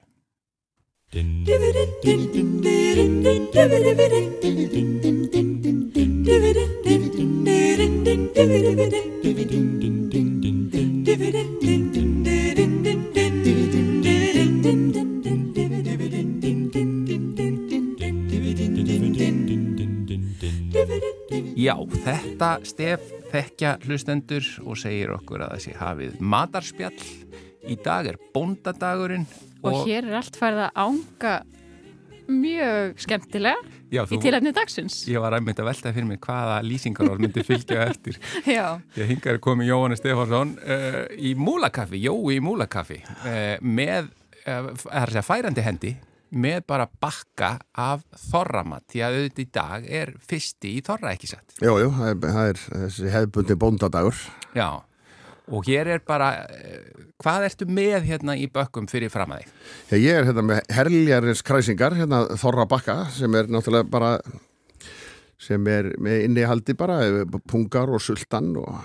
Já, 21.63 21.77
þetta 22.03 22.47
stef 22.67 23.03
þekkja 23.31 23.77
hlustendur 23.85 24.47
og 24.65 24.75
segir 24.81 25.13
okkur 25.13 25.45
að 25.45 25.53
þessi 25.55 25.75
hafið 25.79 26.17
matarspjall. 26.19 26.97
Í 27.63 27.77
dag 27.79 28.09
er 28.11 28.17
bóndadagurinn 28.33 29.23
Og, 29.63 29.83
hér 29.87 30.07
er 30.09 30.19
allt 30.19 30.37
færið 30.39 30.63
að 30.67 30.79
ánga 30.83 31.33
mjög 32.33 33.01
skemmtilega 33.03 33.59
já, 33.91 34.03
í 34.07 34.17
tilhæfni 34.21 34.53
dagsins. 34.55 35.01
Ég 35.11 35.19
var 35.23 35.35
að 35.35 35.43
mynda 35.47 35.63
að 35.63 35.69
velta 35.71 35.91
fyrir 35.95 36.07
mig 36.07 36.21
hvaða 36.23 36.61
lýsingarorð 36.65 37.23
myndi 37.25 37.43
fylgja 37.45 37.83
eftir. 37.91 38.19
Já, 38.47 38.79
Ég 38.99 39.11
hingar 39.11 39.39
komið 39.43 39.69
Jóhannes 39.73 40.01
Stefánsson 40.01 40.55
uh, 40.63 41.03
í 41.19 41.33
múlakaffi, 41.39 41.99
Jói 42.03 42.37
í 42.37 42.41
múlakaffi 42.43 43.01
uh, 43.03 43.59
með, 43.59 44.09
uh, 44.45 44.71
það 44.71 44.89
er 44.93 45.03
að 45.03 45.13
segja 45.17 45.27
færandi 45.27 45.67
hendi 45.67 45.93
með 46.33 46.63
bara 46.65 46.87
bakka 46.89 47.51
af 47.77 48.01
þorramat 48.31 48.87
því 48.89 49.03
að 49.05 49.17
auðvitað 49.19 49.43
í 49.43 49.49
dag 49.53 49.83
er 50.01 50.13
fyrsti 50.31 50.71
í 50.79 50.81
þorra 50.85 51.11
ekki 51.13 51.29
satt. 51.29 51.59
Jú, 51.61 51.75
jú, 51.83 51.91
það 51.93 52.09
er, 52.09 52.23
það 52.23 52.47
er 52.53 52.61
þessi 52.71 53.11
hefðbundi 53.13 53.57
bóndadagur. 53.61 54.23
Já, 54.57 54.67
og 55.51 55.67
hér 55.67 55.89
er 55.95 56.01
bara, 56.07 56.45
eh, 56.47 57.03
hvað 57.23 57.47
ertu 57.49 57.67
með 57.67 58.07
hérna 58.07 58.35
í 58.39 58.47
bökkum 58.51 58.87
fyrir 58.89 59.11
fram 59.11 59.35
að 59.35 59.43
þig? 59.43 59.53
Já, 59.91 59.97
ég 59.97 60.19
er 60.19 60.27
hérna 60.29 60.45
með 60.47 60.61
herljarins 60.71 61.43
kræsingar, 61.43 61.95
hérna 61.97 62.23
Þorra 62.39 62.67
Bakka, 62.69 62.97
sem 63.11 63.35
er 63.35 63.51
náttúrulega 63.51 63.89
bara, 63.89 64.17
sem 65.37 65.67
er 65.67 65.93
með 65.99 66.27
innihaldi 66.29 66.77
bara, 66.77 67.01
eh, 67.03 67.39
pungar 67.47 67.89
og 67.89 68.01
sultan 68.01 68.55
og 68.57 68.83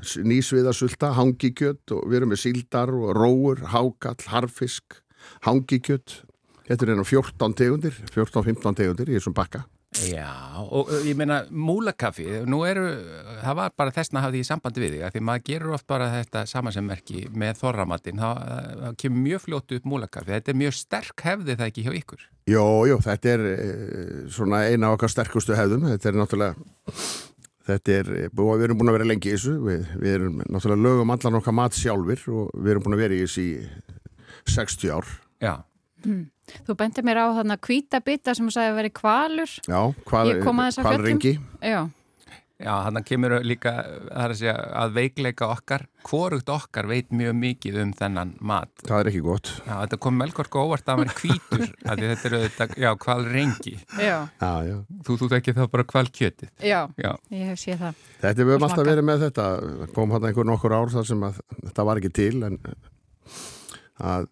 nýsviðasulta, 0.00 1.12
hangikjöt 1.16 1.92
og 1.92 2.08
við 2.08 2.20
erum 2.20 2.32
með 2.32 2.42
síldar 2.44 2.88
og 2.88 3.14
róur, 3.16 3.60
hákall, 3.68 4.24
harfisk, 4.32 5.02
hangikjöt. 5.44 6.22
Þetta 6.66 6.86
er 6.86 6.94
enn 6.94 7.04
14 7.04 7.54
tegundir, 7.54 7.94
14-15 8.14 8.76
tegundir 8.78 9.10
í 9.10 9.18
þessum 9.18 9.34
bakka. 9.34 9.66
Já, 9.90 10.62
og 10.70 10.86
ég 11.02 11.16
meina 11.18 11.40
múlakaffi, 11.50 12.24
nú 12.46 12.60
eru, 12.62 12.84
það 13.40 13.56
var 13.58 13.72
bara 13.80 13.94
þessna 13.94 14.20
að 14.20 14.22
hafa 14.22 14.34
því 14.36 14.42
í 14.44 14.46
sambandi 14.46 14.82
við 14.84 14.92
þig, 14.94 15.06
því 15.10 15.22
maður 15.26 15.42
gerur 15.48 15.72
oft 15.74 15.86
bara 15.90 16.06
þetta 16.12 16.42
samansemmerki 16.46 17.24
með 17.34 17.58
þorramatinn, 17.58 18.22
það, 18.22 18.52
það 18.84 18.94
kemur 19.02 19.24
mjög 19.24 19.42
fljótu 19.48 19.80
upp 19.80 19.88
múlakaffi, 19.90 20.30
þetta 20.36 20.52
er 20.52 20.60
mjög 20.62 20.76
sterk 20.78 21.24
hefði 21.26 21.56
það 21.58 21.72
ekki 21.72 21.84
hjá 21.88 21.98
ykkur. 21.98 22.22
Jó, 22.54 22.64
jó, 22.86 22.96
þetta 23.02 23.32
er 23.34 23.44
e, 23.50 23.58
svona 24.30 24.62
eina 24.70 24.92
af 24.92 25.00
okkar 25.00 25.14
sterkustu 25.16 25.58
hefðum, 25.58 25.88
þetta 25.90 26.12
er 26.12 26.20
náttúrulega, 26.22 27.02
þetta 27.72 27.96
er, 27.98 28.14
og 28.30 28.54
við 28.54 28.66
erum 28.68 28.78
búin 28.78 28.94
að 28.94 28.98
vera 29.00 29.10
lengi 29.10 29.32
í 29.32 29.34
þessu, 29.34 29.56
við, 29.66 29.94
við 30.06 30.18
erum 30.20 30.42
náttúrulega 30.46 30.86
lögum 30.86 31.14
allan 31.16 31.40
okkar 31.42 31.58
mat 31.64 31.80
sjálfur 31.80 32.28
og 32.30 32.54
við 32.54 32.76
erum 32.76 32.86
búin 32.86 33.00
að 33.00 33.08
vera 33.08 33.18
í 33.18 33.26
þessu 33.26 33.48
í 33.48 34.54
60 34.54 34.94
ár. 34.94 35.14
Já, 35.42 35.54
Þú 36.66 36.76
benti 36.82 37.02
mér 37.06 37.22
á 37.22 37.26
þarna 37.38 37.56
kvítabita 37.62 38.34
sem 38.36 38.46
þú 38.50 38.56
sagði 38.56 38.74
að 38.74 38.80
veri 38.82 38.92
kvalur. 39.00 39.56
Já, 39.68 39.80
að 40.80 40.92
fjöllum. 40.92 41.00
hvalrengi? 41.00 41.32
Já, 41.64 41.80
já, 42.60 42.72
hann 42.84 43.00
kemur 43.08 43.32
líka 43.46 43.72
það 43.80 44.24
að, 44.24 44.34
segja, 44.36 44.54
að 44.82 44.90
veikleika 44.98 45.46
okkar, 45.48 45.84
hvorugt 46.04 46.50
okkar 46.52 46.88
veit 46.90 47.08
mjög 47.16 47.36
mikið 47.40 47.78
um 47.84 47.92
þennan 47.96 48.34
mat. 48.44 48.68
Það 48.84 48.98
er 49.02 49.10
ekki 49.12 49.22
gott. 49.24 49.50
Já, 49.64 49.72
þetta 49.84 49.98
kom 50.04 50.18
melgorku 50.20 50.60
óvart 50.60 50.88
að 50.92 51.00
hann 51.00 51.08
er 51.08 51.16
hvítur, 51.22 51.64
að 51.88 52.02
því 52.02 52.10
þetta 52.10 52.28
eru 52.30 52.40
þetta, 52.44 52.66
já, 52.84 52.90
hval 53.06 53.24
rengi. 53.30 53.74
já, 53.96 54.18
Já, 54.42 54.50
já. 54.68 54.76
Þú, 55.08 55.16
þú 55.22 55.30
ekki 55.38 55.56
þá 55.56 55.62
bara 55.76 55.86
hval 55.94 56.06
kjötið. 56.20 56.52
já, 56.60 56.80
Já, 57.00 57.12
ég 57.38 57.46
hef 57.52 57.62
séð 57.64 57.80
það. 57.86 58.04
Þetta 58.26 58.44
við 58.44 58.52
höfum 58.54 58.68
alltaf 58.68 58.90
verið 58.90 59.08
með 59.08 59.24
þetta, 59.28 59.48
kom 59.96 60.12
hann 60.16 60.28
einhver 60.28 60.50
nokkur 60.52 60.76
ár 60.76 60.92
þar 60.98 61.08
sem 61.14 61.24
að 61.30 61.40
þetta 61.64 61.88
var 61.88 62.02
ekki 62.02 62.12
til 62.20 62.34
en 62.50 62.60
að 64.00 64.28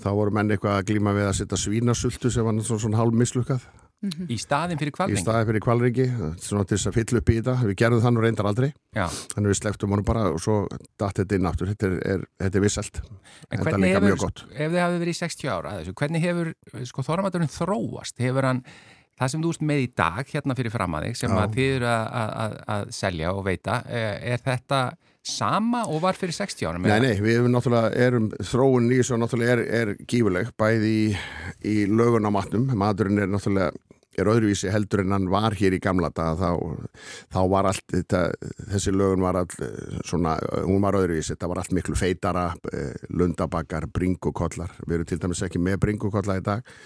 þá 0.00 0.10
voru 0.16 0.34
menn 0.36 0.54
eitthvað 0.54 0.78
að 0.78 0.88
glíma 0.90 1.14
við 1.16 1.28
að 1.28 1.36
setja 1.40 1.60
svínasultu 1.60 2.32
sem 2.32 2.46
var 2.46 2.58
svona, 2.64 2.82
svona 2.86 3.00
hálf 3.00 3.16
mislukkað. 3.20 3.68
Í 4.00 4.36
staðin 4.40 4.78
fyrir 4.80 4.94
í 4.94 4.96
hvalrengi. 4.96 5.20
staði 5.20 5.46
fyrir 5.50 5.60
kvalringi, 5.60 6.04
svona 6.40 6.64
til 6.64 6.78
þess 6.78 6.88
að 6.88 6.94
fylla 6.96 7.20
upp 7.20 7.30
í 7.30 7.34
þetta, 7.36 7.54
við 7.68 7.74
gerðum 7.82 8.00
þann 8.00 8.16
og 8.16 8.24
reyndar 8.24 8.46
aldrei. 8.48 8.68
Já, 8.96 9.02
þannig 9.34 9.52
við 9.52 9.58
sleftum 9.58 9.92
honum 9.92 10.06
bara 10.08 10.22
og 10.30 10.38
svo 10.40 10.54
datt 11.00 11.20
þetta 11.20 11.36
inn 11.36 11.48
aftur, 11.50 11.68
þetta 11.74 11.90
er, 11.90 11.98
er, 12.14 12.24
þetta 12.40 12.60
er 12.60 12.64
visselt 12.64 13.02
en 13.02 13.60
þetta 13.60 13.74
er 13.74 13.82
líka 13.84 13.98
hefur, 13.98 14.06
mjög 14.06 14.22
gott. 14.24 14.42
ef 14.54 14.72
þið 14.72 14.80
hafið 14.80 15.04
verið 15.04 15.12
í 15.12 15.18
60 15.20 15.52
ára 15.52 15.74
þessu, 15.76 15.94
hvernig 16.00 16.24
hefur, 16.24 16.50
sko, 16.88 17.04
þorramaturinn 17.10 17.52
þróast? 17.58 18.24
Hefur 18.24 18.48
hann, 18.48 18.64
það 19.20 19.34
sem 19.34 19.44
þú 19.44 19.52
ert 19.52 19.68
með 19.68 19.84
í 19.84 19.92
dag 20.00 20.32
hérna 20.32 20.56
fyrir 20.62 20.76
fram 20.78 20.96
að 20.96 21.08
þig, 21.10 21.20
sem 21.20 21.36
Já. 21.36 21.42
að 21.44 21.58
þið 21.58 21.76
eru 21.76 21.90
að, 21.92 22.08
að, 22.22 22.34
að, 22.46 22.58
að 22.78 22.96
selja 23.02 23.34
og 23.36 23.44
veita, 23.50 23.78
er, 24.00 24.16
er 24.32 24.44
þetta 24.48 24.82
sama 25.26 25.84
og 25.90 26.02
var 26.04 26.18
fyrir 26.18 26.34
60 26.36 26.66
ára? 26.68 26.80
Nei, 26.80 26.98
nei, 27.02 27.14
við 27.20 27.40
erum 27.40 27.54
náttúrulega, 27.54 27.92
erum 28.06 28.30
þróun 28.40 28.90
í 28.90 29.00
þessu 29.00 29.20
náttúrulega 29.20 29.56
er, 29.58 29.62
er 29.80 29.94
gífuleg 30.08 30.50
bæði 30.60 30.90
í, 30.90 31.06
í 31.68 31.76
lögun 31.90 32.28
á 32.28 32.30
matnum. 32.32 32.68
Maturinn 32.78 33.22
er 33.22 33.30
náttúrulega 33.30 33.70
er 34.18 34.28
öðruvísi 34.28 34.68
heldur 34.72 35.04
en 35.04 35.14
hann 35.14 35.28
var 35.32 35.54
hér 35.56 35.76
í 35.76 35.80
gamla 35.82 36.10
daga. 36.12 36.34
Þá, 36.40 36.96
þá 37.32 37.40
var 37.52 37.68
allt 37.70 37.94
þetta, 37.94 38.24
þessi 38.72 38.94
lögun 38.96 39.24
var 39.24 39.38
all 39.42 39.70
svona, 40.08 40.34
hún 40.66 40.82
var 40.84 40.98
öðruvísi, 40.98 41.34
þetta 41.34 41.52
var 41.52 41.62
allt 41.62 41.76
miklu 41.76 41.96
feitara 41.98 42.48
eh, 42.72 43.06
lundabakar, 43.12 43.86
bringukollar. 43.94 44.74
Við 44.86 44.98
erum 44.98 45.10
til 45.12 45.20
dæmis 45.22 45.44
ekki 45.46 45.62
með 45.62 45.80
bringukollar 45.86 46.42
í 46.42 46.46
dag. 46.50 46.76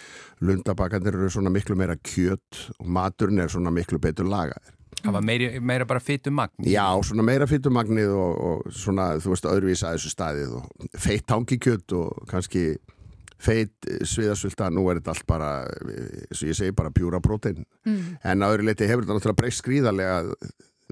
Lundabakarnir 0.44 1.14
eru 1.14 1.30
svona 1.30 1.52
miklu 1.54 1.76
meira 1.78 1.94
kjöt 1.96 2.64
og 2.80 2.88
maturinn 2.90 3.40
er 3.44 3.52
svona 3.52 3.72
miklu 3.72 4.00
betur 4.02 4.26
lagaðir 4.28 4.74
Það 5.04 5.12
var 5.18 5.24
meira, 5.28 5.48
meira 5.60 5.84
bara 5.88 6.00
fytu 6.00 6.32
magn. 6.32 6.64
Já, 6.64 6.86
svona 7.04 7.22
meira 7.26 7.46
fytumagnið 7.50 8.12
og, 8.16 8.38
og 8.48 8.72
svona, 8.72 9.10
þú 9.20 9.34
veist, 9.34 9.48
öðruvísa 9.50 9.90
að 9.90 9.98
þessu 9.98 10.12
staðið 10.14 10.54
og 10.58 10.88
feitt 11.04 11.26
tangikjöt 11.28 11.92
og 11.98 12.22
kannski 12.30 12.62
feitt 13.44 13.88
sviðasvölda, 14.08 14.70
nú 14.72 14.86
er 14.88 15.00
þetta 15.02 15.12
allt 15.12 15.26
bara, 15.28 15.50
eins 15.84 16.40
og 16.40 16.48
ég 16.48 16.56
segi, 16.56 16.72
bara 16.78 16.92
pjúra 16.94 17.20
prótein. 17.20 17.66
Mm. 17.84 18.14
En 18.24 18.46
að 18.46 18.54
öðru 18.56 18.68
leiti 18.70 18.88
hefur 18.88 19.04
þetta 19.04 19.18
náttúrulega 19.18 19.40
breyst 19.42 19.60
skrýðarlega. 19.60 20.16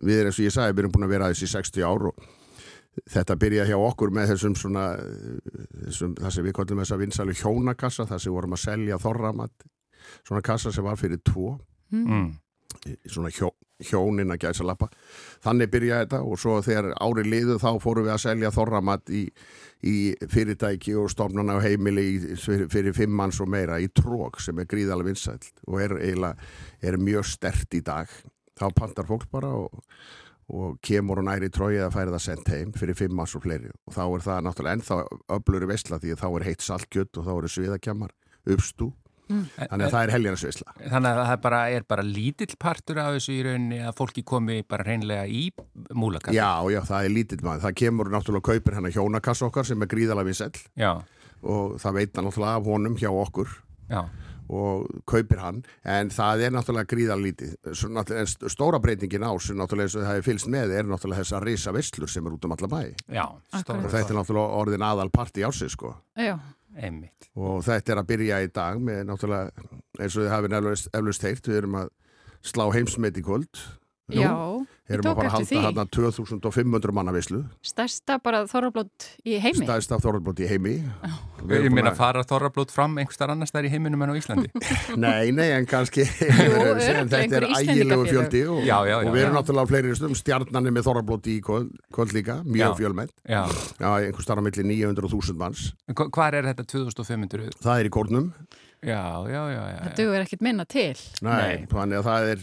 Við 0.03 0.19
erum, 0.19 0.29
eins 0.33 0.41
og 0.43 0.45
ég 0.49 0.55
sagði, 0.59 0.77
við 0.77 0.83
erum 0.85 0.95
búin 0.99 1.07
að 1.09 1.15
vera 1.15 1.29
aðeins 1.31 1.45
í 1.47 1.51
60 1.55 1.87
ár 1.89 2.07
og 2.11 2.29
þetta 3.09 3.39
byrja 3.41 3.65
hjá 3.71 3.77
okkur 3.81 4.13
með 4.13 4.35
þessum 4.35 4.55
svona, 4.61 4.85
þessum, 5.87 6.15
það 6.21 6.35
sem 6.37 6.45
við 6.51 6.57
kollum 6.59 6.83
þess 6.83 6.93
að 6.97 7.03
vinsalu 7.07 7.37
hjónakassa, 7.41 8.05
það 8.11 8.21
sem 8.27 8.35
vorum 8.37 8.57
að 8.59 8.63
selja 8.67 8.99
þorramat, 9.01 9.67
svona 10.27 10.43
kassa 10.45 10.73
sem 10.75 10.85
var 10.85 11.01
fyrir 11.01 11.23
tvo 11.25 11.55
Mm. 11.93 12.31
svona 13.05 13.29
hjó, 13.29 13.51
hjónin 13.89 14.35
að 14.35 14.47
gæsa 14.47 14.67
lappa 14.67 14.89
þannig 15.45 15.73
byrjaði 15.73 16.07
þetta 16.07 16.23
og 16.23 16.41
svo 16.41 16.61
þegar 16.65 16.93
ári 17.03 17.27
liðu 17.29 17.59
þá 17.63 17.71
fórum 17.83 18.07
við 18.09 18.15
að 18.15 18.25
selja 18.25 18.53
þorramat 18.55 19.13
í, 19.13 19.23
í 19.89 19.97
fyrirtæki 20.31 20.97
og 21.01 21.11
stofnana 21.13 21.59
og 21.59 21.67
heimili 21.67 22.07
í, 22.15 22.19
fyrir, 22.41 22.69
fyrir 22.73 22.97
fimm 22.97 23.17
manns 23.19 23.41
og 23.43 23.51
meira 23.53 23.81
í 23.83 23.89
trók 23.91 24.41
sem 24.43 24.59
er 24.63 24.71
gríðalega 24.71 25.11
vinsælt 25.11 25.53
og 25.67 25.81
er 25.83 25.97
er 26.83 26.99
mjög 26.99 27.27
stert 27.27 27.75
í 27.75 27.83
dag. 27.85 28.11
Þá 28.59 28.67
pantar 28.77 29.09
fólk 29.09 29.29
bara 29.33 29.53
og, 29.57 29.83
og 30.53 30.79
kemur 30.85 31.23
og 31.23 31.29
næri 31.29 31.51
tróið 31.53 31.87
að 31.87 31.95
færi 31.97 32.15
það 32.15 32.25
sendt 32.27 32.51
heim 32.53 32.73
fyrir 32.77 32.99
fimm 32.99 33.15
manns 33.17 33.37
og 33.39 33.45
fleiri. 33.47 33.73
Og 33.89 33.97
þá 33.97 34.03
er 34.05 34.27
það 34.27 34.43
náttúrulega 34.47 34.79
ennþá 34.79 34.99
öfluri 35.39 35.71
veistla 35.71 36.01
því 36.03 36.15
að 36.15 36.23
þá 36.23 36.29
er 36.31 36.49
heitt 36.51 36.67
saltkjöt 36.67 37.21
og 37.21 37.29
þá 37.29 37.33
eru 37.37 37.53
sviðakjammar. 37.55 38.15
Uppstú 38.53 38.91
þannig 39.59 39.87
að 39.87 39.93
það 39.95 40.03
er 40.07 40.13
heljarasveisla 40.17 40.75
Þannig 40.93 41.11
að 41.13 41.27
það 41.31 41.41
bara, 41.47 41.61
er 41.77 41.87
bara 41.89 42.05
lítill 42.07 42.57
partur 42.61 42.99
af 43.03 43.13
þessu 43.17 43.35
í 43.37 43.43
rauninni 43.47 43.79
að 43.87 43.97
fólki 44.01 44.25
komi 44.25 44.59
bara 44.69 44.87
reynlega 44.89 45.27
í 45.27 45.45
múlakaffi. 45.95 46.37
Já, 46.37 46.51
já, 46.73 46.81
það 46.89 47.05
er 47.09 47.15
lítill 47.17 47.43
maður. 47.47 47.65
Það 47.69 47.77
kemur 47.83 48.11
náttúrulega 48.13 48.49
kaupir 48.53 48.79
hennar 48.79 48.97
hjónakass 48.97 49.43
okkar 49.49 49.65
sem 49.69 49.83
er 49.83 49.91
gríðalega 49.93 50.29
vinsell 50.31 50.59
Já, 50.79 50.93
og 51.43 51.79
það 51.83 51.97
veit 52.01 52.17
hann 52.17 52.29
náttúrulega 52.29 52.59
af 52.61 52.69
honum 52.73 52.99
hjá 53.01 53.11
okkur. 53.13 53.49
Já, 53.91 54.03
og 54.53 54.89
kaupir 55.09 55.39
hann. 55.41 55.61
En 55.89 56.11
það 56.13 56.43
er 56.47 56.51
náttúrulega 56.53 56.91
gríðalega 56.91 57.25
lítið. 57.29 57.53
Svo, 57.79 57.89
náttúrulega, 57.95 58.25
en 58.27 58.29
st- 58.29 58.51
stóra 58.53 58.81
breytingin 58.83 59.25
á 59.25 59.33
sem 59.41 59.57
náttúrulega 59.57 59.87
eins 59.89 59.97
og 59.97 60.03
það 60.05 60.17
hefur 60.19 60.27
fylgst 60.29 60.51
með 60.53 60.75
er 60.77 60.89
náttúrulega 60.91 61.23
þessar 61.23 61.47
risa 61.47 61.73
visslur 61.73 62.11
sem 62.13 62.27
er 62.29 62.35
út 62.37 62.45
um 62.49 62.53
alla 62.57 62.69
bæ. 62.69 62.81
Já, 63.17 63.25
stóra 63.63 63.79
og 63.87 63.95
þetta 63.95 64.13
er 64.13 64.19
náttúrulega 64.19 64.59
orðin 64.61 64.85
aðal 64.91 65.09
parti 65.15 65.47
ásins 65.47 65.73
sko. 65.79 65.95
Já, 66.21 66.35
einmitt. 66.77 67.29
og 67.37 67.63
þetta 67.67 67.93
er 67.93 68.01
að 68.03 68.11
byrja 68.13 68.41
í 68.45 68.51
dag 68.55 68.81
með 68.81 69.03
náttúrulega 69.09 69.69
eins 70.01 70.17
og 70.17 70.23
þið 70.23 70.33
hafið 70.33 70.57
eflaust 70.93 71.27
heyrt 71.29 71.49
við 71.51 71.61
erum 71.63 71.79
að 71.83 71.91
slá 72.43 72.65
heimsmet 72.75 73.19
í 73.19 73.25
kvöld 73.27 73.63
Nú, 74.13 74.67
erum 74.91 75.07
að 75.13 75.17
fara 75.17 75.29
að 75.31 75.35
halda 75.37 75.61
hérna 75.63 75.85
2500 75.95 76.93
manna 76.97 77.13
vislu 77.15 77.45
Stærsta 77.63 78.17
bara 78.23 78.41
þorrablót 78.51 79.07
í 79.25 79.37
heimi. 79.41 79.63
stæðist 79.65 79.93
af 79.95 80.03
Þorvaldsbóti 80.03 80.43
í 80.43 80.49
heimi 80.51 80.73
Ég 81.53 81.69
meina 81.73 81.93
að- 81.93 81.97
fara 82.01 82.25
þorrablót 82.27 82.71
fram 82.75 82.97
einhverstaðar 82.99 83.33
annars 83.37 83.53
þær 83.55 83.69
í 83.69 83.71
heiminum 83.73 84.03
en 84.03 84.11
á 84.11 84.15
Íslandi. 84.19 84.51
Nei, 85.05 85.31
nei, 85.31 85.49
en 85.55 85.67
kannski 85.71 86.05
þetta 86.07 87.23
er 87.39 87.47
ægilegu 87.61 88.07
fjöldi 88.11 88.43
og, 88.51 88.61
Já, 88.67 88.77
já, 88.87 88.91
já, 88.91 88.97
og 89.07 89.15
við 89.15 89.23
erum 89.23 89.35
já. 89.35 89.39
náttúrulega 89.39 89.67
á 89.67 89.71
fleiri 89.71 89.95
stum 89.99 90.17
stjarnanir 90.19 90.75
með 90.77 90.87
Þorvaldsbóti 90.89 91.37
í 91.39 91.45
kvöld, 91.47 91.71
kvöld 91.95 92.15
líka, 92.17 92.41
mjög 92.45 92.77
fjölmenn 92.83 93.13
Já, 93.29 93.43
Já, 93.79 93.89
einhver 94.03 94.27
starf 94.27 94.43
á 94.43 94.45
milli 94.47 94.67
900 94.67 95.07
og 95.07 95.15
1000 95.23 95.39
manns 95.41 95.65
Hva- 95.95 96.11
hvar 96.11 96.35
er 96.39 96.51
þetta 96.53 96.67
2500? 96.75 97.55
Það 97.63 97.81
er 97.85 97.91
í 97.91 97.95
kórnum 97.95 98.33
Já, 98.83 98.99
já, 99.31 99.43
já, 99.47 99.63
já. 99.71 99.79
Það 99.87 99.93
dugur 100.01 100.23
ekkert 100.25 100.41
minna 100.43 100.65
til. 100.67 100.97
Nei, 101.23 101.31
Nei. 101.39 101.67
þannig 101.71 102.01
að 102.01 102.07
það 102.09 102.31
er 102.33 102.41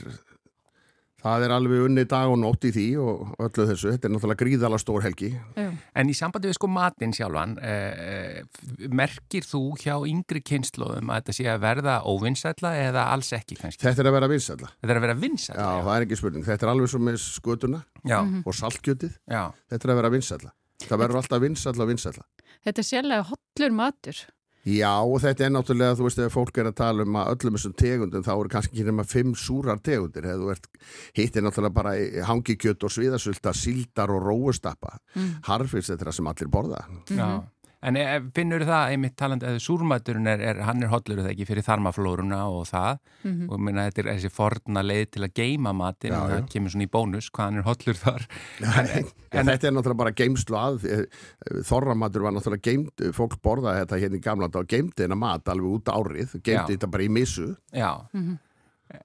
það 1.24 1.46
er 1.46 1.54
alveg 1.56 1.86
unni 1.88 2.06
dag 2.10 2.32
og 2.32 2.38
nótt 2.42 2.68
í 2.70 2.72
því 2.76 2.86
og 3.04 3.34
öllu 3.46 3.66
þessu, 3.70 3.92
þetta 3.94 4.08
er 4.08 4.14
náttúrulega 4.14 4.42
gríðala 4.42 4.80
stór 4.82 5.06
helgi. 5.06 5.32
Já. 5.58 5.68
En 6.00 6.12
í 6.12 6.16
sambandi 6.18 6.50
við 6.52 6.58
sko 6.60 6.70
matinn 6.72 7.16
sjálfan, 7.16 7.58
eh, 7.62 8.06
eh, 8.14 8.88
merkir 8.88 9.48
þú 9.48 9.64
hjá 9.82 9.96
yngri 10.08 10.44
kynnslóðum 10.46 11.12
að 11.12 11.22
þetta 11.22 11.38
sé 11.40 11.50
að 11.52 11.62
verða 11.66 11.98
óvinnsætla 12.08 12.74
eða 12.88 13.06
alls 13.14 13.34
ekki 13.36 13.60
kannski? 13.60 13.84
Þetta 13.84 14.06
er 14.06 14.12
að 14.12 14.18
vera 14.20 14.32
vinsælla. 14.32 14.72
Þetta 14.80 14.94
er 14.96 15.02
að 15.02 15.08
vera 15.08 15.20
vinsætla? 15.26 15.60
Já, 15.60 15.84
það 15.84 15.94
er 15.96 16.08
ekki 16.08 16.20
spurning, 16.24 16.48
þetta 16.48 16.66
er 16.66 16.74
alveg 16.74 16.94
svo 16.94 17.04
með 17.04 17.22
skutuna 17.24 17.84
Já, 18.06 18.20
og 18.24 18.54
saltkjötið, 18.56 19.14
já, 19.28 19.44
þetta 19.70 19.88
er 19.88 19.94
að 19.96 20.02
vera 20.04 20.14
vinsælla. 20.16 20.54
Það 20.80 21.02
verður 21.04 21.20
alltaf 21.20 21.42
vinsælla 21.44 21.84
og 21.84 21.90
vinsælla. 21.92 22.28
Þetta 22.64 22.82
er 22.82 22.88
sérlega 22.88 23.26
hollur 23.30 23.76
matur. 23.76 24.20
Já, 24.68 24.92
og 25.00 25.22
þetta 25.24 25.46
er 25.46 25.54
náttúrulega, 25.56 25.96
þú 25.96 26.08
veist, 26.08 26.20
ef 26.20 26.34
fólk 26.36 26.58
er 26.60 26.68
að 26.70 26.80
tala 26.82 27.06
um 27.08 27.20
að 27.22 27.30
öllum 27.36 27.56
þessum 27.56 27.76
tegundum, 27.80 28.26
þá 28.26 28.34
eru 28.34 28.52
kannski 28.52 28.76
ekki 28.76 28.88
nema 28.90 29.06
fimm 29.08 29.32
súrar 29.40 29.80
tegundir, 29.84 30.28
ert 30.28 30.68
hitt 31.16 31.38
er 31.40 31.46
náttúrulega 31.46 31.78
bara 31.78 31.94
hangikjöt 32.28 32.84
og 32.84 32.92
sviðasölda 32.92 33.54
síldar 33.56 34.12
og 34.12 34.26
róustappa, 34.28 34.98
mm. 35.16 35.32
harfis 35.48 35.94
þetta 35.94 36.12
sem 36.16 36.28
allir 36.28 36.52
borða 36.52 36.84
já. 37.08 37.40
En 37.80 37.96
e, 37.96 38.04
finnur 38.36 38.66
það 38.68 38.94
einmitt 38.94 39.16
talandi 39.20 39.48
að 39.48 39.58
súrmaturinn 39.64 40.28
er, 40.28 40.42
er, 40.52 40.58
hann 40.68 40.84
er 40.84 40.90
hollur 40.92 41.22
það 41.22 41.30
ekki 41.32 41.46
fyrir 41.48 41.64
þarmaflóruna 41.64 42.40
og 42.52 42.66
það 42.68 42.98
og 43.48 43.62
minna 43.64 43.86
þetta 43.88 44.02
er 44.04 44.10
þessi 44.10 44.32
forna 44.36 44.84
leið 44.84 45.06
til 45.16 45.24
að 45.24 45.36
geima 45.40 45.72
matin 45.76 46.12
Já, 46.12 46.18
og 46.20 46.34
það 46.34 46.42
já. 46.42 46.48
kemur 46.56 46.74
svona 46.74 46.88
í 46.88 46.92
bónus 46.92 47.30
hvað 47.32 47.48
hann 47.48 47.62
er 47.62 47.68
hollur 47.70 48.00
þar. 48.02 48.28
En, 48.60 49.10
en 49.32 49.52
þetta 49.54 49.70
er 49.70 49.76
náttúrulega 49.78 50.02
bara 50.04 50.16
geimslu 50.18 50.60
að 50.60 50.86
Þorramatur 51.70 52.26
var 52.26 52.36
náttúrulega 52.36 52.68
geimt 52.68 53.04
fólk 53.16 53.40
borðaði 53.46 53.86
þetta 53.86 54.02
hérna 54.04 54.20
í 54.20 54.24
gamla 54.28 54.52
dag 54.52 54.66
og 54.66 54.72
geimdi 54.76 55.06
hennar 55.06 55.20
mat 55.24 55.52
alveg 55.54 55.80
út 55.80 55.92
árið, 55.94 56.36
Já. 56.36 56.44
geimdi 56.50 56.76
þetta 56.76 56.92
bara 56.92 57.06
í 57.06 57.12
missu 57.20 57.52
Já, 57.76 57.92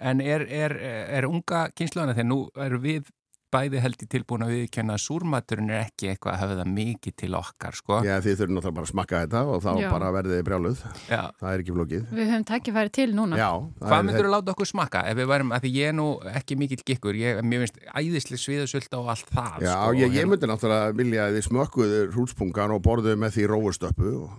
en 0.01 0.25
er, 0.25 0.47
er, 0.49 0.75
er 1.20 1.29
unga 1.29 1.68
kynsluðana 1.77 2.16
þegar 2.16 2.31
nú 2.31 2.41
erum 2.66 2.83
við 2.85 3.11
bæði 3.55 3.80
held 3.84 4.02
í 4.05 4.09
tilbúin 4.14 4.44
að 4.46 4.52
viðkjanna 4.55 4.96
að 4.98 5.02
súrmaturinn 5.05 5.70
er 5.72 5.84
ekki 5.86 6.11
eitthvað 6.12 6.34
að 6.34 6.40
hafa 6.42 6.57
það 6.61 6.70
mikið 6.74 7.14
til 7.22 7.30
okkar, 7.38 7.78
sko. 7.78 7.98
Já, 8.05 8.14
þið 8.24 8.38
þurfum 8.40 8.57
náttúrulega 8.59 8.76
bara 8.78 8.88
að 8.88 8.92
smakka 8.92 9.20
þetta 9.24 9.42
og 9.55 9.62
þá 9.64 9.70
Já. 9.80 9.88
bara 9.94 10.11
verðið 10.18 10.42
brjáluð 10.48 10.82
Já. 11.09 11.20
það 11.40 11.48
er 11.55 11.64
ekki 11.64 11.76
flókið 11.78 12.07
Við 12.18 12.30
höfum 12.32 12.46
tækifæri 12.50 12.92
til 12.98 13.09
núna. 13.14 13.38
Já, 13.40 13.50
Hvað 13.84 14.05
myndur 14.09 14.28
þú 14.28 14.32
láta 14.34 14.55
okkur 14.55 14.70
smakka 14.70 15.05
ef 15.11 15.18
við 15.20 15.30
værum, 15.32 15.52
að 15.55 15.64
því 15.64 15.72
ég 15.78 15.88
er 15.92 15.96
nú 15.98 16.07
ekki 16.34 16.59
mikill 16.61 16.82
gikkur, 16.84 17.18
ég, 17.20 17.40
mér 17.44 17.64
finnst 17.64 17.80
æðislega 17.94 18.42
sviðasölda 18.44 19.00
og 19.00 19.11
allt 19.14 19.30
það, 19.34 19.59
Já, 19.64 19.74
sko. 19.74 19.92
ég, 19.94 20.05
ég 20.05 20.14
hérna- 20.18 20.32
myndi 20.34 20.50
náttúrulega 20.50 20.96
vilja 20.98 21.26
að 21.28 21.38
þið 21.38 21.46
smökkuðu 21.48 22.00
hrútspungan 22.14 22.74
og 22.74 22.82
borðuðu 22.84 23.18
með 23.24 23.36
því 23.38 23.46
róustöppu 23.55 24.14
og 24.24 24.30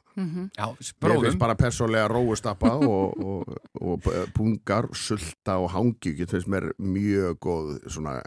Já, 0.56 0.68
mér 1.04 1.22
finnst 1.26 1.40
bara 1.42 1.56
persónlega 1.60 2.08
róustappa 2.12 2.72
og, 2.80 3.16
og, 3.20 3.56
og, 3.82 4.10
pungar, 4.36 4.88
sulta 4.96 5.58
og 5.62 5.70
hangi 5.76 6.16
get 6.18 6.32
finnst 6.32 6.48
mér 6.52 6.72
mjög 6.80 7.40
góð 7.44 7.74
svona, 7.92 8.20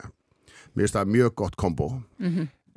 mér 0.75 0.85
finnst 0.87 0.97
það 0.99 1.13
mjög 1.17 1.35
gott 1.43 1.59
kombo 1.59 1.91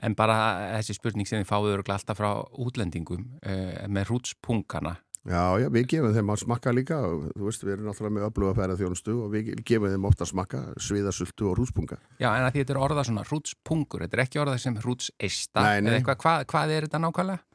En 0.02 0.16
bara 0.18 0.36
þessi 0.80 0.96
spurning 0.98 1.30
sem 1.30 1.44
þið 1.44 1.50
fáið 1.50 1.74
örugglega 1.76 2.00
alltaf 2.00 2.18
frá 2.18 2.30
útlendingum 2.58 3.22
uh, 3.46 3.84
með 3.86 4.08
rútspungana. 4.10 4.96
Já, 5.30 5.62
já, 5.62 5.68
við 5.70 5.84
gefum 5.92 6.16
þeim 6.16 6.32
að 6.34 6.40
smakka 6.42 6.72
líka 6.74 6.96
og 7.06 7.28
þú 7.36 7.46
veist, 7.46 7.62
við 7.62 7.76
erum 7.76 7.90
náttúrulega 7.92 8.16
með 8.16 8.24
öfluga 8.26 8.54
færa 8.58 8.78
þjónustu 8.80 9.18
og 9.22 9.28
við 9.36 9.52
gefum 9.70 9.92
þeim 9.92 10.08
ofta 10.10 10.26
að 10.26 10.32
smakka 10.32 10.62
sviðasultu 10.82 11.52
og 11.52 11.60
hrútspunga 11.60 12.00
Já, 12.18 12.32
en 12.32 12.48
að 12.48 12.56
því 12.56 12.64
þetta 12.64 12.74
er 12.74 12.80
orða 12.82 13.04
svona 13.06 13.26
rútspungur, 13.30 14.02
þetta 14.02 14.18
er 14.18 14.24
ekki 14.24 14.42
orða 14.42 14.56
sem 14.64 14.80
rútseista. 14.82 15.62
Nei, 15.62 15.84
nei. 15.86 15.92
Eða 15.92 16.00
eitthvað, 16.00 16.18
hvað, 16.26 16.48
hvað 16.56 16.74
er 16.74 16.88
þetta 16.88 17.04
nákvæmlega? 17.06 17.46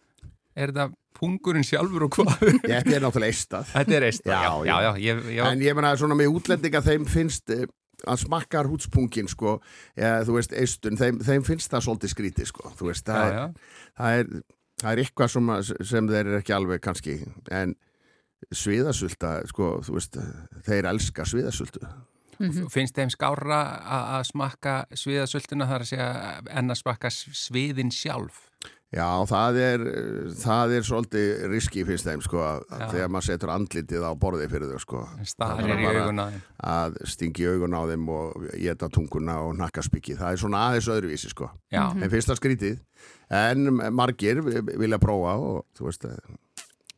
Er 0.54 0.72
þetta 0.72 0.86
pungurinn 1.18 1.66
sjálfur 1.66 2.06
og 2.06 2.14
hvað? 2.20 2.46
Þetta 2.70 2.94
er 2.94 3.02
náttúrulega 3.02 3.34
eistað 3.34 3.72
þetta 3.72 3.96
er 3.96 4.06
eista, 4.06 4.30
Já, 4.30 4.38
já, 4.38 4.70
já, 4.70 4.76
já, 4.86 4.90
ég, 5.02 5.26
já. 5.34 5.42
En 5.50 5.64
ég 5.64 5.76
meina 5.76 5.92
svona 5.98 6.16
með 6.18 6.38
útlendinga 6.38 6.82
þeim 6.84 7.06
finnst 7.10 7.52
eh, 7.56 7.66
að 8.06 8.22
smakka 8.24 8.64
hrútspungin 8.66 9.30
sko, 9.30 9.58
eða 9.98 10.24
þú 10.28 10.38
veist 10.38 10.54
eistun, 10.56 10.98
þeim, 11.00 11.20
þeim 11.26 11.46
finnst 11.46 11.72
það 11.72 11.86
svolítið 11.88 12.14
skrítið 12.14 12.50
sko, 12.52 12.72
þú 12.78 12.90
veist, 12.90 13.06
það, 13.08 13.22
já, 13.22 13.26
er, 13.26 13.36
já. 13.36 13.92
það, 14.00 14.20
er, 14.20 14.46
það 14.82 14.90
er 14.92 15.02
eitthvað 15.04 15.32
sem, 15.34 15.54
sem 15.92 16.10
þeir 16.12 16.22
eru 16.24 16.40
ekki 16.40 16.56
alveg 16.56 16.82
kannski, 16.86 17.20
en 17.50 17.76
sviðasulta, 18.54 19.38
sko, 19.50 19.70
þú 19.86 19.96
veist, 19.98 20.20
þeir 20.66 20.90
elska 20.92 21.26
sviðasultu. 21.28 21.82
Finnst 22.36 22.98
þeim 22.98 23.08
skára 23.12 23.60
að 23.80 24.10
að 24.18 24.26
smakka 24.28 24.74
sviðasöltuna 24.92 25.68
þar 25.70 25.84
að 25.84 25.88
segja 25.88 26.08
en 26.60 26.74
að 26.74 26.80
smakka 26.82 27.10
sviðin 27.14 27.92
sjálf? 27.94 28.45
Já, 28.96 29.08
það 29.28 29.58
er, 29.60 29.82
það 30.40 30.74
er 30.78 30.86
svolítið 30.88 31.42
riski 31.52 31.84
finnst 31.84 32.08
þeim, 32.08 32.22
sko, 32.24 32.40
að 32.40 32.84
þegar 32.94 33.10
maður 33.12 33.26
setur 33.28 33.52
andlitið 33.52 34.06
á 34.08 34.12
borðið 34.16 34.54
fyrir 34.54 34.72
þau, 34.72 34.80
sko. 34.86 35.02
Er 35.20 35.74
í 35.74 35.88
auguna. 35.90 36.26
Að 36.64 36.96
stingi 37.12 37.44
augun 37.50 37.76
á 37.76 37.82
þeim 37.92 38.08
og 38.14 38.48
geta 38.54 38.88
tunguna 38.92 39.36
og 39.44 39.52
nakkaspikki. 39.60 40.16
Það 40.16 40.32
er 40.32 40.42
svona 40.46 40.64
aðeins 40.70 40.88
öðruvísi, 40.96 41.32
sko. 41.34 41.50
Já, 41.68 41.84
En 41.92 42.08
finnst 42.08 42.32
það 42.32 42.40
skrítið. 42.40 42.80
En 43.36 43.68
margir 43.92 44.40
vilja 44.46 45.02
prófa 45.02 45.36
og 45.42 45.62
þú 45.76 45.90
veist, 45.90 46.08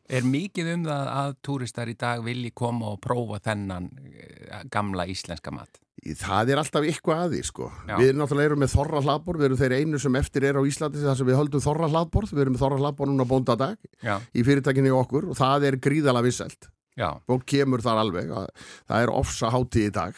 er 0.09 0.25
mikið 0.25 0.73
um 0.77 0.87
það 0.87 1.11
að 1.17 1.35
túristar 1.45 1.91
í 1.91 1.97
dag 1.99 2.23
vilji 2.25 2.53
koma 2.57 2.95
og 2.95 3.03
prófa 3.05 3.41
þennan 3.51 3.91
eh, 4.09 4.65
gamla 4.73 5.09
íslenska 5.11 5.53
mat? 5.55 5.81
Það 6.17 6.49
er 6.55 6.57
alltaf 6.63 6.85
eitthvað 6.89 7.21
að 7.25 7.33
því, 7.35 7.43
sko. 7.45 7.69
Við 7.99 8.09
erum 8.09 8.23
náttúrulega 8.23 8.49
erum 8.53 8.63
með 8.65 8.73
þorra 8.77 9.03
hlaðbor, 9.05 9.39
við 9.39 9.45
erum 9.49 9.61
þeir 9.61 9.75
einu 9.79 9.99
sem 9.99 10.17
eftir 10.17 10.45
er 10.49 10.57
á 10.57 10.63
Íslandi 10.65 11.03
þar 11.05 11.17
sem 11.21 11.27
við 11.27 11.39
höldum 11.41 11.61
þorra 11.67 11.89
hlaðbor, 11.93 12.25
við 12.33 12.41
erum 12.47 12.57
með 12.57 12.63
þorra 12.65 12.81
hlaðbor 12.83 13.07
núna 13.13 13.29
bóndadag 13.29 13.77
Já, 14.03 14.17
í 14.35 14.43
fyrirtækinni 14.47 14.89
í 14.89 14.97
okkur 14.97 15.29
og 15.31 15.37
það 15.37 15.69
er 15.73 15.77
gríðala 15.77 16.23
visselt. 16.25 16.69
Fólk 17.29 17.45
kemur 17.47 17.81
þar 17.85 18.01
alveg, 18.03 18.31
að- 18.31 18.51
það 18.89 19.03
er 19.03 19.11
ofsa 19.15 19.51
hátíð 19.55 19.87
í 19.87 19.93
dag. 19.93 20.15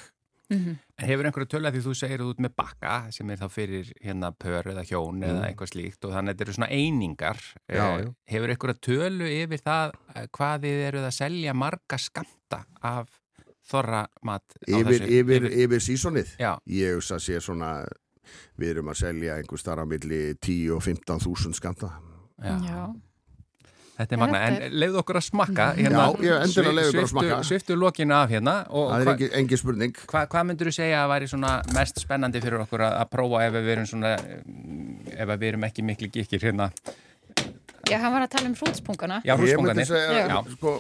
En 0.50 1.06
hefur 1.06 1.24
einhverju 1.28 1.46
tölu 1.46 1.68
að 1.68 1.76
því 1.76 1.80
þú 1.84 1.92
segir 1.94 2.22
út 2.26 2.40
með 2.42 2.50
bakka 2.58 2.94
sem 3.14 3.28
er 3.30 3.36
þá 3.38 3.46
fyrir 3.54 3.92
hérna 4.02 4.32
pör 4.34 4.66
eða 4.72 4.82
hjón 4.82 5.22
eða 5.22 5.44
eitthvað 5.46 5.70
slíkt 5.70 6.04
og 6.08 6.10
þannig 6.10 6.32
að 6.34 6.34
þetta 6.34 6.44
eru 6.48 6.54
svona 6.56 6.70
einingar. 6.74 7.38
Mm. 7.70 7.76
Já, 7.76 7.84
Eh. 8.00 8.08
Hefur 8.34 8.48
einhverju 8.56 8.80
tölu 8.82 9.28
yfir 9.30 9.62
það 9.62 9.92
eh, 10.16 10.26
hvað 10.34 10.60
þið 10.66 10.82
eruð 10.88 11.06
að 11.06 11.14
selja 11.20 11.54
marga 11.54 11.98
skamta 12.02 12.64
af 12.82 13.19
þorra 13.70 14.04
mat 14.26 14.42
Yfir, 14.66 15.04
yfir, 15.20 15.46
yfir 15.64 15.80
sísonið. 15.86 16.34
Já, 16.40 16.56
Ég 16.66 16.96
hugsa 16.98 17.16
að 17.18 17.24
sé 17.28 17.40
svona, 17.40 17.70
við 18.58 18.74
erum 18.76 18.90
að 18.92 19.00
selja 19.04 19.36
einhver 19.40 19.58
starf 19.62 19.82
á 19.82 19.86
milli 19.86 20.34
10 20.38 20.74
og 20.76 20.82
15 20.82 21.22
þúsund 21.26 21.54
skamta. 21.60 21.92
já. 22.42 22.56
Já. 22.66 22.82
Þetta 24.00 24.14
er 24.16 24.20
magna, 24.22 24.38
en 24.48 24.72
leiðu 24.80 24.96
okkur 25.02 25.16
að 25.20 25.24
smakka 25.26 25.64
hérna, 25.76 26.04
Já, 26.08 26.22
ég 26.24 26.36
endilega 26.46 26.72
leyfðu 26.72 26.88
ykkur 26.88 27.00
að 27.02 27.02
sviptu- 27.04 27.10
smakka. 27.12 27.40
Sviptu 27.44 27.74
lokinu 27.76 28.14
af 28.16 28.30
hérna 28.32 28.54
og 28.70 28.86
Það 28.94 29.00
er 29.02 29.04
hva- 29.04 29.12
engin, 29.12 29.32
engin 29.42 29.58
spurning. 29.60 29.92
Hvað 30.08 30.28
hva 30.32 30.44
myndur 30.48 30.70
þú 30.70 30.72
segja 30.72 31.02
að 31.04 31.10
væri 31.12 31.28
svona 31.28 31.50
mest 31.76 32.00
spennandi 32.00 32.40
fyrir 32.40 32.62
okkur 32.64 32.80
að, 32.86 32.94
að 33.02 33.10
prófa 33.12 33.42
ef 33.44 33.52
við 33.58 33.68
erum 33.74 33.86
svona 33.90 34.14
ef 34.16 35.28
við 35.34 35.44
erum 35.50 35.66
ekki 35.68 35.84
miklu 35.84 36.08
gikkir 36.16 36.40
hérna 36.48 36.70
Já, 37.90 37.98
hann 38.00 38.12
var 38.14 38.22
að 38.24 38.30
tala 38.38 38.46
um 38.48 38.54
hrútspungana. 38.54 39.20
Já, 39.24 39.34
Ég 39.36 39.60
myndi 39.60 39.84
segja, 39.84 40.26
Já. 40.32 40.40
sko, 40.56 40.74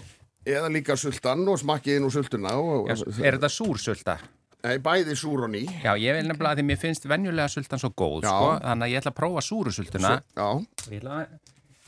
eða 0.46 0.68
líka 0.72 0.96
sultan 0.96 1.42
og 1.48 1.58
smakkiðin 1.60 2.06
og 2.08 2.12
sultuna 2.14 2.54
og, 2.58 2.88
Já, 2.88 2.96
Er 3.24 3.36
þetta 3.38 3.50
súrsölda? 3.52 4.18
Nei, 4.64 4.76
bæði 4.84 5.14
súr 5.16 5.44
og 5.46 5.50
ný 5.52 5.62
Já, 5.82 5.94
ég 5.96 6.12
vil 6.18 6.26
nefnilega 6.28 6.52
að 6.54 6.58
því 6.60 6.64
mér 6.68 6.78
finnst 6.82 7.06
venjulega 7.08 7.48
sultan 7.48 7.80
svo 7.80 7.90
góð, 7.96 8.22
Já. 8.24 8.28
sko, 8.32 8.48
þannig 8.64 8.84
að 8.84 8.90
ég 8.92 9.00
ætla 9.00 9.12
að 9.12 9.18
prófa 9.20 9.44
súrusultuna 9.46 10.10
Já, 10.36 10.44
og 10.44 10.90
ég 10.92 10.98
ætla 11.00 11.14
að, 11.16 11.38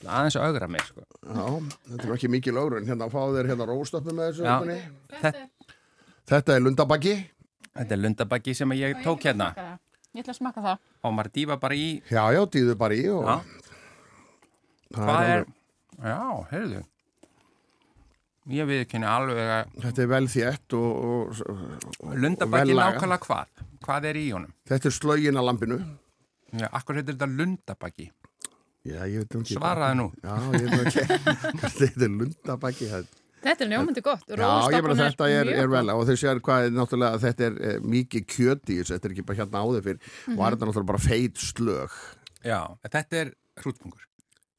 ætla 0.01 0.15
aðeins 0.19 0.37
að 0.41 0.47
augra 0.49 0.69
mig, 0.73 0.81
sko. 0.89 1.05
já, 1.23 1.45
þetta 1.91 2.07
er 2.09 2.15
ekki 2.17 2.31
mikið 2.33 2.57
lögrun 2.59 2.89
Hérna 2.89 3.09
fáðu 3.13 3.37
þér 3.39 3.51
hérna 3.53 3.67
róstöppu 3.69 4.15
með 4.17 4.31
þessu 4.33 4.47
Já. 4.49 4.55
ökunni. 4.57 4.79
Þetta, 5.21 5.45
Þetta 6.33 6.55
er 6.57 6.61
lundabaggi 6.65 7.15
þetta 7.77 7.93
er 7.97 8.01
lundabaggi 8.07 8.55
sem 8.57 8.73
ég 8.79 9.03
tók 9.05 9.21
hérna 9.29 9.53
Ég 10.13 10.25
ætla 10.25 10.33
að 10.33 10.41
smaka 10.41 10.61
það. 10.65 10.79
og 11.05 11.13
maður 11.17 11.33
dýfa 11.37 11.57
bara 11.61 11.75
í, 11.77 11.87
Já, 12.11 12.25
já, 12.37 12.41
dýðu 12.57 12.75
bara 12.81 12.95
í 12.97 13.05
og 13.13 13.25
Já. 13.29 13.37
það 14.93 15.05
hvað 15.07 15.29
er, 15.29 15.45
alveg- 15.45 16.09
já, 16.09 16.47
heyrðu, 16.53 16.83
ég 18.51 18.67
viðkynni 18.67 19.07
alveg 19.07 19.51
að 19.55 19.75
Þetta 19.85 20.03
er 20.03 20.09
vel 20.11 20.27
þétt 20.33 20.75
og, 20.79 20.91
og, 21.05 21.43
og 22.03 22.17
lagað. 22.75 22.97
nákvæmlega 22.99 23.27
hvað? 23.27 23.47
Hvað 23.87 24.05
er 24.11 24.19
í 24.19 24.25
honum? 24.33 24.53
Þetta 24.69 24.89
er 24.91 24.97
slögin 24.99 25.39
að 25.39 25.47
lampinu 25.51 25.79
Já, 26.53 26.67
akkur 26.77 26.99
heitir 26.99 27.15
þetta 27.17 27.29
lundabaggi? 27.33 28.11
Já, 28.85 28.99
ég 29.07 29.23
veit 29.23 29.35
um 29.39 29.43
ekki 29.45 29.55
Svaraðu 29.57 29.95
nú. 30.01 30.07
Já, 30.21 30.35
ég 30.53 30.65
veit 30.67 30.73
um 30.75 30.87
ekki 30.87 31.05
Þetta 31.79 32.07
er 32.09 32.17
lundabaggi 32.19 32.89
það- 32.91 33.11
Þetta 33.43 33.65
er 33.65 33.71
njómandi 33.73 34.03
gott. 34.07 34.23
Já, 34.31 34.51
ég 34.71 34.85
meina 34.87 34.95
þetta 35.01 35.27
er, 35.35 35.49
er 35.65 35.71
vel 35.73 35.89
og 35.91 36.05
þau 36.07 36.15
sér 36.21 36.39
hvað 36.47 36.67
er 36.69 36.75
náttúrulega 36.77 37.19
þetta 37.25 37.47
er 37.49 37.57
eh, 37.73 37.79
mikið 37.83 38.27
kjöti 38.31 38.77
þetta 38.87 39.09
er 39.09 39.15
ekki 39.17 39.25
bara 39.27 39.39
hérna 39.41 39.63
áður 39.67 39.83
fyrr 39.89 39.99
Mhm. 40.03 40.37
og 40.39 40.45
er 40.47 40.55
þetta 40.55 40.69
náttúrulega 40.69 40.91
bara 40.93 41.03
feit 41.03 41.43
slög 41.43 41.97
Já, 42.47 42.61
þetta 42.87 43.19
er 43.23 43.33
hrútpungur. 43.63 44.05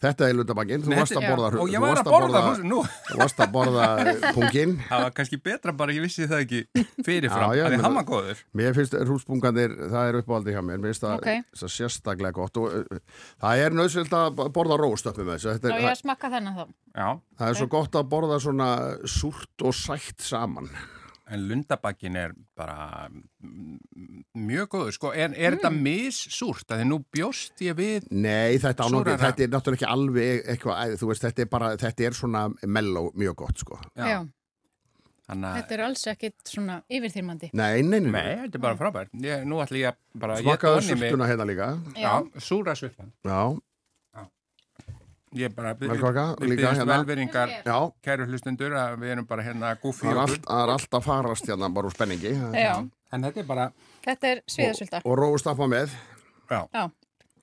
Þetta 0.03 0.27
er 0.27 0.35
lundabangin, 0.37 0.83
þú 0.83 0.95
varst 0.97 1.15
að 1.17 1.25
borða 1.29 1.49
Og 1.63 1.69
ég 1.71 1.79
þú 1.79 1.83
var 1.83 1.93
varst 1.93 2.07
að 2.07 2.15
borða, 2.15 2.41
þú 3.09 3.19
varst 3.21 3.43
að 3.45 3.51
borða 3.53 3.87
pungin 4.35 4.73
Það 4.89 5.03
var 5.05 5.13
kannski 5.19 5.39
betra 5.47 5.75
bara, 5.79 5.95
ég 5.95 6.03
vissi 6.05 6.27
það 6.29 6.43
ekki 6.45 6.61
fyrirfram, 7.07 7.53
Já, 7.53 7.59
já, 7.59 7.63
að 7.63 7.69
því 7.69 7.77
meina- 7.77 7.85
hann 7.87 7.97
var 7.99 8.07
góður. 8.09 8.41
Mér 8.61 8.77
finnst 8.77 8.97
rústpunganir, 9.11 9.75
það 9.93 10.09
er 10.11 10.19
uppáhaldi 10.21 10.55
hjá 10.57 10.61
mér 10.63 10.81
Mér 10.83 10.91
finnst 10.93 11.05
það 11.05 11.15
Ok. 11.19 11.29
okay. 11.29 11.69
sérstaklega 11.77 12.35
gott 12.39 12.59
og 12.63 12.79
uh, 12.81 13.03
það 13.43 13.63
er 13.67 13.77
nöðsvilt 13.79 14.17
að 14.19 14.43
borða 14.57 14.79
róstöppu 14.83 15.27
með 15.27 15.39
þessu 15.39 15.53
er, 15.53 15.77
ég 15.83 15.93
að 15.93 16.01
smakka 16.01 16.33
þennan 16.33 16.57
þá. 16.59 16.65
Já, 16.93 17.07
Það 17.39 17.47
er 17.53 17.61
svo 17.61 17.69
gott 17.71 17.95
að 17.97 18.11
borða 18.11 18.41
svona 18.43 18.67
súrt 19.09 19.65
og 19.65 19.77
sætt 19.77 20.21
saman 20.25 20.69
en 21.33 21.47
lundabakkin 21.49 22.17
er 22.19 22.35
bara 22.57 23.07
mm, 23.09 23.79
mjög 24.45 24.69
góður, 24.75 24.93
sko. 24.95 25.11
Er, 25.17 25.33
er 25.33 25.57
þetta 25.57 25.71
missúrt? 25.73 26.67
Að 26.69 26.83
því 26.83 26.87
nú 26.91 26.99
bjóst 27.13 27.63
ég 27.65 27.75
við, 27.79 28.07
Nei, 28.13 28.59
þetta, 28.61 28.87
Súrara. 28.93 29.17
þetta 29.25 29.45
er 29.47 29.51
náttúrulega 29.55 29.79
ekki 29.81 29.89
alveg 29.95 30.47
eitthvað, 30.53 30.79
æ, 30.93 30.95
þú 31.01 31.09
veist, 31.11 31.25
þetta 31.27 31.45
er 31.45 31.51
bara, 31.57 31.73
þetta 31.81 32.07
er 32.09 32.17
svona 32.19 32.45
melló 32.77 33.07
mjög 33.17 33.35
gott, 33.43 33.65
sko. 33.65 33.81
Já. 33.97 34.21
þannig 35.27 35.49
að, 35.49 35.57
Þetta 35.59 35.75
er 35.77 35.83
alls 35.87 36.05
ekkit 36.13 36.53
svona 36.53 36.79
yfirþyrmandi. 36.91 37.51
Nei, 37.55 37.81
nei, 37.81 37.99
nei, 38.03 38.11
nei, 38.11 38.33
þetta 38.45 38.59
er 38.59 38.65
bara 38.69 38.79
frábært. 38.79 39.13
Nú 39.47 39.61
ætla 39.63 39.79
ég 39.81 39.91
að 39.93 40.01
bara... 40.23 40.39
Mig- 40.43 40.87
sultuna 40.89 41.29
hérna 41.31 41.47
líka. 41.49 41.69
Já, 41.97 42.13
súra 42.43 42.75
sultan. 42.77 43.13
Já, 43.25 43.39
Ég 45.33 45.53
bara... 45.55 45.73
Við 45.73 45.93
líka 45.95 46.25
byggjast 46.39 46.79
hérna. 46.81 46.97
velveringar, 46.97 47.53
já, 47.65 47.77
kæru 48.05 48.27
hlustundur, 48.29 48.73
að 48.77 48.97
við 49.01 49.13
erum 49.15 49.25
bara 49.29 49.43
hérna 49.45 49.71
gúfi 49.81 50.05
það 50.05 50.11
er, 50.11 50.19
allt, 50.23 50.49
er 50.57 50.73
allt 50.75 50.97
að 50.99 51.05
farast 51.07 51.47
hérna 51.49 51.69
bara 51.73 51.89
úr 51.89 51.95
spenningi. 51.95 52.33
Já, 52.53 52.75
En 53.13 53.21
þetta 53.27 53.39
er 53.43 53.47
bara... 53.49 53.65
þetta 54.05 54.27
er 54.33 54.43
sviðasölda. 54.49 55.01
Og 55.05 55.17
róstappa 55.19 55.67
með. 55.69 55.91
Já. 56.49 56.61
Já. 56.73 56.83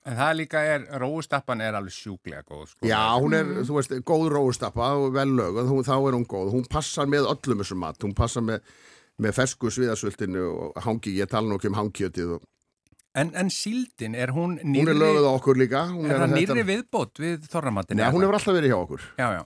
En 0.01 0.15
það 0.17 0.31
líka 0.39 0.61
er, 0.65 0.85
róustappan 0.97 1.61
er 1.61 1.75
alveg 1.77 1.93
sjúklega 1.93 2.41
góð, 2.47 2.63
sko. 2.71 2.87
Já, 2.89 3.01
hún 3.21 3.35
er, 3.37 3.43
Mm. 3.45 3.65
þú 3.67 3.75
veist, 3.77 3.91
góð 4.07 4.29
róustappa 4.33 4.87
og 4.97 5.11
vel 5.13 5.27
lög, 5.37 5.59
hún, 5.69 5.83
þá 5.85 5.93
er 6.07 6.15
hún 6.17 6.25
góð. 6.25 6.49
Hún 6.55 6.65
passar 6.67 7.05
með 7.05 7.27
öllum 7.29 7.61
þessum 7.61 7.77
mat. 7.83 7.99
Hún 8.01 8.15
passar 8.17 8.41
með, 8.41 8.63
með 9.21 9.35
fersku 9.37 9.69
sviðasvöldinu 9.69 10.41
og 10.49 10.81
hangi, 10.87 11.13
ég 11.19 11.29
tala 11.29 11.47
nú 11.47 11.59
ekki 11.59 11.69
um 11.69 11.77
hangkjötið. 11.77 12.33
Og, 12.39 12.41
En, 13.13 13.31
en 13.35 13.49
síldin, 13.51 14.13
er 14.15 14.31
hún 14.31 14.53
hún 14.61 14.71
nýrri, 14.71 14.93
er 14.93 14.99
löguð 15.01 15.25
á 15.27 15.31
okkur 15.35 15.57
líka. 15.59 15.81
Hún 15.91 16.05
er 16.07 16.15
það 16.15 16.27
þetta- 16.31 16.37
nýrri 16.39 16.63
viðbót 16.69 17.19
við 17.19 17.47
þorramattin? 17.51 17.97
Nei, 17.99 18.07
hún 18.13 18.23
hefur 18.23 18.37
alltaf 18.37 18.55
verið 18.55 18.71
hjá 18.71 18.77
okkur. 18.79 19.01
Já, 19.19 19.27
já. 19.35 19.43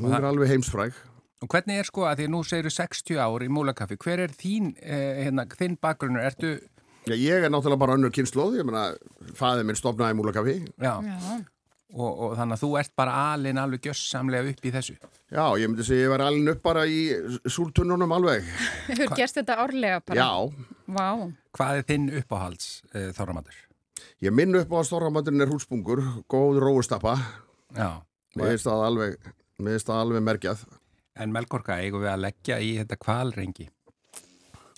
Hún 0.00 0.14
er 0.16 0.24
alveg 0.24 0.48
heimsfræg. 0.48 0.94
Og 1.42 1.48
hvernig 1.52 1.78
er 1.82 1.84
sko 1.84 2.06
að 2.08 2.16
því 2.22 2.24
að 2.28 2.32
nú 2.32 2.40
segir 2.46 2.70
60 2.70 3.18
ár 3.20 3.42
í 3.44 3.48
múlakaffi, 3.52 3.96
hver 3.98 4.20
er 4.24 4.28
þín, 4.28 4.72
eh, 4.80 5.24
hérna, 5.26 5.44
þinn 5.46 5.76
bakgrunnur? 5.82 6.22
Ertu, 6.24 6.60
Já, 7.04 7.14
ég 7.18 7.42
er 7.44 7.50
náttúrulega 7.50 7.78
bara 7.82 7.94
önnur 7.98 8.12
kynnslóð, 8.14 8.60
ég 8.60 8.64
meina, 8.64 8.94
fæðið 9.34 9.64
minn 9.66 9.74
stopnaði 9.76 10.14
múlakafi. 10.14 10.54
já, 10.78 11.02
Já. 11.02 11.44
og, 11.98 12.20
og 12.20 12.36
þannig 12.38 12.54
að 12.56 12.62
þú 12.62 12.78
ert 12.78 12.92
bara 12.96 13.12
alin 13.34 13.58
alveg 13.58 13.80
gjössamlega 13.82 14.48
upp 14.54 14.62
í 14.62 14.70
þessu. 14.70 14.94
Já, 15.32 15.44
ég 15.58 15.66
myndi 15.68 15.82
segja, 15.84 16.06
ég 16.06 16.12
var 16.14 16.20
alveg 16.20 16.54
upp 16.54 16.62
bara 16.62 16.86
í 16.86 17.10
súltunnunum 17.50 18.12
alveg. 18.14 18.44
Hefur 18.86 19.16
gerst 19.16 19.34
þetta 19.40 19.56
árlega 19.66 20.00
bara? 20.06 20.14
Já, 20.14 20.54
Vá. 20.92 21.08
Hvað 21.56 21.80
er 21.80 21.86
þinn 21.88 22.08
uppáhalds 22.22 22.72
eh, 22.92 23.10
þorramattur? 23.16 23.56
ég 24.22 24.34
minn 24.34 24.54
upp 24.58 24.70
á 24.70 24.76
að 24.80 24.88
stórramaturinn 24.88 25.44
er 25.44 25.50
húlspungur, 25.50 26.02
góð 26.30 26.60
róustappa. 26.62 27.16
Já. 27.74 28.02
Mér 28.38 28.54
finnst 28.54 28.68
það 28.68 28.84
alveg, 28.86 29.16
mér 29.58 29.76
finnst 29.76 29.90
það 29.90 30.02
alveg 30.04 30.24
merkjað. 30.28 30.64
En 31.22 31.34
Melkorka, 31.34 31.76
eigum 31.82 32.04
við 32.04 32.12
að 32.12 32.22
leggja 32.24 32.58
í 32.62 32.70
þetta 32.78 32.98
kvalrengi? 33.02 33.68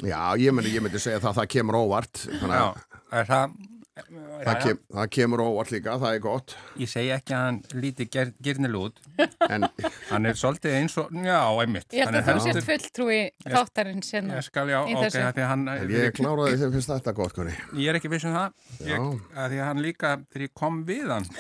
Já, 0.02 0.18
ég 0.40 0.54
myndi, 0.54 0.72
ég 0.74 0.82
myndi 0.82 1.00
segja 1.02 1.20
það, 1.22 1.36
það 1.38 1.50
kemur 1.54 1.78
óvart. 1.78 2.24
Þannig 2.24 2.58
Já, 2.58 2.64
að 2.64 3.20
er 3.20 3.30
það... 3.30 3.54
það, 3.94 4.56
kem, 4.62 4.78
það 4.96 5.10
kemur 5.14 5.42
óvart 5.44 5.70
líka, 5.70 5.94
það 6.02 6.16
er 6.16 6.22
gott. 6.24 6.54
Ég 6.80 6.90
segi 6.90 7.12
ekki 7.14 7.34
að 7.36 7.44
hann 7.44 7.60
líti 7.78 8.06
ger, 8.10 8.32
gyrnilút, 8.42 8.98
En 9.44 9.66
hann 10.10 10.26
er 10.28 10.38
svolítið 10.38 10.76
eins 10.80 10.96
og, 10.98 11.12
já, 11.14 11.38
einmitt. 11.62 11.86
Ég 11.94 12.08
er 12.08 12.18
að 12.18 12.30
þú 12.30 12.42
sért 12.48 12.66
fulltrúi 12.66 13.20
þáttarins 13.44 14.10
hérna. 14.16 14.40
Ég 14.40 14.48
skal, 14.48 14.66
já, 14.72 14.80
ok, 14.82 15.18
því 15.36 15.46
hann... 15.50 15.64
en 15.76 15.94
ég 15.94 16.16
kláraði 16.16 16.58
þeim 16.64 16.74
finnst 16.74 16.92
þetta 16.94 17.14
gott, 17.20 17.36
koni. 17.36 17.54
Ég 17.78 17.92
er 17.92 18.00
ekki 18.00 18.10
viss 18.12 18.26
um 18.26 18.34
það, 18.34 18.58
ég, 18.88 19.06
að 19.36 19.54
því 19.54 19.62
að 19.62 19.70
hann 19.70 19.84
líka, 19.84 20.12
þegar 20.32 20.48
ég 20.48 20.54
kom 20.64 20.82
við 20.88 21.14
hann, 21.14 21.30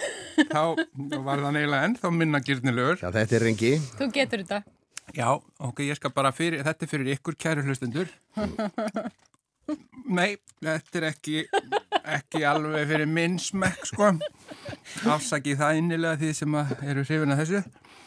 þá 0.54 0.62
var 1.26 1.44
það 1.48 1.60
eiginlega 1.60 1.90
ennþá 1.90 2.14
minna 2.20 2.42
gyrnilegur. 2.46 3.02
Já, 3.02 3.10
þetta 3.18 3.38
er 3.40 3.46
rengi. 3.48 3.74
Þú 3.98 4.10
getur 4.14 4.46
þetta. 4.46 4.62
Já, 5.14 5.28
ok, 5.60 5.84
ég 5.84 5.98
skal 5.98 6.14
bara 6.14 6.32
fyrir, 6.34 6.62
þetta 6.64 6.86
er 6.86 6.90
fyrir 6.94 7.14
ykkur 7.18 7.36
kæru 7.38 7.66
hlustendur. 7.66 8.10
Nei, 10.04 10.36
þetta 10.60 10.98
er 11.00 11.06
ekki, 11.08 11.38
ekki 12.04 12.42
alveg 12.44 12.88
fyrir 12.90 13.08
minn 13.08 13.38
smekk, 13.40 13.86
sko. 13.88 14.10
Afsakið 15.08 15.56
það 15.62 15.78
innilega 15.80 16.20
því 16.20 16.32
sem 16.36 16.58
að 16.60 16.74
eru 16.92 17.04
hrifin 17.08 17.32
að 17.34 17.40
þessu. 17.44 17.62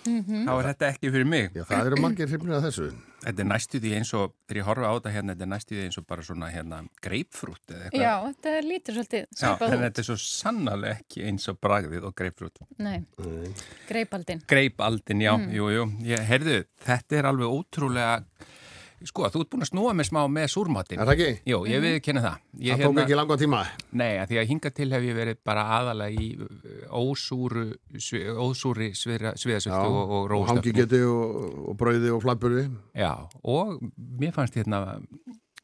Þá 0.08 0.52
er 0.54 0.68
þetta 0.70 0.88
ekki 0.94 1.10
fyrir 1.12 1.26
mig. 1.28 1.48
Já, 1.58 1.64
það 1.68 1.88
eru 1.90 1.98
margir 2.06 2.30
hrifnir 2.32 2.56
að 2.60 2.68
þessu. 2.70 2.86
Þetta 3.26 3.42
er 3.44 3.48
næstu 3.50 3.80
því 3.84 3.90
eins 3.98 4.12
og, 4.16 4.30
þegar 4.48 4.60
ég 4.62 4.68
horfa 4.70 4.88
á 4.88 4.94
þetta 4.96 5.12
hérna, 5.16 5.34
þetta 5.34 5.44
er 5.48 5.50
næstu 5.52 5.74
því 5.76 5.82
eins 5.88 5.98
og 6.00 6.06
bara 6.08 6.24
svona 6.28 6.50
hérna 6.54 6.78
greipfrút 7.04 7.74
eða 7.74 7.88
eitthvað. 7.90 8.06
Já, 8.06 8.14
þetta 8.30 8.54
lítur 8.68 8.96
svolítið 9.00 9.26
Já, 9.42 9.50
en 9.68 9.84
þetta 9.84 10.04
er 10.04 10.08
svo 10.08 10.18
sannarlega 10.22 11.00
ekki 11.02 11.26
eins 11.28 11.50
og 11.52 11.58
bragðið 11.66 12.06
og 12.08 12.16
greipfrút. 12.22 12.62
Nei, 12.86 13.00
greipaldin. 13.90 14.46
Greipaldin, 14.48 15.26
já, 15.26 15.34
Mm. 15.36 15.50
jú, 15.58 15.68
jú. 15.76 15.84
Ég, 16.08 16.24
heyrðu, 16.30 16.60
þetta 16.86 17.18
er 17.20 17.30
alveg 17.34 17.58
ótrúlega, 17.58 18.24
sko, 19.06 19.28
þú 19.30 19.42
ert 19.44 19.50
búin 19.54 19.62
að 19.66 19.70
snúa 19.70 19.94
mig 19.94 20.08
smá 20.08 20.20
með 20.32 20.48
súrmatin. 20.54 20.98
Er 21.00 21.06
það 21.06 21.14
ekki? 21.18 21.42
Jú, 21.52 21.60
ég 21.70 21.82
við 21.84 21.98
kynna 22.06 22.22
það. 22.24 22.38
Ég, 22.58 22.72
hérna- 22.74 22.78
Það 22.88 22.96
tók 22.98 23.02
ekki 23.04 23.18
langa 23.20 23.38
tíma. 23.44 23.60
Nei, 23.92 24.14
að 24.18 24.28
því 24.32 24.40
að 24.42 24.48
hinga 24.52 24.72
til 24.80 24.88
hef 24.96 25.06
ég 25.08 25.18
verið 25.20 25.40
bara 25.46 25.66
aðalega 25.78 26.26
í 26.26 26.30
uh, 26.42 26.48
ósúru, 26.98 27.66
ósúri 28.48 28.90
sviðasöldu 28.98 29.78
og, 29.78 30.14
og 30.18 30.30
róstöfni. 30.34 30.50
hangigeti 30.56 31.02
og, 31.06 31.48
og 31.72 31.78
brauði 31.78 32.14
og 32.16 32.22
flatburði. 32.26 32.66
Já, 32.98 33.12
og 33.44 33.78
mér 34.20 34.34
fannst 34.36 34.58
hérna, 34.58 34.82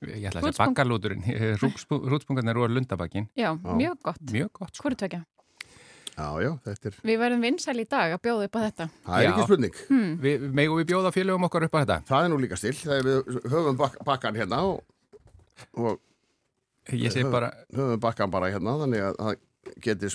ég 0.05 0.29
ætla 0.29 0.43
að 0.43 0.49
segja 0.51 0.65
bakkalúturinn, 0.67 1.25
rútspungarnir 2.13 2.59
og 2.61 2.69
lundabakkin, 2.75 3.29
Já, 3.39 3.53
mjög 3.57 3.97
gott. 4.03 4.21
mjög 4.31 4.51
gott. 4.61 4.75
Sko. 4.77 4.89
Hvort 4.89 5.01
tvekja? 5.01 5.23
Já, 6.13 6.27
já, 6.45 6.49
þetta 6.67 6.89
er, 6.91 6.97
Við 7.09 7.19
verðum 7.23 7.43
vinsæl 7.47 7.79
í 7.81 7.85
dag 7.89 8.11
að 8.13 8.19
bjóða 8.27 8.47
upp 8.47 8.57
á 8.57 8.61
þetta. 8.63 8.85
það 9.07 9.15
er 9.17 9.23
Já. 9.23 9.29
ekki 9.31 9.45
spurning. 9.47 9.77
Hmm. 9.89 10.11
Vi, 10.21 10.33
megum 10.61 10.77
við 10.81 10.89
bjóða 10.91 11.11
félögum 11.15 11.47
okkar 11.47 11.65
upp 11.67 11.73
á 11.73 11.79
þetta? 11.81 11.97
Það 12.09 12.25
er 12.25 12.29
nú 12.33 12.37
líka 12.43 12.59
still. 12.59 12.75
Þegar 12.77 13.07
við 13.07 13.39
höfum 13.53 13.79
bak 13.79 13.95
bakkan 14.05 14.37
hérna 14.37 14.59
og, 14.69 14.83
og 15.73 15.99
Ég 16.93 17.15
segi 17.15 17.25
bara, 17.33 17.49
höfum 17.73 18.01
bakkan 18.03 18.29
bara 18.33 18.51
hérna, 18.53 18.75
þannig 18.83 19.05
að 19.07 19.17
það 19.23 19.41
geti, 19.87 20.11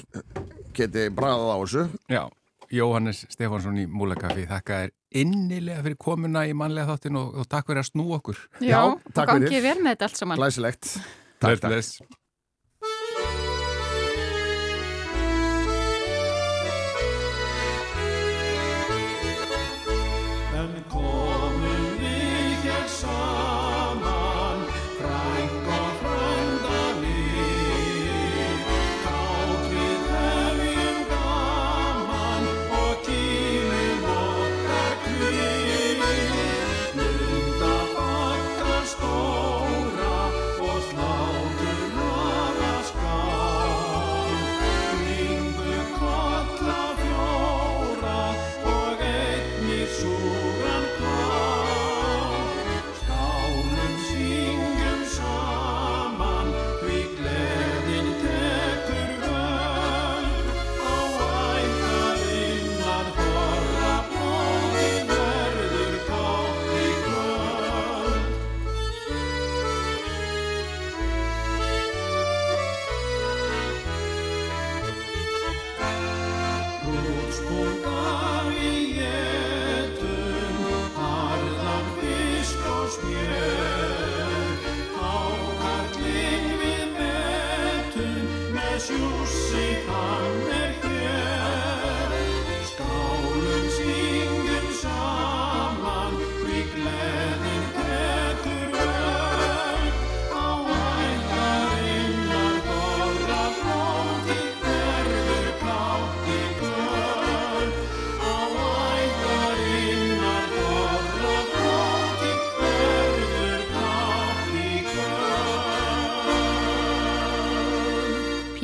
geti 0.77 1.07
bræðað 1.19 1.51
á 1.51 1.57
þessu. 1.65 1.85
já, 2.13 2.23
Jóhannes 2.69 3.25
Stefánsson 3.33 3.79
í 3.81 3.87
Múlakaffi, 3.89 4.45
þakka 4.51 4.81
þér 4.83 4.95
innilega 5.23 5.83
fyrir 5.87 5.97
komuna 6.05 6.43
í 6.45 6.53
mannlega 6.53 6.93
þáttin 6.93 7.17
og, 7.17 7.39
og 7.41 7.49
takk 7.49 7.71
fyrir 7.71 7.81
að 7.81 7.89
snú 7.89 8.07
okkur. 8.19 8.43
Já, 8.61 8.83
og 8.85 9.01
takk 9.17 9.33
fyrir. 9.39 9.63
vel 9.65 9.79
með 9.81 9.95
þetta 9.97 10.09
allt 10.11 10.21
saman. 10.21 10.43
Glæsilegt. 10.43 10.91
Bless, 11.41 11.65
bless. 11.65 12.19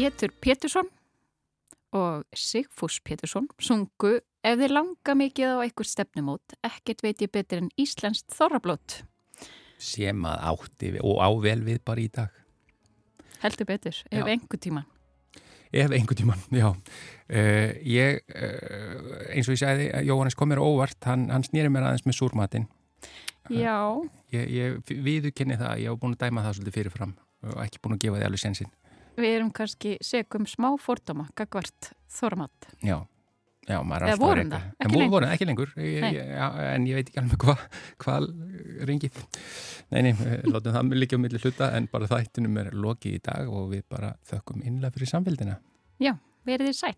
Pétur 0.04 0.34
Pétursson 0.36 0.88
og 1.96 2.24
Sigfús 2.36 2.98
Pétursson 3.00 3.46
sungu 3.56 4.18
Ef 4.44 4.58
þið 4.60 4.74
langa 4.74 5.14
mikið 5.16 5.54
á 5.56 5.64
einhver 5.64 5.88
stefnumót, 5.88 6.52
ekkert 6.60 7.00
veit 7.00 7.22
ég 7.24 7.30
betur 7.32 7.62
en 7.62 7.70
Íslenskt 7.80 8.34
þorrablót. 8.36 8.98
Sem 9.80 10.26
að 10.28 10.42
átti 10.50 10.90
og 11.00 11.22
ável 11.24 11.62
við 11.64 11.80
bara 11.88 12.04
í 12.04 12.10
dag. 12.12 12.36
Heldur 13.40 13.70
betur, 13.70 14.02
ef 14.10 14.20
Já. 14.20 14.28
einhver 14.34 14.60
tíman. 14.60 14.84
Ef 15.72 15.96
einhvern 15.96 16.20
tíman, 16.20 16.44
já. 16.52 16.68
Uh, 16.68 17.72
ég, 17.88 18.20
uh, 18.28 19.16
eins 19.32 19.48
og 19.48 19.56
ég 19.56 19.62
sagði, 19.64 19.88
Jóhannes 20.04 20.36
kom 20.36 20.52
mér 20.52 20.60
óvart, 20.60 21.00
hann, 21.08 21.30
hann 21.32 21.48
snýri 21.48 21.72
mér 21.72 21.88
aðeins 21.88 22.04
með 22.04 22.20
súrmatinn. 22.20 22.68
Já, 23.48 23.80
Ég, 24.36 24.52
ég 24.52 24.96
viðurkenni 25.00 25.56
það, 25.56 25.78
ég 25.80 25.88
hef 25.88 26.04
búin 26.04 26.12
að 26.12 26.26
dæma 26.28 26.44
það 26.44 26.60
svolítið 26.60 26.80
fyrirfram 26.82 27.16
og 27.48 27.60
ekki 27.64 27.80
búin 27.80 27.96
að 27.96 28.04
gefa 28.04 28.20
því 28.20 28.28
alveg 28.28 28.44
sensinn. 28.44 28.76
Við 29.16 29.32
erum 29.38 29.50
kannski 29.54 29.96
segum 30.04 30.46
smá 30.50 30.70
fordóma 30.80 31.26
gagvart 31.38 31.90
þorramat. 32.14 32.68
Já, 32.84 32.96
já, 33.68 33.78
maður 33.82 34.06
er 34.06 34.12
alltaf 34.14 34.22
vorum 34.24 34.50
það? 34.54 34.64
En 34.64 34.86
Ekki 34.86 34.98
lengur? 35.00 35.12
vorum 35.14 35.34
ekki 35.34 35.48
lengur, 35.48 35.72
ég, 35.80 36.06
ég, 36.18 36.30
já, 36.34 36.46
en 36.74 36.86
ég 36.90 36.98
veit 37.00 37.08
ekki 37.12 37.22
alveg 37.22 37.44
hvað 37.44 37.64
hva 38.04 38.16
ringið. 38.90 39.20
Nei, 39.94 40.00
nei, 40.08 40.12
eh, 40.14 40.38
látum 40.50 40.74
það 40.76 40.94
líka 40.98 41.18
um 41.18 41.24
milli 41.26 41.40
hluta 41.42 41.70
en 41.76 41.88
bara 41.92 42.10
þættinum 42.10 42.58
er 42.64 42.72
lokið 42.74 43.18
í 43.18 43.22
dag 43.30 43.50
og 43.50 43.68
við 43.74 43.84
bara 43.88 44.14
þökkum 44.30 44.64
innlega 44.66 44.94
fyrir 44.96 45.12
samfélgina. 45.14 45.58
Já, 46.02 46.16
verið 46.48 46.72
þið 46.72 46.80
sæl. 46.80 46.96